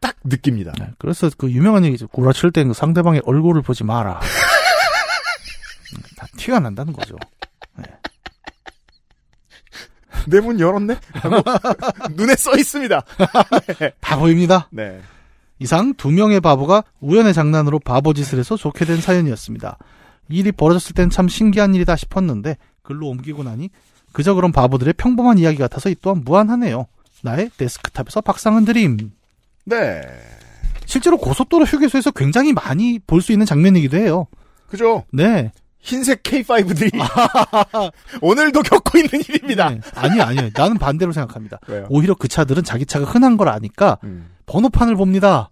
딱 0.00 0.16
느낍니다. 0.24 0.72
네, 0.78 0.86
그래서 0.98 1.28
그 1.36 1.50
유명한 1.50 1.84
얘기죠. 1.84 2.08
구라칠 2.08 2.50
땐 2.50 2.68
그 2.68 2.72
상대방의 2.72 3.20
얼굴을 3.26 3.60
보지 3.60 3.84
마라. 3.84 4.20
음, 4.22 6.00
다 6.16 6.26
티가 6.38 6.60
난다는 6.60 6.94
거죠. 6.94 7.16
내 10.28 10.40
문 10.40 10.58
열었네? 10.60 10.96
하고 11.12 11.42
눈에 12.14 12.34
써 12.36 12.56
있습니다. 12.56 13.02
다 14.00 14.16
보입니다. 14.18 14.68
네. 14.70 15.00
이상 15.58 15.94
두 15.94 16.10
명의 16.10 16.40
바보가 16.40 16.84
우연의 17.00 17.32
장난으로 17.34 17.78
바보짓을 17.78 18.38
해서 18.38 18.56
좋게 18.56 18.84
된 18.84 19.00
사연이었습니다. 19.00 19.78
이 20.30 20.38
일이 20.38 20.52
벌어졌을 20.52 20.94
땐 20.94 21.10
참 21.10 21.28
신기한 21.28 21.74
일이다 21.74 21.96
싶었는데 21.96 22.56
글로 22.82 23.08
옮기고 23.08 23.44
나니 23.44 23.70
그저 24.12 24.34
그런 24.34 24.52
바보들의 24.52 24.94
평범한 24.94 25.38
이야기 25.38 25.58
같아서 25.58 25.90
이 25.90 25.96
또한 26.00 26.22
무안하네요. 26.24 26.86
나의 27.22 27.50
데스크탑에서 27.56 28.20
박상은 28.20 28.64
드림. 28.64 29.10
네. 29.64 30.00
실제로 30.86 31.16
고속도로 31.18 31.64
휴게소에서 31.64 32.10
굉장히 32.10 32.52
많이 32.52 32.98
볼 33.06 33.22
수 33.22 33.32
있는 33.32 33.46
장면이기도 33.46 33.96
해요. 33.96 34.26
그죠? 34.68 35.04
네. 35.12 35.50
흰색 35.84 36.22
K5들이 36.22 36.90
오늘도 38.22 38.62
겪고 38.62 38.96
있는 38.96 39.20
일입니다. 39.28 39.68
네. 39.68 39.80
아니, 39.94 40.18
아니요. 40.20 40.48
나는 40.54 40.78
반대로 40.78 41.12
생각합니다. 41.12 41.58
왜요? 41.68 41.86
오히려 41.90 42.14
그 42.14 42.26
차들은 42.26 42.64
자기 42.64 42.86
차가 42.86 43.04
흔한 43.04 43.36
걸 43.36 43.50
아니까 43.50 43.98
음. 44.02 44.30
번호판을 44.46 44.96
봅니다. 44.96 45.50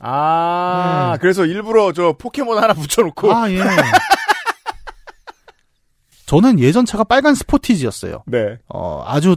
아, 0.00 1.12
네. 1.14 1.18
그래서 1.22 1.46
일부러 1.46 1.92
저 1.92 2.12
포켓몬 2.12 2.62
하나 2.62 2.74
붙여놓고 2.74 3.32
아, 3.34 3.50
예. 3.50 3.60
저는 6.26 6.60
예전 6.60 6.84
차가 6.84 7.02
빨간 7.02 7.34
스포티지였어요. 7.34 8.22
네. 8.26 8.58
어, 8.68 9.02
아주 9.06 9.36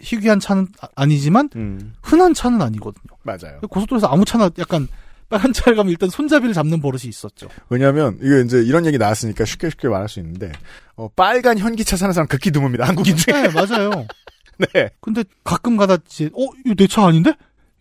희귀한 0.00 0.38
차는 0.40 0.68
아- 0.80 0.88
아니지만 0.94 1.50
음, 1.56 1.94
흔한 2.00 2.32
차는 2.32 2.62
아니거든요. 2.62 3.16
맞아요. 3.24 3.60
고속도로에서 3.68 4.06
아무 4.06 4.24
차나 4.24 4.50
약간 4.58 4.86
빨간 5.30 5.52
차를 5.52 5.76
가면 5.76 5.90
일단 5.90 6.10
손잡이를 6.10 6.52
잡는 6.52 6.80
버릇이 6.80 7.04
있었죠. 7.06 7.48
왜냐하면 7.70 8.18
이거 8.20 8.38
이제 8.40 8.58
이런 8.58 8.84
얘기 8.84 8.98
나왔으니까 8.98 9.44
쉽게 9.46 9.70
쉽게 9.70 9.88
말할 9.88 10.08
수 10.08 10.18
있는데 10.20 10.52
어, 10.96 11.08
빨간 11.16 11.56
현기차 11.58 11.96
사는 11.96 12.12
사람 12.12 12.26
극히 12.26 12.50
드뭅니다. 12.50 12.80
한국인 12.80 13.16
중에. 13.16 13.42
네, 13.42 13.48
맞아요. 13.48 14.06
네. 14.74 14.90
근데 15.00 15.24
가끔 15.44 15.76
가다 15.78 15.96
이제 16.06 16.26
어, 16.34 16.44
이거 16.66 16.74
내 16.74 16.86
차 16.86 17.06
아닌데? 17.06 17.32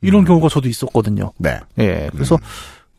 이런 0.01 0.21
음. 0.21 0.25
경우가 0.25 0.47
저도 0.47 0.69
있었거든요. 0.69 1.33
네. 1.37 1.59
예. 1.79 2.09
그래서 2.13 2.37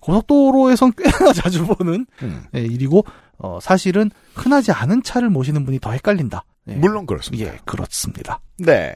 고속도로에선 0.01 0.93
꽤나 0.99 1.33
자주 1.33 1.65
보는 1.67 2.05
음, 2.23 2.43
예, 2.55 2.61
일이고 2.61 3.05
어, 3.39 3.59
사실은 3.63 4.11
흔하지 4.35 4.73
않은 4.73 5.03
차를 5.03 5.31
모시는 5.31 5.65
분이 5.65 5.79
더 5.81 5.93
헷갈린다. 5.93 6.45
예. 6.69 6.75
물론 6.75 7.07
그렇습니다. 7.07 7.47
예, 7.47 7.59
그렇습니다. 7.65 8.41
네. 8.59 8.95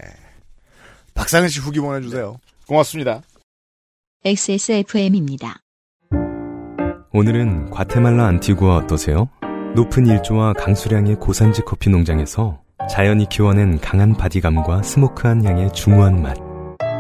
박상은 1.14 1.48
씨 1.48 1.60
후기 1.60 1.80
보내주세요. 1.80 2.38
고맙습니다. 2.66 3.22
XSFM입니다. 4.26 5.56
오늘은 7.12 7.68
과테말라 7.68 8.24
안티구아 8.24 8.76
어떠세요? 8.78 9.28
높은 9.74 10.06
일조와 10.06 10.54
강수량의 10.54 11.16
고산지 11.16 11.60
커피 11.66 11.90
농장에서 11.90 12.58
자연이 12.88 13.28
키워낸 13.28 13.78
강한 13.80 14.14
바디감과 14.14 14.82
smoky한 14.82 15.44
향의 15.44 15.74
중후한 15.74 16.22
맛. 16.22 16.38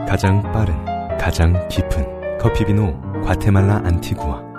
가장 0.06 0.42
빠른, 0.52 0.74
가장 1.16 1.66
깊은 1.68 2.38
커피 2.38 2.66
비노 2.66 3.00
과테말라 3.24 3.80
안티구아. 3.86 4.53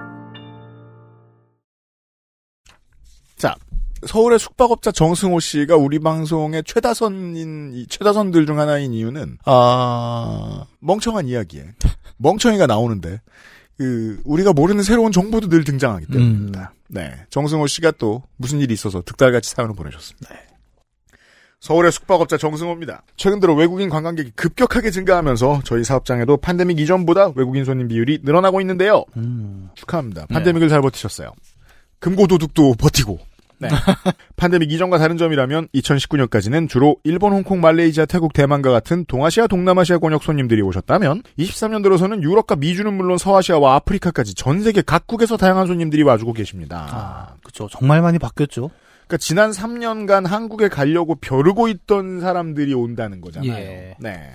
서울의 4.07 4.39
숙박업자 4.39 4.91
정승호 4.91 5.39
씨가 5.39 5.75
우리 5.75 5.99
방송의 5.99 6.63
최다선인 6.65 7.71
이 7.73 7.87
최다선들 7.87 8.45
중 8.45 8.59
하나인 8.59 8.93
이유는 8.93 9.39
아 9.45 10.65
멍청한 10.79 11.27
이야기에 11.27 11.73
멍청이가 12.17 12.67
나오는데 12.67 13.21
그 13.77 14.21
우리가 14.23 14.53
모르는 14.53 14.83
새로운 14.83 15.11
정보도 15.11 15.49
늘 15.49 15.63
등장하기 15.63 16.07
때문입니다. 16.07 16.73
네, 16.87 17.13
정승호 17.29 17.67
씨가 17.67 17.91
또 17.97 18.23
무슨 18.37 18.59
일이 18.59 18.73
있어서 18.73 19.01
득달같이 19.01 19.49
사연을 19.51 19.75
보내셨습니다. 19.75 20.29
서울의 21.59 21.91
숙박업자 21.91 22.37
정승호입니다. 22.37 23.01
최근 23.15 23.39
들어 23.39 23.55
외국인 23.55 23.89
관광객이 23.89 24.31
급격하게 24.35 24.91
증가하면서 24.91 25.61
저희 25.65 25.83
사업장에도 25.83 26.37
팬데믹 26.37 26.79
이전보다 26.79 27.31
외국인 27.35 27.65
손님 27.65 27.87
비율이 27.87 28.19
늘어나고 28.23 28.61
있는데요. 28.61 29.03
음. 29.17 29.69
축하합니다. 29.73 30.27
팬데믹을 30.27 30.69
잘 30.69 30.81
버티셨어요. 30.81 31.31
금고도둑도 31.99 32.75
버티고. 32.75 33.19
네. 33.69 33.69
팬데믹 34.35 34.71
이전과 34.71 34.97
다른 34.97 35.17
점이라면 35.17 35.69
2019년까지는 35.73 36.69
주로 36.69 36.97
일본, 37.03 37.33
홍콩, 37.33 37.61
말레이시아, 37.61 38.05
태국, 38.05 38.33
대만과 38.33 38.71
같은 38.71 39.05
동아시아, 39.05 39.47
동남아시아 39.47 39.97
권역 39.97 40.23
손님들이 40.23 40.61
오셨다면 40.61 41.23
23년 41.39 41.83
들어서는 41.83 42.23
유럽과 42.23 42.55
미주는 42.55 42.91
물론 42.93 43.17
서아시아와 43.17 43.75
아프리카까지 43.75 44.33
전 44.35 44.63
세계 44.63 44.81
각국에서 44.81 45.37
다양한 45.37 45.67
손님들이 45.67 46.03
와주고 46.03 46.33
계십니다. 46.33 46.87
아, 46.89 47.35
그쵸. 47.43 47.67
정말 47.71 48.01
많이 48.01 48.19
바뀌었죠. 48.19 48.71
그러니까 49.07 49.17
지난 49.17 49.51
3년간 49.51 50.25
한국에 50.25 50.67
가려고 50.67 51.15
벼르고 51.15 51.67
있던 51.67 52.21
사람들이 52.21 52.73
온다는 52.73 53.21
거잖아요. 53.21 53.51
예. 53.51 53.95
네. 53.99 54.31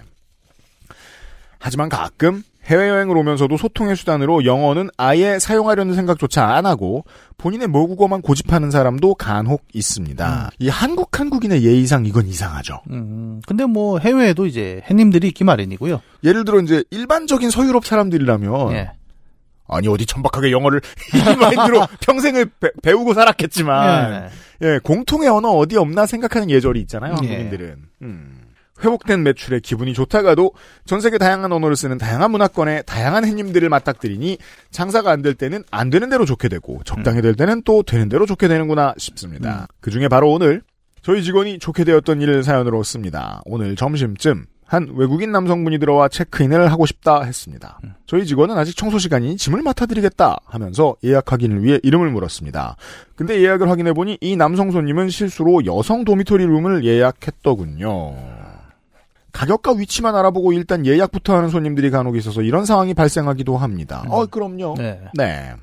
하지만 1.58 1.88
가끔 1.88 2.42
해외여행을 2.64 3.16
오면서도 3.16 3.56
소통의 3.56 3.96
수단으로 3.96 4.44
영어는 4.44 4.90
아예 4.96 5.38
사용하려는 5.38 5.94
생각조차 5.94 6.44
안 6.54 6.66
하고 6.66 7.04
본인의 7.38 7.68
모국어만 7.68 8.22
고집하는 8.22 8.70
사람도 8.70 9.14
간혹 9.14 9.62
있습니다. 9.72 10.50
이 10.58 10.68
한국 10.68 11.18
한국인의 11.18 11.64
예의상 11.64 12.06
이건 12.06 12.26
이상하죠. 12.26 12.82
음, 12.90 13.40
근데 13.46 13.64
뭐 13.64 13.98
해외에도 13.98 14.46
이제 14.46 14.82
해님들이 14.90 15.28
있기 15.28 15.44
마련이고요. 15.44 16.00
예를 16.22 16.44
들어 16.44 16.60
이제 16.60 16.84
일반적인 16.90 17.50
서유럽 17.50 17.86
사람들이라면 17.86 18.72
예. 18.72 18.90
아니 19.66 19.88
어디 19.88 20.04
천박하게 20.04 20.50
영어를 20.50 20.80
이 21.14 21.36
마인드로 21.36 21.86
평생을 22.00 22.50
배, 22.82 22.92
우고 22.92 23.14
살았겠지만 23.14 24.12
예. 24.12 24.30
예, 24.62 24.78
공통의 24.82 25.28
언어 25.28 25.50
어디 25.50 25.76
없나 25.76 26.06
생각하는 26.06 26.50
예절이 26.50 26.80
있잖아요, 26.82 27.16
예. 27.22 27.28
한국인들은. 27.28 27.76
음. 28.02 28.40
회복된 28.82 29.22
매출에 29.22 29.60
기분이 29.60 29.94
좋다가도 29.94 30.52
전 30.86 31.00
세계 31.00 31.18
다양한 31.18 31.52
언어를 31.52 31.76
쓰는 31.76 31.98
다양한 31.98 32.30
문화권의 32.30 32.84
다양한 32.86 33.24
해님들을 33.24 33.68
맞닥뜨리니 33.68 34.38
장사가 34.70 35.10
안 35.10 35.20
될 35.22 35.34
때는 35.34 35.64
안 35.70 35.90
되는 35.90 36.08
대로 36.08 36.24
좋게 36.24 36.48
되고 36.48 36.80
적당히 36.84 37.20
될 37.20 37.34
때는 37.34 37.62
또 37.64 37.82
되는 37.82 38.08
대로 38.08 38.24
좋게 38.26 38.48
되는구나 38.48 38.94
싶습니다. 38.96 39.68
그 39.80 39.90
중에 39.90 40.08
바로 40.08 40.32
오늘 40.32 40.62
저희 41.02 41.22
직원이 41.22 41.58
좋게 41.58 41.84
되었던 41.84 42.20
일 42.22 42.42
사연으로 42.42 42.82
씁니다. 42.82 43.42
오늘 43.44 43.76
점심쯤 43.76 44.46
한 44.64 44.88
외국인 44.94 45.32
남성분이 45.32 45.78
들어와 45.78 46.08
체크인을 46.08 46.70
하고 46.70 46.86
싶다 46.86 47.22
했습니다. 47.22 47.80
저희 48.06 48.24
직원은 48.24 48.56
아직 48.56 48.76
청소 48.76 48.98
시간이니 48.98 49.36
짐을 49.36 49.62
맡아드리겠다 49.62 50.38
하면서 50.46 50.94
예약 51.02 51.32
확인을 51.32 51.64
위해 51.64 51.80
이름을 51.82 52.08
물었습니다. 52.10 52.76
근데 53.16 53.42
예약을 53.42 53.68
확인해보니 53.68 54.18
이 54.20 54.36
남성 54.36 54.70
손님은 54.70 55.10
실수로 55.10 55.66
여성 55.66 56.04
도미토리 56.04 56.46
룸을 56.46 56.84
예약했더군요. 56.84 58.14
가격과 59.32 59.72
위치만 59.72 60.14
알아보고 60.16 60.52
일단 60.52 60.86
예약부터 60.86 61.36
하는 61.36 61.48
손님들이 61.48 61.90
간혹 61.90 62.16
있어서 62.16 62.42
이런 62.42 62.64
상황이 62.64 62.94
발생하기도 62.94 63.56
합니다. 63.56 64.04
어, 64.08 64.26
그럼요. 64.26 64.74
네. 64.78 65.00
네. 65.14 65.54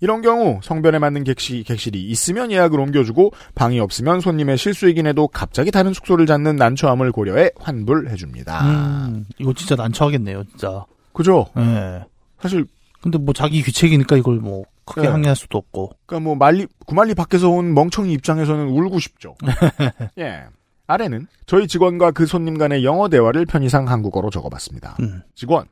이런 0.00 0.22
경우 0.22 0.60
성별에 0.62 0.98
맞는 0.98 1.24
객실, 1.24 1.62
객실이 1.62 2.02
있으면 2.02 2.50
예약을 2.50 2.80
옮겨주고 2.80 3.32
방이 3.54 3.80
없으면 3.80 4.20
손님의 4.20 4.56
실수이긴 4.56 5.06
해도 5.06 5.28
갑자기 5.28 5.70
다른 5.70 5.92
숙소를 5.92 6.26
잡는 6.26 6.56
난처함을 6.56 7.12
고려해 7.12 7.50
환불해줍니다. 7.58 8.64
음, 8.64 9.26
이거 9.38 9.52
진짜 9.52 9.76
난처하겠네요, 9.76 10.44
진짜. 10.44 10.86
그죠? 11.12 11.46
예. 11.58 12.04
사실 12.40 12.64
근데 13.02 13.18
뭐 13.18 13.34
자기 13.34 13.62
귀책이니까 13.62 14.16
이걸 14.16 14.36
뭐 14.36 14.64
크게 14.86 15.02
네. 15.02 15.08
항의할 15.08 15.36
수도 15.36 15.58
없고. 15.58 15.92
그러니까 16.06 16.24
뭐 16.24 16.34
말리 16.34 16.66
구말리 16.86 17.14
밖에서 17.14 17.50
온 17.50 17.74
멍청이 17.74 18.12
입장에서는 18.14 18.68
울고 18.68 18.98
싶죠. 18.98 19.34
예. 20.18 20.44
아래는 20.90 21.26
저희 21.46 21.66
직원과 21.68 22.10
그 22.12 22.26
손님 22.26 22.58
간의 22.58 22.84
영어 22.84 23.08
대화를 23.08 23.46
편의상 23.46 23.88
한국어로 23.88 24.30
적어봤습니다. 24.30 24.96
음. 25.00 25.22
직원. 25.34 25.66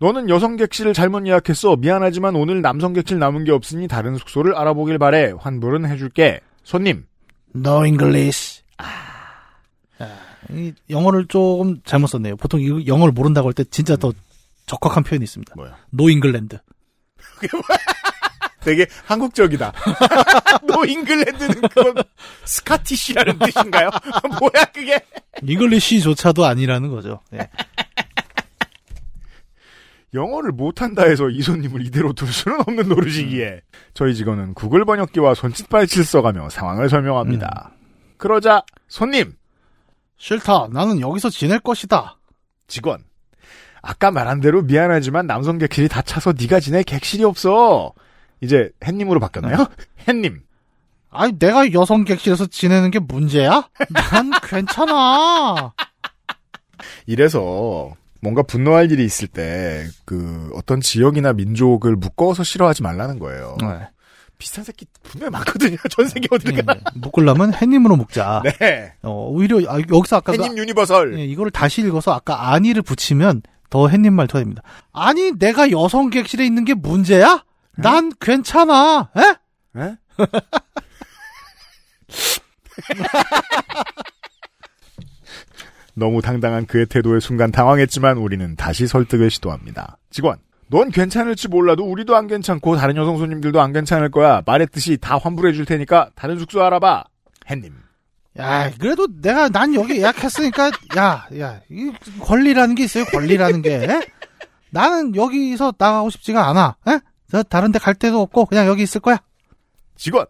너는 0.00 0.28
여성 0.28 0.56
객실을 0.56 0.92
잘못 0.94 1.26
예약했어. 1.26 1.76
미안하지만 1.76 2.36
오늘 2.36 2.62
남성 2.62 2.92
객실 2.92 3.18
남은 3.18 3.44
게 3.44 3.52
없으니 3.52 3.88
다른 3.88 4.16
숙소를 4.16 4.54
알아보길 4.56 4.98
바래. 4.98 5.32
환불은 5.36 5.86
해줄게. 5.86 6.40
손님. 6.62 7.04
No 7.56 7.84
English. 7.84 8.62
아. 8.78 8.86
이 10.50 10.72
영어를 10.88 11.26
조금 11.26 11.80
잘못 11.84 12.06
썼네요. 12.06 12.36
보통 12.36 12.60
이 12.60 12.86
영어를 12.86 13.12
모른다고 13.12 13.48
할 13.48 13.52
때 13.54 13.64
진짜 13.64 13.96
더 13.96 14.12
적확한 14.66 15.02
표현이 15.02 15.24
있습니다. 15.24 15.54
뭐야? 15.56 15.76
No 15.90 16.08
England. 16.08 16.58
되게 18.60 18.86
한국적이다. 19.06 19.72
No 20.66 20.84
England는 20.84 21.60
그건 21.62 21.94
Scottish라는 22.44 23.38
뜻인가요? 23.38 23.90
뭐야 24.40 24.64
그게? 24.72 24.98
English조차도 25.42 26.44
아니라는 26.44 26.90
거죠. 26.90 27.20
예. 27.34 27.48
영어를 30.14 30.52
못한다 30.52 31.04
해서 31.04 31.28
이 31.28 31.42
손님을 31.42 31.84
이대로 31.84 32.14
둘 32.14 32.28
수는 32.28 32.60
없는 32.60 32.88
노릇이기에 32.88 33.60
저희 33.92 34.14
직원은 34.14 34.54
구글 34.54 34.86
번역기와 34.86 35.34
손짓발치를 35.34 36.04
써가며 36.04 36.48
상황을 36.48 36.88
설명합니다. 36.88 37.72
그러자 38.16 38.62
손님 38.88 39.34
싫다. 40.16 40.68
나는 40.72 41.00
여기서 41.00 41.28
지낼 41.30 41.60
것이다. 41.60 42.18
직원 42.66 43.04
아까 43.82 44.10
말한 44.10 44.40
대로 44.40 44.62
미안하지만 44.62 45.26
남성 45.26 45.58
객실이 45.58 45.88
다 45.88 46.02
차서 46.02 46.32
네가 46.38 46.60
지낼 46.60 46.82
객실이 46.82 47.22
없어. 47.24 47.92
이제 48.40 48.70
햇님으로 48.84 49.20
바뀌었나요? 49.20 49.66
햇님 50.08 50.42
아니 51.10 51.38
내가 51.38 51.72
여성 51.72 52.04
객실에서 52.04 52.46
지내는 52.46 52.90
게 52.90 52.98
문제야? 52.98 53.68
난 53.90 54.30
괜찮아. 54.42 55.72
이래서 57.06 57.92
뭔가 58.20 58.42
분노할 58.42 58.90
일이 58.90 59.04
있을 59.04 59.28
때 59.28 59.86
그 60.04 60.50
어떤 60.54 60.80
지역이나 60.80 61.32
민족을 61.34 61.94
묶어서 61.96 62.42
싫어하지 62.44 62.82
말라는 62.82 63.18
거예요. 63.18 63.56
네. 63.60 63.88
비슷한 64.38 64.64
새끼 64.64 64.86
분명히 65.02 65.30
많거든요. 65.32 65.76
전 65.90 66.06
세계 66.08 66.28
어딜 66.30 66.56
예, 66.56 66.62
가나. 66.62 66.80
묶으려면 66.94 67.52
햇님으로 67.52 67.96
묶자. 67.96 68.42
네. 68.60 68.92
어, 69.02 69.28
오히려 69.30 69.58
아, 69.70 69.78
여기서 69.80 70.16
아까 70.16 70.32
그 70.32 70.42
햇님 70.42 70.56
universal. 70.58 71.18
예, 71.18 71.24
이거를 71.24 71.50
다시 71.50 71.80
읽어서 71.82 72.12
아까 72.12 72.52
아니를 72.52 72.82
붙이면 72.82 73.42
더 73.68 73.88
햇님 73.88 74.14
말투가 74.14 74.38
됩니다. 74.40 74.62
아니 74.92 75.32
내가 75.32 75.70
여성 75.72 76.08
객실에 76.10 76.46
있는 76.46 76.64
게 76.64 76.74
문제야? 76.74 77.44
난 77.82 78.10
괜찮아. 78.20 79.10
에? 79.16 79.80
에? 79.80 79.96
너무 85.94 86.22
당당한 86.22 86.66
그의 86.66 86.86
태도에 86.86 87.20
순간 87.20 87.50
당황했지만 87.50 88.18
우리는 88.18 88.54
다시 88.56 88.86
설득을 88.86 89.30
시도합니다. 89.30 89.98
직원, 90.10 90.38
넌 90.68 90.90
괜찮을지 90.90 91.48
몰라도 91.48 91.84
우리도 91.84 92.14
안 92.16 92.26
괜찮고 92.28 92.76
다른 92.76 92.96
여성 92.96 93.18
손님들도 93.18 93.60
안 93.60 93.72
괜찮을 93.72 94.10
거야. 94.10 94.42
말했듯이 94.46 94.98
다 94.98 95.18
환불해 95.18 95.52
줄 95.52 95.64
테니까 95.64 96.10
다른 96.14 96.38
숙소 96.38 96.62
알아봐. 96.62 97.04
햇님. 97.50 97.74
야, 98.38 98.70
그래도 98.78 99.08
내가 99.20 99.48
난 99.48 99.74
여기 99.74 99.98
예약했으니까 99.98 100.70
야, 100.96 101.26
야, 101.40 101.60
이 101.68 101.92
권리라는 102.20 102.76
게 102.76 102.84
있어요. 102.84 103.04
권리라는 103.06 103.62
게. 103.62 103.88
나는 104.70 105.16
여기서 105.16 105.74
나가고 105.76 106.10
싶지가 106.10 106.48
않아. 106.48 106.76
에? 106.88 107.00
저 107.30 107.42
다른 107.42 107.72
데 107.72 107.78
갈 107.78 107.94
데도 107.94 108.20
없고 108.22 108.46
그냥 108.46 108.66
여기 108.66 108.82
있을 108.82 109.00
거야. 109.00 109.18
직원. 109.96 110.26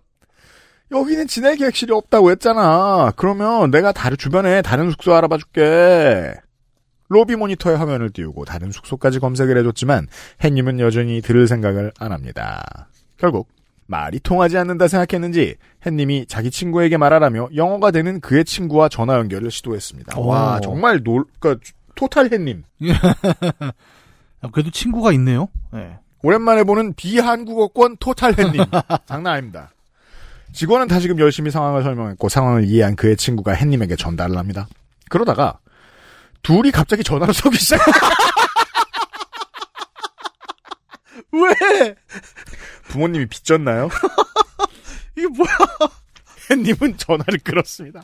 여기는 0.90 1.26
지낼 1.26 1.57
계획실이 1.57 1.92
없다고 1.92 2.30
했잖아. 2.30 3.12
그러면 3.16 3.70
내가 3.70 3.92
다른 3.92 4.16
주변에 4.16 4.62
다른 4.62 4.90
숙소 4.90 5.14
알아봐 5.14 5.36
줄게. 5.38 6.32
로비 7.11 7.36
모니터에 7.36 7.74
화면을 7.74 8.11
띄우고 8.11 8.44
다른 8.44 8.70
숙소까지 8.72 9.18
검색을 9.18 9.57
해줬지만 9.59 10.09
햇님은 10.44 10.80
여전히 10.80 11.20
들을 11.22 11.46
생각을 11.46 11.92
안 11.99 12.12
합니다. 12.12 12.88
결국 13.16 13.49
말이 13.86 14.20
통하지 14.20 14.59
않는다 14.59 14.88
생각했는지 14.88 15.57
햇님이 15.86 16.26
자기 16.26 16.51
친구에게 16.51 16.96
말하라며 16.99 17.51
영어가 17.55 17.90
되는 17.90 18.20
그의 18.20 18.44
친구와 18.44 18.88
전화 18.90 19.14
연결을 19.14 19.51
시도했습니다. 19.51 20.18
와 20.20 20.57
오. 20.57 20.61
정말 20.61 21.03
놀, 21.03 21.24
그러니까 21.38 21.64
토탈 21.94 22.30
햇님. 22.32 22.64
야, 22.88 22.94
그래도 24.53 24.70
친구가 24.70 25.12
있네요. 25.12 25.49
예. 25.74 25.99
오랜만에 26.22 26.64
보는 26.64 26.94
비한국어권 26.94 27.96
토탈 27.98 28.34
햇님. 28.38 28.64
장난 29.06 29.34
아닙니다. 29.34 29.70
직원은 30.52 30.88
다시금 30.88 31.18
열심히 31.20 31.50
상황을 31.50 31.82
설명했고 31.82 32.28
상황을 32.28 32.64
이해한 32.64 32.96
그의 32.96 33.16
친구가 33.16 33.52
햇님에게 33.52 33.96
전달을 33.96 34.36
합니다. 34.36 34.66
그러다가 35.08 35.58
둘이 36.42 36.70
갑자기 36.70 37.04
전화를 37.04 37.34
서기 37.34 37.58
시작. 37.58 37.80
왜? 41.32 41.94
부모님이 42.88 43.26
빚졌나요? 43.26 43.88
이게 45.16 45.26
뭐야? 45.28 45.50
햇님은 46.50 46.96
전화를 46.96 47.38
끊었습니다. 47.44 48.02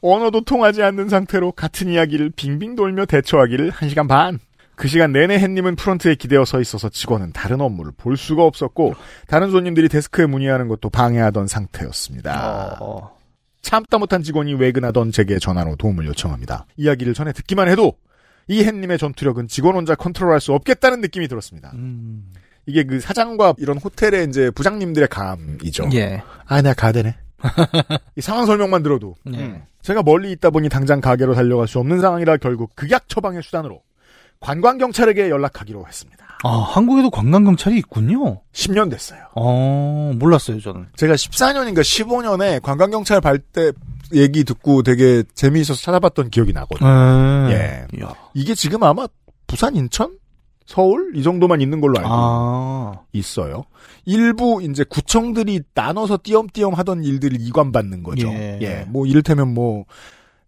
언어도 0.00 0.42
통하지 0.42 0.82
않는 0.82 1.08
상태로 1.08 1.52
같은 1.52 1.88
이야기를 1.88 2.32
빙빙 2.36 2.74
돌며 2.74 3.06
대처하기를 3.06 3.70
1시간 3.70 4.08
반. 4.08 4.40
그 4.76 4.88
시간 4.88 5.12
내내 5.12 5.38
햇님은 5.38 5.76
프런트에 5.76 6.14
기대어 6.14 6.44
서 6.44 6.60
있어서 6.60 6.88
직원은 6.88 7.32
다른 7.32 7.60
업무를 7.60 7.92
볼 7.96 8.16
수가 8.16 8.42
없었고 8.44 8.94
다른 9.26 9.50
손님들이 9.50 9.88
데스크에 9.88 10.26
문의하는 10.26 10.68
것도 10.68 10.90
방해하던 10.90 11.46
상태였습니다. 11.46 12.78
어, 12.80 13.16
참다 13.62 13.98
못한 13.98 14.22
직원이 14.22 14.54
외근하던 14.54 15.12
제게 15.12 15.38
전화로 15.38 15.76
도움을 15.76 16.06
요청합니다. 16.06 16.66
이야기를 16.76 17.14
전에 17.14 17.32
듣기만 17.32 17.68
해도 17.68 17.94
이 18.46 18.62
햇님의 18.62 18.98
전투력은 18.98 19.48
직원 19.48 19.76
혼자 19.76 19.94
컨트롤할 19.94 20.40
수 20.40 20.52
없겠다는 20.52 21.00
느낌이 21.00 21.28
들었습니다. 21.28 21.72
음. 21.74 22.32
이게 22.66 22.84
그 22.84 23.00
사장과 23.00 23.54
이런 23.58 23.78
호텔의 23.78 24.26
이제 24.28 24.50
부장님들의 24.50 25.08
감이죠. 25.08 25.90
예. 25.94 26.22
아, 26.46 26.62
내가 26.62 26.74
가야 26.74 26.92
되네. 26.92 27.14
이 28.16 28.20
상황 28.20 28.46
설명만 28.46 28.82
들어도. 28.82 29.14
예. 29.32 29.38
음. 29.38 29.62
제가 29.82 30.02
멀리 30.02 30.32
있다 30.32 30.50
보니 30.50 30.68
당장 30.70 31.00
가게로 31.00 31.34
달려갈 31.34 31.68
수 31.68 31.78
없는 31.78 32.00
상황이라 32.00 32.38
결국 32.38 32.74
극약 32.74 33.08
처방의 33.08 33.42
수단으로 33.42 33.82
관광경찰에게 34.44 35.30
연락하기로 35.30 35.86
했습니다. 35.86 36.24
아, 36.44 36.50
한국에도 36.50 37.10
관광경찰이 37.10 37.78
있군요. 37.78 38.42
10년 38.52 38.90
됐어요. 38.90 39.20
어, 39.34 40.12
몰랐어요, 40.16 40.60
저는. 40.60 40.88
제가 40.94 41.14
14년인가 41.14 41.80
15년에 41.80 42.60
관광경찰 42.62 43.22
발대 43.22 43.72
얘기 44.12 44.44
듣고 44.44 44.82
되게 44.82 45.22
재미있어서 45.34 45.80
찾아봤던 45.80 46.28
기억이 46.28 46.52
나거든요. 46.52 46.88
예. 47.50 47.54
예. 47.54 47.86
이야. 47.98 48.12
이게 48.34 48.54
지금 48.54 48.82
아마 48.82 49.06
부산, 49.46 49.74
인천, 49.76 50.18
서울 50.66 51.16
이 51.16 51.22
정도만 51.22 51.62
있는 51.62 51.80
걸로 51.80 51.98
알고 51.98 52.10
아, 52.10 52.92
있어요. 53.12 53.64
일부 54.04 54.62
이제 54.62 54.84
구청들이 54.84 55.62
나눠서 55.72 56.18
띄엄띄엄 56.22 56.74
하던 56.74 57.04
일들을 57.04 57.38
이관받는 57.40 58.02
거죠. 58.02 58.28
예. 58.28 58.58
예. 58.60 58.84
뭐 58.88 59.06
이를테면 59.06 59.54
뭐 59.54 59.86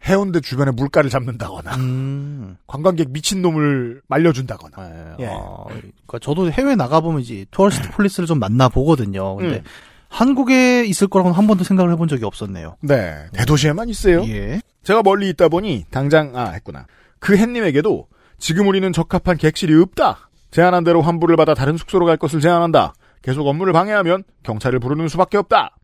해운대 0.07 0.41
주변에 0.41 0.71
물가를 0.71 1.11
잡는다거나 1.11 1.77
음. 1.77 2.57
관광객 2.67 3.11
미친 3.11 3.43
놈을 3.43 4.03
말려준다거나. 4.07 5.17
예. 5.19 5.25
예. 5.25 5.27
아, 5.29 5.65
그러니까 5.67 6.19
저도 6.21 6.51
해외 6.51 6.77
나가 6.77 7.01
보면 7.01 7.21
이제 7.21 7.45
tourist 7.51 7.91
police를 7.93 8.27
좀 8.27 8.39
만나 8.39 8.69
보거든요. 8.69 9.37
근데 9.37 9.57
음. 9.57 9.63
한국에 10.09 10.85
있을 10.85 11.09
거라고는 11.09 11.37
한 11.37 11.47
번도 11.47 11.65
생각을 11.65 11.93
해본 11.93 12.09
적이 12.09 12.25
없었네요. 12.25 12.77
네. 12.81 13.27
대도시에만 13.33 13.89
있어요. 13.89 14.25
예. 14.29 14.61
제가 14.85 15.03
멀리 15.03 15.29
있다 15.31 15.49
보니 15.49 15.87
당장 15.91 16.37
아 16.37 16.51
했구나. 16.51 16.87
그 17.19 17.37
햇님에게도 17.37 18.07
지금 18.39 18.69
우리는 18.69 18.91
적합한 18.93 19.37
객실이 19.37 19.75
없다. 19.75 20.31
제안한 20.53 20.85
대로 20.85 21.03
환불을 21.03 21.37
받아 21.37 21.55
다른 21.55 21.77
숙소로 21.77 22.07
갈 22.07 22.17
것을 22.17 22.41
제안한다. 22.41 22.95
계속 23.23 23.47
업무를 23.49 23.73
방해하면 23.73 24.23
경찰을 24.45 24.79
부르는 24.79 25.09
수밖에 25.09 25.37
없다. 25.39 25.77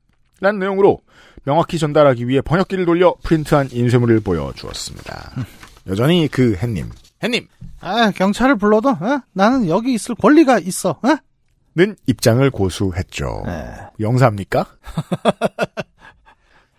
라는 0.43 0.59
내용으로 0.59 1.01
명확히 1.45 1.79
전달하기 1.79 2.29
위해 2.29 2.43
번역기를 2.43 2.85
돌려 2.85 3.15
프린트한 3.23 3.69
인쇄물을 3.71 4.21
보여주었습니다. 4.21 5.33
여전히 5.87 6.29
그 6.29 6.57
햇님. 6.57 6.91
햇님! 7.23 7.47
아, 7.81 8.11
경찰을 8.11 8.59
불러도, 8.59 8.91
어? 8.91 9.21
나는 9.33 9.69
여기 9.69 9.95
있을 9.95 10.17
권리가 10.17 10.59
있어, 10.59 10.91
어? 10.91 11.17
는 11.75 11.97
입장을 12.07 12.51
고수했죠. 12.51 13.45
예. 13.47 13.75
영사입니까? 13.99 14.67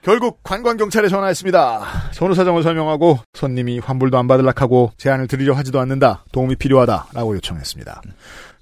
결국 0.03 0.43
관광경찰에 0.43 1.07
전화했습니다. 1.07 2.11
전후 2.11 2.36
사정을 2.36 2.61
설명하고 2.61 3.20
손님이 3.34 3.80
환불도 3.80 4.18
안 4.18 4.28
받을락 4.28 4.61
하고 4.61 4.91
제안을 4.97 5.28
드리려 5.28 5.53
하지도 5.53 5.80
않는다. 5.80 6.26
도움이 6.32 6.57
필요하다 6.57 7.07
라고 7.14 7.36
요청했습니다. 7.36 8.01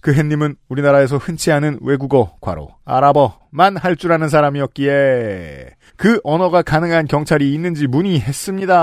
그 0.02 0.14
햇님은 0.14 0.56
우리나라에서 0.68 1.18
흔치 1.18 1.52
않은 1.52 1.80
외국어, 1.82 2.36
과로, 2.42 2.70
아랍어만 2.86 3.78
할 3.78 3.96
줄 3.96 4.12
아는 4.12 4.30
사람이었기에 4.30 5.70
그 5.96 6.20
언어가 6.24 6.62
가능한 6.64 7.08
경찰이 7.08 7.54
있는지 7.54 7.86
문의했습니다. 7.88 8.74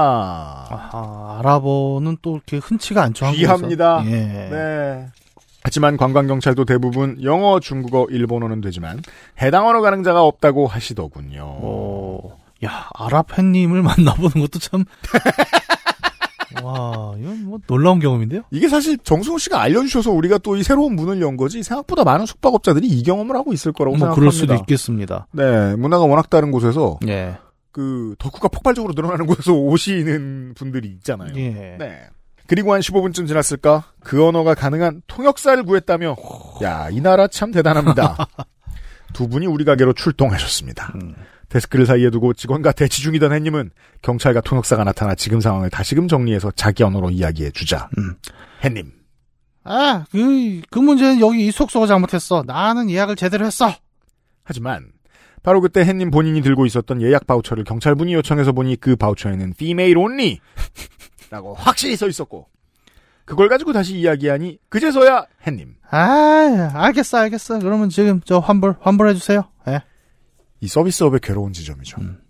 아하, 0.70 1.38
아랍어는 1.40 2.18
또 2.22 2.36
이렇게 2.36 2.58
흔치가 2.58 3.02
않죠. 3.02 3.32
귀합니다. 3.32 4.02
예. 4.06 4.10
네. 4.10 5.06
하지만 5.64 5.96
관광경찰도 5.96 6.64
대부분 6.64 7.22
영어, 7.22 7.58
중국어, 7.60 8.06
일본어는 8.10 8.60
되지만 8.60 9.02
해당 9.42 9.66
언어 9.66 9.80
가능자가 9.80 10.22
없다고 10.22 10.66
하시더군요. 10.68 11.42
어, 11.44 12.38
야, 12.64 12.88
아랍 12.94 13.26
팬님을 13.28 13.82
만나보는 13.84 14.40
것도 14.40 14.58
참. 14.60 14.84
와, 16.62 17.14
이건 17.18 17.44
뭐 17.44 17.58
놀라운 17.66 17.98
경험인데요? 18.00 18.42
이게 18.50 18.68
사실 18.68 18.98
정승호 18.98 19.38
씨가 19.38 19.60
알려주셔서 19.60 20.10
우리가 20.10 20.38
또 20.38 20.56
이 20.56 20.62
새로운 20.62 20.96
문을 20.96 21.20
연 21.20 21.36
거지 21.36 21.62
생각보다 21.62 22.04
많은 22.04 22.26
숙박업자들이 22.26 22.86
이 22.88 23.02
경험을 23.02 23.36
하고 23.36 23.52
있을 23.52 23.72
거라고 23.72 23.96
뭐 23.96 23.98
생각합니다. 24.08 24.20
그럴 24.20 24.32
수도 24.32 24.54
있겠습니다. 24.54 25.26
네, 25.32 25.76
문화가 25.76 26.04
워낙 26.04 26.28
다른 26.30 26.50
곳에서 26.50 26.98
예. 27.06 27.36
그 27.70 28.14
덕후가 28.18 28.48
폭발적으로 28.48 28.92
늘어나는 28.96 29.26
곳에서 29.26 29.52
오시는 29.54 30.54
분들이 30.56 30.88
있잖아요. 30.88 31.30
예. 31.36 31.76
네. 31.78 32.00
그리고 32.48 32.72
한 32.72 32.80
15분쯤 32.80 33.28
지났을까 33.28 33.84
그 34.00 34.24
언어가 34.26 34.54
가능한 34.54 35.02
통역사를 35.06 35.62
구했다며 35.64 36.16
야 36.62 36.88
이 36.90 37.00
나라 37.00 37.28
참 37.28 37.52
대단합니다. 37.52 38.16
두 39.12 39.28
분이 39.28 39.46
우리 39.46 39.64
가게로 39.64 39.92
출동하셨습니다. 39.92 40.92
음. 40.96 41.14
데스크를 41.48 41.86
사이에 41.86 42.10
두고 42.10 42.34
직원과 42.34 42.72
대치 42.72 43.02
중이던 43.02 43.32
햇님은 43.32 43.70
경찰과 44.02 44.42
통역사가 44.42 44.84
나타나 44.84 45.14
지금 45.14 45.40
상황을 45.40 45.70
다시금 45.70 46.08
정리해서 46.08 46.50
자기 46.52 46.82
언어로 46.82 47.10
이야기해 47.10 47.50
주자. 47.50 47.88
음. 47.98 48.16
햇님 48.64 48.92
아, 49.64 50.04
그, 50.10 50.60
그 50.70 50.78
문제는 50.78 51.20
여기 51.20 51.46
이 51.46 51.50
숙소가 51.50 51.86
잘못했어. 51.86 52.42
나는 52.46 52.90
예약을 52.90 53.16
제대로 53.16 53.44
했어. 53.44 53.74
하지만 54.44 54.92
바로 55.42 55.60
그때 55.60 55.84
햇님 55.84 56.10
본인이 56.10 56.40
들고 56.42 56.66
있었던 56.66 57.02
예약 57.02 57.26
바우처를 57.26 57.64
경찰분이 57.64 58.14
요청해서 58.14 58.52
보니 58.52 58.76
그 58.76 58.96
바우처에는 58.96 59.54
female 59.56 59.96
only 59.96 60.40
라고 61.30 61.54
확실히 61.54 61.96
써 61.96 62.08
있었고 62.08 62.48
그걸 63.24 63.48
가지고 63.48 63.74
다시 63.74 63.98
이야기하니 63.98 64.58
그제서야 64.70 65.26
햇님 65.46 65.74
아, 65.90 66.70
알겠어, 66.74 67.18
알겠어. 67.18 67.58
그러면 67.60 67.88
지금 67.88 68.20
저 68.24 68.38
환불, 68.38 68.76
환불해 68.80 69.14
주세요. 69.14 69.44
예. 69.68 69.82
이 70.60 70.68
서비스업의 70.68 71.20
괴로운 71.20 71.52
지점이죠. 71.52 72.00
음. 72.00 72.20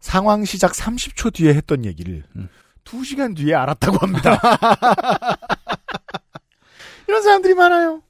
상황 0.00 0.44
시작 0.44 0.72
30초 0.72 1.34
뒤에 1.34 1.54
했던 1.54 1.84
얘기를 1.84 2.24
음. 2.36 2.48
2시간 2.84 3.36
뒤에 3.36 3.54
알았다고 3.54 3.98
합니다. 3.98 4.40
이런 7.06 7.22
사람들이 7.22 7.54
많아요. 7.54 8.02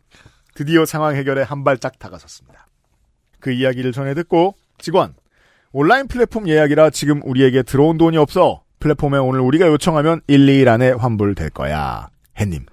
드디어 0.54 0.84
상황 0.84 1.14
해결에 1.14 1.42
한 1.42 1.64
발짝 1.64 1.98
다가섰습니다. 1.98 2.66
그 3.40 3.52
이야기를 3.52 3.92
전해 3.92 4.14
듣고 4.14 4.54
직원 4.78 5.14
온라인 5.72 6.08
플랫폼 6.08 6.48
예약이라 6.48 6.90
지금 6.90 7.20
우리에게 7.24 7.62
들어온 7.62 7.98
돈이 7.98 8.16
없어. 8.16 8.62
플랫폼에 8.80 9.18
오늘 9.18 9.40
우리가 9.40 9.66
요청하면 9.66 10.20
1, 10.26 10.46
2일 10.46 10.68
안에 10.68 10.92
환불될 10.92 11.50
거야. 11.50 12.08
햇님. 12.38 12.64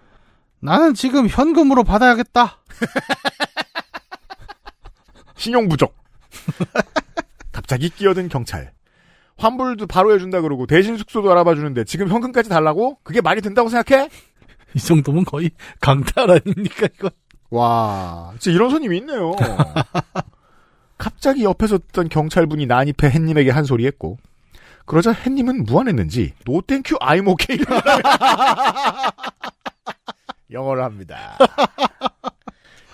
나는 0.59 0.93
지금 0.93 1.27
현금으로 1.27 1.83
받아야겠다. 1.83 2.59
신용 5.35 5.67
부족. 5.67 5.95
갑자기 7.51 7.89
끼어든 7.89 8.29
경찰. 8.29 8.71
환불도 9.37 9.87
바로 9.87 10.13
해준다 10.13 10.41
그러고 10.41 10.65
대신 10.65 10.97
숙소도 10.97 11.31
알아봐 11.31 11.55
주는데 11.55 11.83
지금 11.83 12.07
현금까지 12.07 12.49
달라고? 12.49 12.97
그게 13.03 13.21
말이 13.21 13.41
된다고 13.41 13.69
생각해? 13.69 14.09
이 14.73 14.79
정도면 14.79 15.25
거의 15.25 15.51
강탈 15.81 16.29
아닙니까, 16.31 16.87
이거? 16.93 17.09
와, 17.49 18.33
진짜 18.39 18.55
이런 18.55 18.69
손님이 18.69 18.97
있네요. 18.97 19.33
갑자기 20.97 21.43
옆에서 21.43 21.75
있던 21.89 22.09
경찰분이 22.09 22.65
난입해 22.65 23.09
햇님에게 23.09 23.51
한 23.51 23.65
소리 23.65 23.85
했고 23.85 24.17
그러자 24.85 25.11
햇님은 25.11 25.63
무안했는지 25.65 26.33
no 26.45 26.61
thank 26.61 26.97
you 27.01 27.14
I'm 27.14 27.27
okay 27.27 27.57
영어를 30.51 30.83
합니다. 30.83 31.37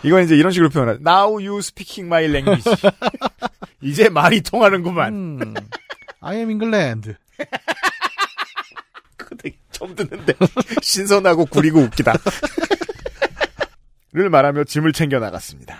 이건 0.03 0.23
이제 0.23 0.35
이런 0.35 0.51
식으로 0.51 0.69
표현하죠. 0.69 0.99
Now 1.05 1.33
you 1.45 1.57
speaking 1.59 2.07
my 2.07 2.25
language. 2.25 2.63
이제 3.81 4.09
말이 4.09 4.41
통하는구만. 4.41 5.13
음, 5.13 5.53
I 6.21 6.37
am 6.37 6.49
England. 6.49 7.13
그거 9.17 9.35
되게 9.35 9.55
처음 9.71 9.95
듣는데 9.95 10.33
신선하고 10.81 11.45
구리고 11.45 11.79
웃기다. 11.81 12.13
를 14.13 14.29
말하며 14.29 14.65
짐을 14.65 14.91
챙겨 14.91 15.19
나갔습니다. 15.19 15.77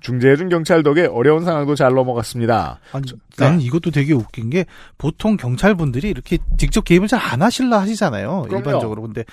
중재해준 0.00 0.48
경찰 0.48 0.82
덕에 0.82 1.06
어려운 1.06 1.44
상황도 1.44 1.76
잘 1.76 1.94
넘어갔습니다. 1.94 2.80
아니, 2.92 3.06
저- 3.06 3.16
나는 3.38 3.58
네. 3.58 3.64
이것도 3.64 3.90
되게 3.92 4.12
웃긴 4.12 4.50
게 4.50 4.66
보통 4.98 5.36
경찰분들이 5.36 6.10
이렇게 6.10 6.38
직접 6.58 6.84
개입을 6.84 7.06
잘 7.08 7.20
안 7.20 7.40
하실라 7.42 7.80
하시잖아요. 7.80 8.42
그럼요. 8.48 8.56
일반적으로. 8.58 9.02
근데 9.02 9.24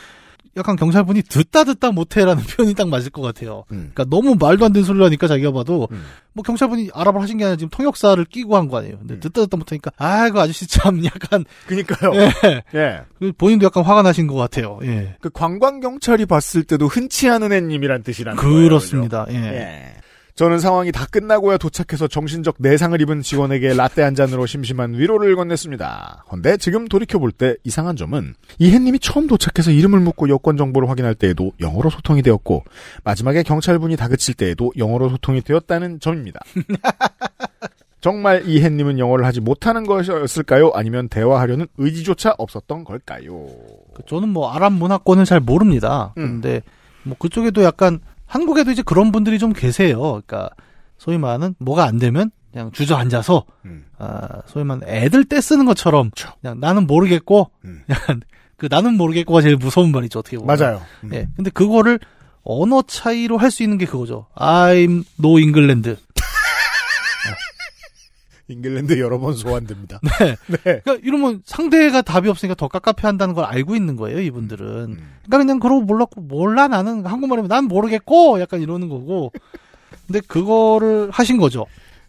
약간 0.58 0.76
경찰분이 0.76 1.24
듣다 1.24 1.64
듣다 1.64 1.92
못해라는 1.92 2.44
표현이 2.58 2.74
딱 2.74 2.90
맞을 2.90 3.10
것 3.10 3.22
같아요. 3.22 3.64
음. 3.72 3.92
그러니까 3.94 4.06
너무 4.06 4.36
말도 4.40 4.66
안 4.66 4.74
되는 4.74 4.86
소리를 4.86 5.06
하니까 5.06 5.28
자기가 5.28 5.52
봐도 5.52 5.88
음. 5.92 6.04
뭐 6.34 6.44
경찰분이 6.44 6.90
아랍을 6.94 7.22
하신 7.22 7.38
게 7.38 7.46
아니라 7.46 7.56
지금 7.56 7.70
통역사를 7.70 8.24
끼고 8.26 8.58
한 8.58 8.68
거 8.68 8.78
아니에요. 8.80 8.98
근데 9.00 9.14
음. 9.16 9.20
듣다 9.22 9.42
듣다 9.42 9.56
못하니까 9.58 9.92
아이고 9.98 10.40
아저씨 10.40 10.68
참 10.68 11.04
약간 11.06 11.46
그니까요. 11.68 12.12
예. 12.16 12.64
예. 12.76 13.02
그 13.20 13.32
본인도 13.38 13.66
약간 13.66 13.84
화가 13.84 14.02
나신 14.02 14.28
것 14.28 14.36
같아요. 14.36 14.80
예. 14.84 15.16
그 15.22 15.30
관광 15.30 15.80
경찰이 15.80 16.26
봤을 16.26 16.64
때도 16.64 16.88
흔치 16.88 17.30
않은 17.30 17.52
애님이란 17.54 18.04
뜻이라는 18.04 18.42
거예요. 18.42 18.54
그렇습니다. 18.64 19.26
예. 19.30 19.36
예. 19.36 19.94
저는 20.36 20.60
상황이 20.60 20.92
다 20.92 21.06
끝나고야 21.06 21.58
도착해서 21.58 22.08
정신적 22.08 22.56
내상을 22.60 23.00
입은 23.02 23.22
직원에게 23.22 23.74
라떼 23.74 24.02
한 24.02 24.16
잔으로 24.16 24.46
심심한 24.46 24.94
위로를 24.94 25.36
건넸습니다. 25.36 26.20
헌데 26.32 26.58
지금 26.58 26.88
돌이켜볼 26.88 27.32
때 27.32 27.56
이상한 27.64 27.96
점은 27.96 28.36
이 28.60 28.72
햇님이 28.72 29.00
처음 29.00 29.28
도착해서 29.28 29.72
이름을 29.72 30.00
묻고 30.00 30.30
여권 30.30 30.58
정보를 30.58 30.90
확인할 30.90 31.16
때에도 31.16 31.52
영어로 31.60 31.90
소통이 31.90 32.22
되었고 32.22 32.64
마지막에 33.04 33.44
경찰분이 33.44 33.96
다그칠 33.98 34.36
때에도 34.36 34.72
영어로 34.78 35.10
소통이 35.10 35.42
되었다는 35.42 36.00
점입니다. 36.00 36.40
정말 38.02 38.48
이 38.48 38.62
햇님은 38.62 38.98
영어를 38.98 39.26
하지 39.26 39.40
못하는 39.42 39.86
것이었을까요? 39.86 40.72
아니면 40.74 41.08
대화하려는 41.08 41.68
의지조차 41.78 42.34
없었던 42.38 42.84
걸까요? 42.84 43.48
그 43.94 44.04
저는 44.08 44.30
뭐 44.30 44.52
아랍 44.52 44.74
문화권을 44.74 45.26
잘 45.26 45.40
모릅니다. 45.40 46.14
음. 46.18 46.42
근데 46.42 46.64
뭐 47.04 47.16
그쪽에도 47.18 47.64
약간 47.64 48.00
한국에도 48.32 48.72
이제 48.72 48.82
그런 48.82 49.12
분들이 49.12 49.38
좀 49.40 49.52
계세요. 49.52 50.00
그러니까 50.00 50.50
소위 50.98 51.18
말하는 51.18 51.54
뭐가 51.60 51.84
안 51.84 51.98
되면 52.00 52.32
그냥 52.52 52.72
주저앉아서 52.72 53.44
음. 53.66 53.86
아, 53.98 54.42
소위 54.48 54.64
말하는 54.64 54.88
애들 54.88 55.26
떼 55.26 55.42
쓰는 55.42 55.66
것처럼 55.66 56.12
그냥 56.40 56.60
나는 56.62 56.88
모르겠고 56.88 57.52
음. 57.66 57.82
약간 57.90 58.22
그 58.56 58.68
나는 58.70 58.96
모르겠고가 58.96 59.42
제일 59.42 59.58
무서운 59.58 59.92
말이죠. 59.92 60.20
어떻게 60.20 60.38
보면. 60.38 60.56
맞아요. 60.58 60.82
음. 61.04 61.14
예. 61.14 61.28
근데 61.36 61.50
그거를 61.50 62.00
언어 62.44 62.82
차이로 62.82 63.38
할 63.38 63.52
수 63.52 63.64
있는 63.64 63.78
게 63.78 63.86
그거죠. 63.86 64.28
I'm 64.36 65.04
no 65.20 65.38
England. 65.40 65.98
잉글랜드 68.52 69.00
여러 69.00 69.20
번 69.20 69.34
소환됩니다. 69.36 70.00
네. 70.20 70.36
네. 70.48 70.82
그러니까 70.84 70.98
이러면 71.04 71.42
상대가 71.46 72.02
답이 72.02 72.30
없으니까 72.30 72.56
더 72.56 72.68
깝깝해 72.68 73.08
한다는 73.08 73.34
걸 73.34 73.46
알고 73.46 73.76
있는 73.76 73.96
거예요, 73.96 74.20
이분들은. 74.20 74.66
음. 74.68 75.10
그러니까 75.26 75.38
그냥 75.38 75.60
그러고 75.60 75.82
몰랐고 75.82 76.22
몰라 76.22 76.68
나는 76.68 77.06
한국말이면 77.06 77.48
난 77.48 77.66
모르겠고 77.66 78.40
약간 78.40 78.62
이러는 78.62 78.90
거고. 78.90 79.32
근데 80.08 80.20
그거를 80.28 81.10
하신 81.12 81.38
거죠. 81.38 81.66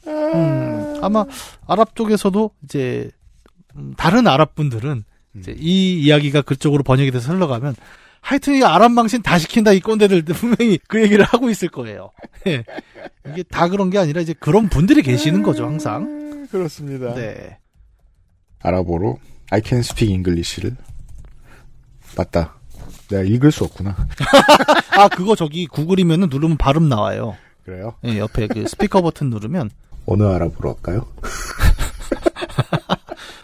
음, 0.06 0.98
아마 1.00 1.24
아랍 1.66 1.94
쪽에서도 1.94 2.50
이제 2.64 3.10
음, 3.76 3.94
다른 3.96 4.26
아랍 4.26 4.54
분들은 4.54 5.04
이제 5.38 5.54
이 5.58 6.00
이야기가 6.00 6.42
그쪽으로 6.42 6.82
번역이 6.82 7.10
돼서 7.10 7.32
흘러가면 7.32 7.74
하여튼 8.20 8.54
이 8.54 8.64
아랍 8.64 8.92
망신 8.92 9.22
다 9.22 9.38
시킨다 9.38 9.72
이 9.72 9.80
꼰대들 9.80 10.22
분명히 10.24 10.78
그 10.88 11.02
얘기를 11.02 11.24
하고 11.24 11.50
있을 11.50 11.68
거예요. 11.68 12.10
예. 12.46 12.64
이게 13.28 13.42
다 13.42 13.68
그런 13.68 13.90
게 13.90 13.98
아니라 13.98 14.20
이제 14.20 14.34
그런 14.38 14.68
분들이 14.68 15.02
계시는 15.02 15.42
거죠 15.42 15.64
항상. 15.66 16.21
음, 16.51 16.51
그렇습니다. 16.51 17.13
네. 17.13 17.57
아랍어로 18.59 19.19
I 19.49 19.61
can 19.63 19.79
speak 19.79 20.13
English를 20.13 20.75
맞다. 22.17 22.55
내가 23.09 23.23
읽을 23.23 23.51
수 23.51 23.63
없구나. 23.63 23.95
아 24.97 25.07
그거 25.07 25.35
저기 25.35 25.67
구글이면은 25.67 26.29
누르면 26.29 26.57
발음 26.57 26.89
나와요. 26.89 27.37
그래요? 27.63 27.95
예, 28.05 28.17
옆에 28.17 28.47
그 28.47 28.67
스피커 28.67 29.01
버튼 29.01 29.29
누르면 29.29 29.69
어느 30.05 30.23
아랍어로 30.23 30.75
할까요? 30.75 31.07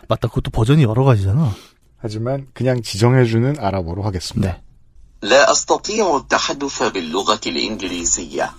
맞다 0.07 0.27
그것도 0.27 0.51
버전이 0.51 0.83
여러 0.83 1.03
가지잖아. 1.03 1.51
하지만 1.97 2.47
그냥 2.53 2.81
지정해주는 2.81 3.59
아랍어로 3.59 4.03
하겠습니다. 4.03 4.53
네. 4.53 4.63
لا 5.23 5.49
أستطيع 5.51 6.03
التحدث 6.17 6.91
باللغة 6.91 7.39
الإنجليزية. 7.47 8.49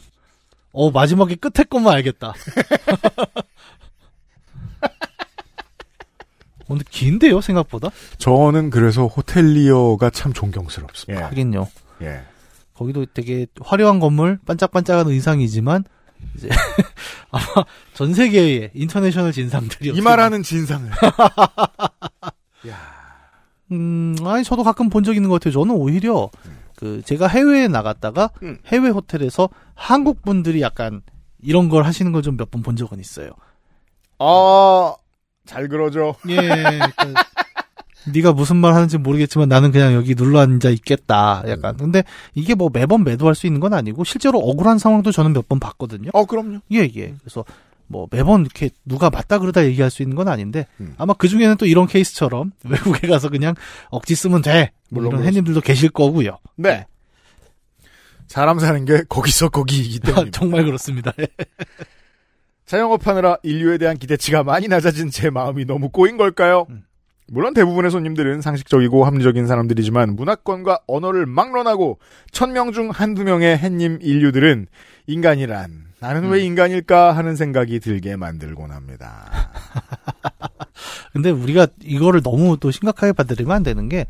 어 0.72 0.90
마지막에 0.90 1.34
끝에 1.34 1.64
것만 1.68 1.94
알겠다. 1.96 2.32
근데 6.69 6.85
긴데요 6.89 7.41
생각보다? 7.41 7.89
저는 8.17 8.69
그래서 8.69 9.07
호텔리어가 9.07 10.09
참 10.11 10.31
존경스럽습니다. 10.33 11.25
하긴요. 11.27 11.67
예. 12.03 12.21
거기도 12.73 13.05
되게 13.05 13.45
화려한 13.61 13.99
건물, 13.99 14.39
반짝반짝한 14.45 15.07
의상이지만 15.09 15.83
이제 16.37 16.47
아마 17.31 17.45
전 17.93 18.13
세계의 18.13 18.71
인터내셔널 18.73 19.31
진상들이 19.33 19.89
이 19.97 20.01
말하는 20.01 20.43
진상을. 20.43 20.89
음, 23.71 24.15
아니 24.25 24.43
저도 24.43 24.63
가끔 24.63 24.89
본 24.89 25.03
적 25.03 25.15
있는 25.15 25.29
것 25.29 25.35
같아요. 25.39 25.53
저는 25.53 25.75
오히려 25.75 26.29
그 26.75 27.01
제가 27.05 27.27
해외에 27.27 27.67
나갔다가 27.67 28.31
음. 28.41 28.57
해외 28.67 28.89
호텔에서 28.89 29.49
한국 29.75 30.21
분들이 30.23 30.61
약간 30.61 31.01
이런 31.41 31.69
걸 31.69 31.83
하시는 31.85 32.11
걸 32.11 32.21
좀 32.23 32.35
몇 32.37 32.49
번 32.51 32.63
본 32.63 32.75
적은 32.75 32.99
있어요. 32.99 33.31
아, 34.19 34.93
잘 35.49 35.67
그러죠. 35.67 36.15
예. 36.29 36.35
그러니까 36.35 37.23
네가 38.13 38.33
무슨 38.33 38.57
말 38.57 38.73
하는지 38.75 38.97
모르겠지만 38.97 39.49
나는 39.49 39.71
그냥 39.71 39.93
여기 39.93 40.13
눌러 40.15 40.39
앉아 40.39 40.69
있겠다. 40.69 41.43
약간. 41.47 41.75
근데 41.75 42.03
이게 42.35 42.53
뭐 42.55 42.69
매번 42.71 43.03
매도할 43.03 43.33
수 43.35 43.47
있는 43.47 43.59
건 43.59 43.73
아니고 43.73 44.03
실제로 44.03 44.39
억울한 44.39 44.77
상황도 44.77 45.11
저는 45.11 45.33
몇 45.33 45.47
번 45.49 45.59
봤거든요. 45.59 46.11
어, 46.13 46.25
그럼요. 46.25 46.59
예, 46.71 46.87
예. 46.95 47.15
그래서 47.19 47.43
뭐 47.87 48.07
매번 48.11 48.41
이렇게 48.41 48.69
누가 48.85 49.09
맞다 49.09 49.39
그러다 49.39 49.65
얘기할 49.65 49.89
수 49.89 50.03
있는 50.03 50.15
건 50.15 50.27
아닌데 50.27 50.67
음. 50.79 50.93
아마 50.97 51.13
그 51.13 51.27
중에는 51.27 51.57
또 51.57 51.65
이런 51.65 51.87
케이스처럼 51.87 52.51
외국에 52.65 53.07
가서 53.07 53.29
그냥 53.29 53.55
억지 53.89 54.13
쓰면 54.13 54.43
돼. 54.43 54.71
뭐 54.91 55.01
물론 55.01 55.19
이런 55.21 55.27
해님들도 55.27 55.61
계실 55.61 55.89
거고요. 55.89 56.37
네. 56.55 56.85
사람 58.27 58.59
사는 58.59 58.85
게 58.85 59.01
거기서 59.09 59.49
거기이기 59.49 59.99
때문입니다. 60.01 60.37
정말 60.39 60.63
그렇습니다. 60.65 61.11
자영업하느라 62.69 63.37
인류에 63.41 63.79
대한 63.79 63.97
기대치가 63.97 64.43
많이 64.43 64.67
낮아진 64.67 65.09
제 65.09 65.31
마음이 65.31 65.65
너무 65.65 65.89
꼬인 65.89 66.17
걸까요? 66.17 66.67
음. 66.69 66.83
물론 67.27 67.55
대부분의 67.55 67.89
손님들은 67.89 68.41
상식적이고 68.41 69.05
합리적인 69.05 69.47
사람들이지만 69.47 70.15
문화권과 70.15 70.81
언어를 70.87 71.25
막론하고 71.25 71.97
천 72.31 72.53
명 72.53 72.71
중 72.71 72.91
한두 72.91 73.23
명의 73.23 73.57
햇님 73.57 73.97
인류들은 74.03 74.67
인간이란 75.07 75.85
나는 75.99 76.25
음. 76.25 76.31
왜 76.31 76.41
인간일까 76.41 77.13
하는 77.13 77.35
생각이 77.35 77.79
들게 77.79 78.15
만들곤 78.15 78.69
합니다. 78.69 79.25
근데 81.11 81.31
우리가 81.31 81.65
이거를 81.83 82.21
너무 82.21 82.55
또 82.59 82.69
심각하게 82.69 83.13
받아들이면 83.13 83.55
안 83.55 83.63
되는 83.63 83.89
게, 83.89 84.05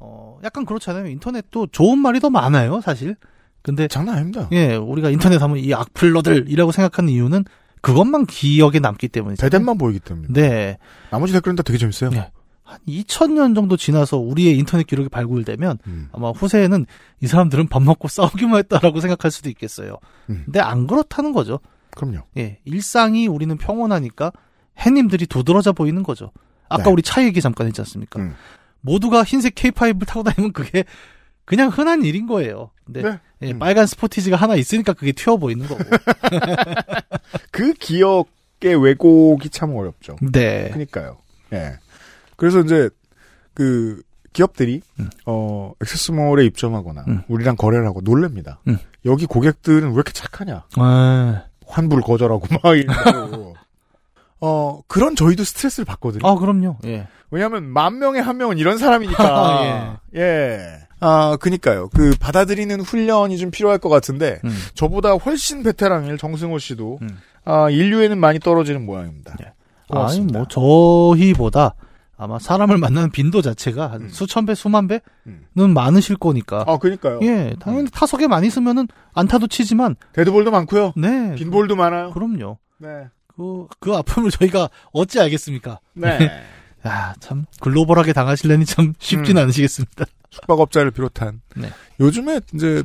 어, 0.00 0.38
약간 0.42 0.64
그렇잖아요. 0.64 1.06
인터넷도 1.08 1.66
좋은 1.72 1.98
말이 1.98 2.20
더 2.20 2.30
많아요, 2.30 2.80
사실. 2.80 3.16
근데, 3.62 3.86
장난 3.86 4.16
아닙니다. 4.16 4.48
예, 4.52 4.76
우리가 4.76 5.10
인터넷 5.10 5.40
하면 5.42 5.58
이 5.58 5.74
악플러들이라고 5.74 6.72
생각하는 6.72 7.10
이유는 7.12 7.44
그것만 7.80 8.26
기억에 8.26 8.78
남기 8.78 9.08
때문이죠. 9.08 9.40
배댄만 9.42 9.78
보이기 9.78 10.00
때문에. 10.00 10.28
네. 10.30 10.78
나머지 11.10 11.32
댓글은 11.32 11.56
다 11.56 11.62
되게 11.62 11.78
재밌어요. 11.78 12.10
네. 12.10 12.30
한 12.64 12.78
2000년 12.86 13.54
정도 13.54 13.76
지나서 13.76 14.18
우리의 14.18 14.58
인터넷 14.58 14.86
기록이 14.86 15.08
발굴되면 15.08 15.78
음. 15.86 16.08
아마 16.12 16.30
후세에는 16.30 16.84
이 17.20 17.26
사람들은 17.26 17.68
밥 17.68 17.82
먹고 17.82 18.08
싸우기만 18.08 18.58
했다라고 18.58 19.00
생각할 19.00 19.30
수도 19.30 19.48
있겠어요. 19.48 19.96
음. 20.28 20.42
근데 20.44 20.60
안 20.60 20.86
그렇다는 20.86 21.32
거죠. 21.32 21.60
그럼요. 21.96 22.18
예, 22.36 22.58
일상이 22.64 23.26
우리는 23.26 23.56
평온하니까 23.56 24.32
해님들이 24.78 25.26
도드라져 25.26 25.72
보이는 25.72 26.02
거죠. 26.02 26.30
아까 26.68 26.84
네. 26.84 26.90
우리 26.90 27.02
차 27.02 27.24
얘기 27.24 27.40
잠깐 27.40 27.66
했지 27.66 27.80
않습니까? 27.80 28.20
음. 28.20 28.34
모두가 28.82 29.24
흰색 29.24 29.54
K5를 29.54 30.06
타고 30.06 30.22
다니면 30.22 30.52
그게 30.52 30.84
그냥 31.48 31.70
흔한 31.70 32.04
일인 32.04 32.26
거예요. 32.26 32.70
근데 32.84 33.00
네. 33.02 33.18
예, 33.40 33.52
음. 33.52 33.58
빨간 33.58 33.86
스포티지가 33.86 34.36
하나 34.36 34.54
있으니까 34.54 34.92
그게 34.92 35.12
튀어 35.12 35.38
보이는 35.38 35.66
거고. 35.66 35.82
그 37.50 37.72
기억의 37.72 38.76
왜곡이 38.82 39.48
참 39.48 39.74
어렵죠. 39.74 40.16
네. 40.30 40.68
그니까요. 40.70 41.16
예. 41.54 41.78
그래서 42.36 42.60
이제 42.60 42.90
그 43.54 44.02
기업들이 44.34 44.82
음. 45.00 45.08
어 45.24 45.72
액세스몰에 45.80 46.44
입점하거나 46.44 47.04
음. 47.08 47.22
우리랑 47.28 47.56
거래를 47.56 47.86
하고 47.86 48.02
놀랍니다. 48.02 48.60
음. 48.68 48.76
여기 49.06 49.24
고객들은 49.24 49.88
왜 49.88 49.94
이렇게 49.94 50.12
착하냐? 50.12 50.64
아, 50.76 51.44
환불 51.66 52.02
거절하고 52.02 52.46
막 52.62 52.76
이러고. 52.76 53.56
어, 54.40 54.82
그런 54.86 55.16
저희도 55.16 55.44
스트레스를 55.44 55.86
받거든요. 55.86 56.28
아, 56.28 56.34
그럼요. 56.34 56.76
예. 56.84 57.08
왜냐하면 57.30 57.64
만 57.64 57.98
명에 57.98 58.20
한 58.20 58.36
명은 58.36 58.58
이런 58.58 58.76
사람이니까. 58.76 60.00
예. 60.14 60.87
아, 61.00 61.36
그니까요. 61.40 61.88
그 61.94 62.14
받아들이는 62.18 62.80
훈련이 62.80 63.38
좀 63.38 63.50
필요할 63.50 63.78
것 63.78 63.88
같은데 63.88 64.40
음. 64.44 64.50
저보다 64.74 65.12
훨씬 65.12 65.62
베테랑일 65.62 66.18
정승호 66.18 66.58
씨도 66.58 66.98
음. 67.02 67.18
아, 67.44 67.70
인류에는 67.70 68.18
많이 68.18 68.38
떨어지는 68.38 68.84
모양입니다. 68.84 69.36
예. 69.42 69.52
아니. 69.90 70.20
뭐, 70.20 70.46
저희보다 70.48 71.74
아마 72.16 72.38
사람을 72.38 72.78
만나는 72.78 73.10
빈도 73.10 73.42
자체가 73.42 73.92
한 73.92 74.02
음. 74.02 74.08
수천 74.08 74.44
배, 74.44 74.54
수만 74.54 74.88
배는 74.88 75.00
음. 75.56 75.72
많으실 75.72 76.16
거니까. 76.16 76.64
아, 76.66 76.76
그니까요. 76.76 77.20
예, 77.22 77.54
당연히 77.60 77.88
타석에 77.90 78.26
많이 78.26 78.48
있으면은 78.48 78.88
안타도 79.14 79.46
치지만, 79.46 79.94
데드볼도 80.14 80.50
많고요. 80.50 80.94
네. 80.96 81.36
빈볼도 81.36 81.76
많아요. 81.76 82.10
그럼요. 82.10 82.58
네. 82.78 82.88
그, 83.36 83.68
그 83.78 83.94
아픔을 83.94 84.32
저희가 84.32 84.68
어찌 84.92 85.20
알겠습니까? 85.20 85.78
네. 85.94 86.18
야, 86.88 87.14
참, 87.20 87.44
글로벌하게 87.60 88.12
당하시려니 88.12 88.64
참 88.66 88.94
쉽진 89.00 89.36
음. 89.36 89.42
않으시겠습니다. 89.42 90.04
숙박업자를 90.30 90.90
비롯한 90.90 91.40
네. 91.56 91.68
요즘에 92.00 92.40
이제 92.54 92.82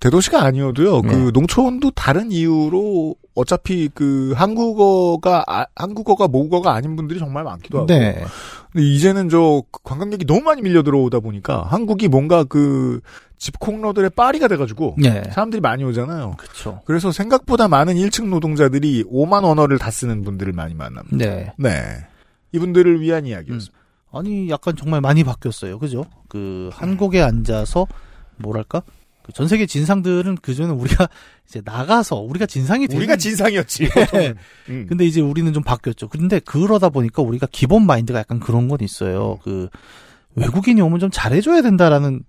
대도시가 0.00 0.42
아니어도요. 0.42 1.00
네. 1.02 1.08
그 1.08 1.30
농촌도 1.32 1.90
다른 1.92 2.30
이유로 2.30 3.14
어차피 3.34 3.88
그 3.94 4.32
한국어가 4.36 5.42
아- 5.46 5.66
한국어가 5.74 6.28
모국어가 6.28 6.74
아닌 6.74 6.96
분들이 6.96 7.18
정말 7.18 7.44
많기도 7.44 7.78
하고. 7.78 7.86
네. 7.86 8.24
근데 8.72 8.86
이제는 8.86 9.28
저 9.30 9.62
관광객이 9.84 10.26
너무 10.26 10.40
많이 10.42 10.60
밀려 10.62 10.82
들어오다 10.82 11.20
보니까 11.20 11.62
한국이 11.70 12.08
뭔가 12.08 12.44
그 12.44 13.00
집콩러들의 13.38 14.10
파리가 14.10 14.48
돼가지고 14.48 14.96
네. 14.98 15.22
사람들이 15.30 15.60
많이 15.60 15.82
오잖아요. 15.84 16.34
그쵸. 16.38 16.80
그래서 16.84 17.10
생각보다 17.12 17.68
많은 17.68 17.94
1층 17.94 18.28
노동자들이 18.28 19.04
5만 19.04 19.44
원어를 19.44 19.78
다 19.78 19.90
쓰는 19.90 20.22
분들을 20.24 20.52
많이 20.52 20.74
만납니다. 20.74 21.16
네. 21.16 21.52
네. 21.58 22.06
이분들을 22.52 23.00
위한 23.00 23.26
이야기였습니다. 23.26 23.76
아니, 24.12 24.48
약간 24.48 24.74
정말 24.76 25.00
많이 25.00 25.24
바뀌었어요. 25.24 25.78
그죠? 25.78 26.04
그, 26.28 26.70
한국에 26.72 27.20
앉아서, 27.22 27.86
뭐랄까? 28.38 28.80
그 29.22 29.32
전 29.32 29.48
세계 29.48 29.66
진상들은 29.66 30.36
그전에 30.36 30.72
우리가 30.72 31.08
이제 31.48 31.60
나가서, 31.64 32.16
우리가 32.16 32.46
진상이 32.46 32.86
되는. 32.86 32.98
우리가 33.00 33.16
진상이었지. 33.16 33.88
보통은. 33.90 34.34
음. 34.68 34.86
근데 34.88 35.04
이제 35.04 35.20
우리는 35.20 35.52
좀 35.52 35.62
바뀌었죠. 35.62 36.08
근데 36.08 36.38
그러다 36.38 36.88
보니까 36.90 37.22
우리가 37.22 37.48
기본 37.50 37.86
마인드가 37.86 38.20
약간 38.20 38.38
그런 38.38 38.68
건 38.68 38.78
있어요. 38.80 39.38
그, 39.42 39.68
외국인이 40.36 40.80
오면 40.80 41.00
좀 41.00 41.10
잘해줘야 41.10 41.62
된다라는 41.62 42.22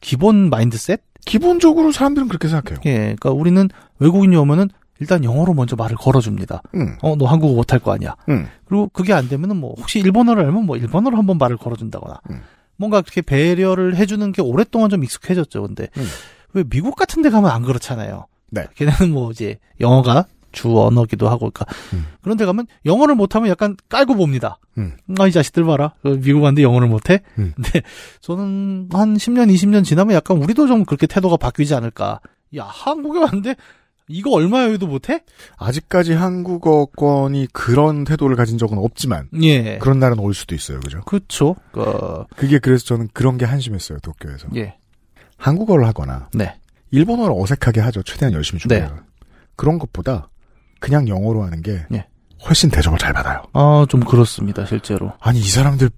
기본 0.00 0.50
마인드셋? 0.50 1.00
기본적으로 1.24 1.92
사람들은 1.92 2.28
그렇게 2.28 2.48
생각해요. 2.48 2.80
예, 2.86 2.98
그러니까 2.98 3.30
우리는 3.30 3.68
외국인이 4.00 4.34
오면은 4.36 4.68
일단 5.02 5.24
영어로 5.24 5.52
먼저 5.52 5.74
말을 5.76 5.96
걸어줍니다. 5.96 6.62
음. 6.76 6.96
어, 7.02 7.16
너 7.16 7.26
한국어 7.26 7.54
못할 7.54 7.80
거 7.80 7.92
아니야. 7.92 8.14
음. 8.28 8.46
그리고 8.64 8.88
그게 8.92 9.12
안 9.12 9.28
되면은 9.28 9.56
뭐 9.56 9.74
혹시 9.76 9.98
일본어를 9.98 10.44
알면 10.44 10.64
뭐 10.64 10.76
일본어로 10.76 11.16
한번 11.16 11.38
말을 11.38 11.56
걸어준다거나 11.56 12.20
음. 12.30 12.40
뭔가 12.76 13.02
그렇게 13.02 13.20
배려를 13.20 13.96
해주는 13.96 14.30
게 14.32 14.40
오랫동안 14.42 14.90
좀 14.90 15.02
익숙해졌죠. 15.02 15.62
근데 15.62 15.88
음. 15.96 16.06
왜 16.52 16.62
미국 16.64 16.94
같은 16.94 17.20
데 17.20 17.30
가면 17.30 17.50
안 17.50 17.62
그렇잖아요. 17.62 18.26
네. 18.50 18.66
걔네는 18.76 19.12
뭐 19.12 19.32
이제 19.32 19.58
영어가 19.80 20.26
주 20.52 20.78
언어기도 20.78 21.28
하고 21.28 21.50
그러니까 21.50 21.66
음. 21.94 22.06
그런 22.20 22.36
데 22.36 22.44
가면 22.44 22.66
영어를 22.86 23.14
못하면 23.16 23.48
약간 23.48 23.76
깔고 23.88 24.14
봅니다. 24.14 24.58
음. 24.78 24.96
아, 25.18 25.26
이 25.26 25.32
자식들 25.32 25.64
봐라. 25.64 25.94
그 26.02 26.20
미국 26.22 26.42
왔는데 26.42 26.62
영어를 26.62 26.86
못해? 26.86 27.22
음. 27.38 27.52
근데 27.56 27.82
저는 28.20 28.90
한 28.92 29.16
10년, 29.16 29.52
20년 29.52 29.84
지나면 29.84 30.14
약간 30.14 30.36
우리도 30.36 30.68
좀 30.68 30.84
그렇게 30.84 31.06
태도가 31.06 31.38
바뀌지 31.38 31.74
않을까. 31.74 32.20
야, 32.56 32.64
한국에 32.64 33.18
왔는데 33.18 33.56
이거 34.08 34.30
얼마여도 34.30 34.86
못해? 34.86 35.22
아직까지 35.56 36.12
한국어권이 36.12 37.48
그런 37.52 38.04
태도를 38.04 38.36
가진 38.36 38.58
적은 38.58 38.78
없지만 38.78 39.28
예. 39.42 39.78
그런 39.78 39.98
날은 39.98 40.18
올 40.18 40.34
수도 40.34 40.54
있어요. 40.54 40.80
그죠? 40.80 41.00
그렇죠. 41.02 41.56
그, 41.72 42.24
그게 42.36 42.58
그래서 42.58 42.84
저는 42.84 43.08
그런 43.12 43.38
게 43.38 43.44
한심했어요. 43.44 43.98
도쿄에서. 44.00 44.48
예. 44.56 44.76
한국어를 45.36 45.86
하거나 45.86 46.28
네. 46.34 46.54
일본어를 46.90 47.34
어색하게 47.36 47.80
하죠. 47.80 48.02
최대한 48.02 48.34
열심히 48.34 48.60
네. 48.60 48.80
준비해요. 48.80 48.98
그런 49.56 49.78
것보다 49.78 50.28
그냥 50.80 51.08
영어로 51.08 51.42
하는 51.42 51.62
게 51.62 51.84
예. 51.92 52.06
훨씬 52.46 52.70
대접을 52.70 52.98
잘 52.98 53.12
받아요. 53.12 53.42
아, 53.52 53.86
좀 53.88 54.00
그렇습니다, 54.00 54.66
실제로. 54.66 55.12
아니 55.20 55.38
이 55.38 55.48
사람들 55.48 55.90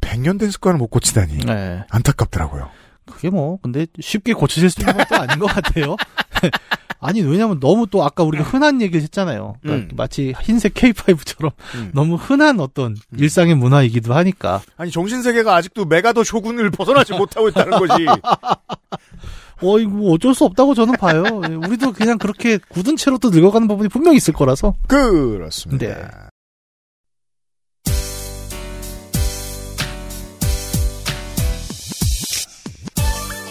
100년 0.00 0.38
된 0.38 0.50
습관을 0.50 0.78
못 0.78 0.88
고치다니 0.88 1.38
네. 1.46 1.84
안타깝더라고요. 1.90 2.68
그게 3.06 3.30
뭐, 3.30 3.58
근데 3.62 3.86
쉽게 4.00 4.32
고쳐질 4.32 4.70
수 4.70 4.80
있는 4.80 4.96
것도 4.96 5.20
아닌 5.20 5.38
것 5.38 5.46
같아요. 5.46 5.96
아니, 7.02 7.20
왜냐면 7.20 7.58
너무 7.58 7.86
또 7.90 8.04
아까 8.04 8.22
우리가 8.22 8.44
흔한 8.44 8.80
얘기를 8.80 9.02
했잖아요. 9.02 9.56
그러니까 9.60 9.92
음. 9.92 9.96
마치 9.96 10.32
흰색 10.40 10.74
K5처럼 10.74 11.50
음. 11.74 11.90
너무 11.94 12.14
흔한 12.14 12.60
어떤 12.60 12.96
일상의 13.18 13.56
문화이기도 13.56 14.14
하니까. 14.14 14.62
아니 14.76 14.90
정신 14.90 15.22
세계가 15.22 15.54
아직도 15.56 15.84
메가더 15.84 16.22
쇼군을 16.22 16.70
벗어나지 16.70 17.12
못하고 17.12 17.48
있다는 17.48 17.78
거지. 17.78 18.06
어, 19.64 19.78
이거 19.78 19.90
뭐 19.90 20.14
어쩔 20.14 20.34
수 20.34 20.44
없다고 20.44 20.74
저는 20.74 20.94
봐요. 20.94 21.24
예, 21.48 21.54
우리도 21.54 21.92
그냥 21.92 22.18
그렇게 22.18 22.58
굳은 22.68 22.96
채로 22.96 23.18
또 23.18 23.30
늙어가는 23.30 23.68
부분이 23.68 23.88
분명히 23.88 24.16
있을 24.16 24.32
거라서. 24.32 24.74
그렇습니다. 24.86 25.86
네. 25.86 26.08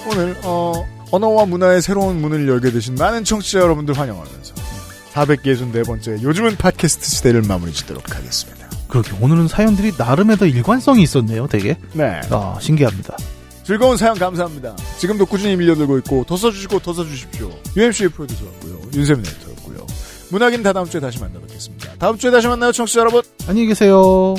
오늘 0.10 0.36
어, 0.44 0.74
언어와 1.12 1.46
문화의 1.46 1.82
새로운 1.82 2.22
문을 2.22 2.48
열게 2.48 2.72
되신 2.72 2.96
많은 2.96 3.24
청취자 3.24 3.60
여러분들 3.60 3.98
환영하면서 3.98 4.54
464번째 5.14 6.22
요즘은 6.22 6.56
팟캐스트 6.58 7.08
시대를 7.08 7.42
마무리 7.44 7.74
짓도록 7.74 8.16
하겠습니다. 8.16 8.70
그러게, 8.88 9.12
오늘은 9.22 9.48
사연들이 9.48 9.94
나름의 9.98 10.38
더 10.38 10.46
일관성이 10.46 11.04
있었네요, 11.04 11.48
되게. 11.48 11.78
네. 11.94 12.22
아, 12.30 12.58
신기합니다. 12.60 13.16
즐거운 13.64 13.96
사연 13.96 14.18
감사합니다. 14.18 14.76
지금도 14.98 15.26
꾸준히 15.26 15.56
밀려들고 15.56 15.98
있고 16.00 16.26
더 16.28 16.36
써주시고 16.36 16.80
더 16.80 16.94
써주십시오. 16.94 17.50
UMC의 17.78 18.10
프로듀서였고요. 18.10 18.82
윤세민 18.94 19.26
에디터였고요. 19.26 19.86
문학인 20.30 20.64
다 20.64 20.74
다음 20.74 20.90
주에 20.90 21.00
다시 21.00 21.20
만나 21.20 21.40
뵙겠습니다. 21.40 21.94
다음 22.00 22.18
주에 22.18 22.32
다시 22.32 22.48
만나요 22.48 22.72
청취자 22.72 23.02
여러분. 23.02 23.22
안녕히 23.48 23.68
계세요. 23.68 24.36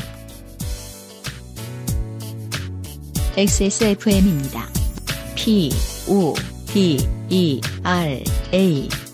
XSFM입니다. 3.36 4.68
P, 5.34 5.70
O, 6.08 6.34
D, 6.72 7.06
E, 7.28 7.60
R, 7.84 8.22
A. 8.54 9.11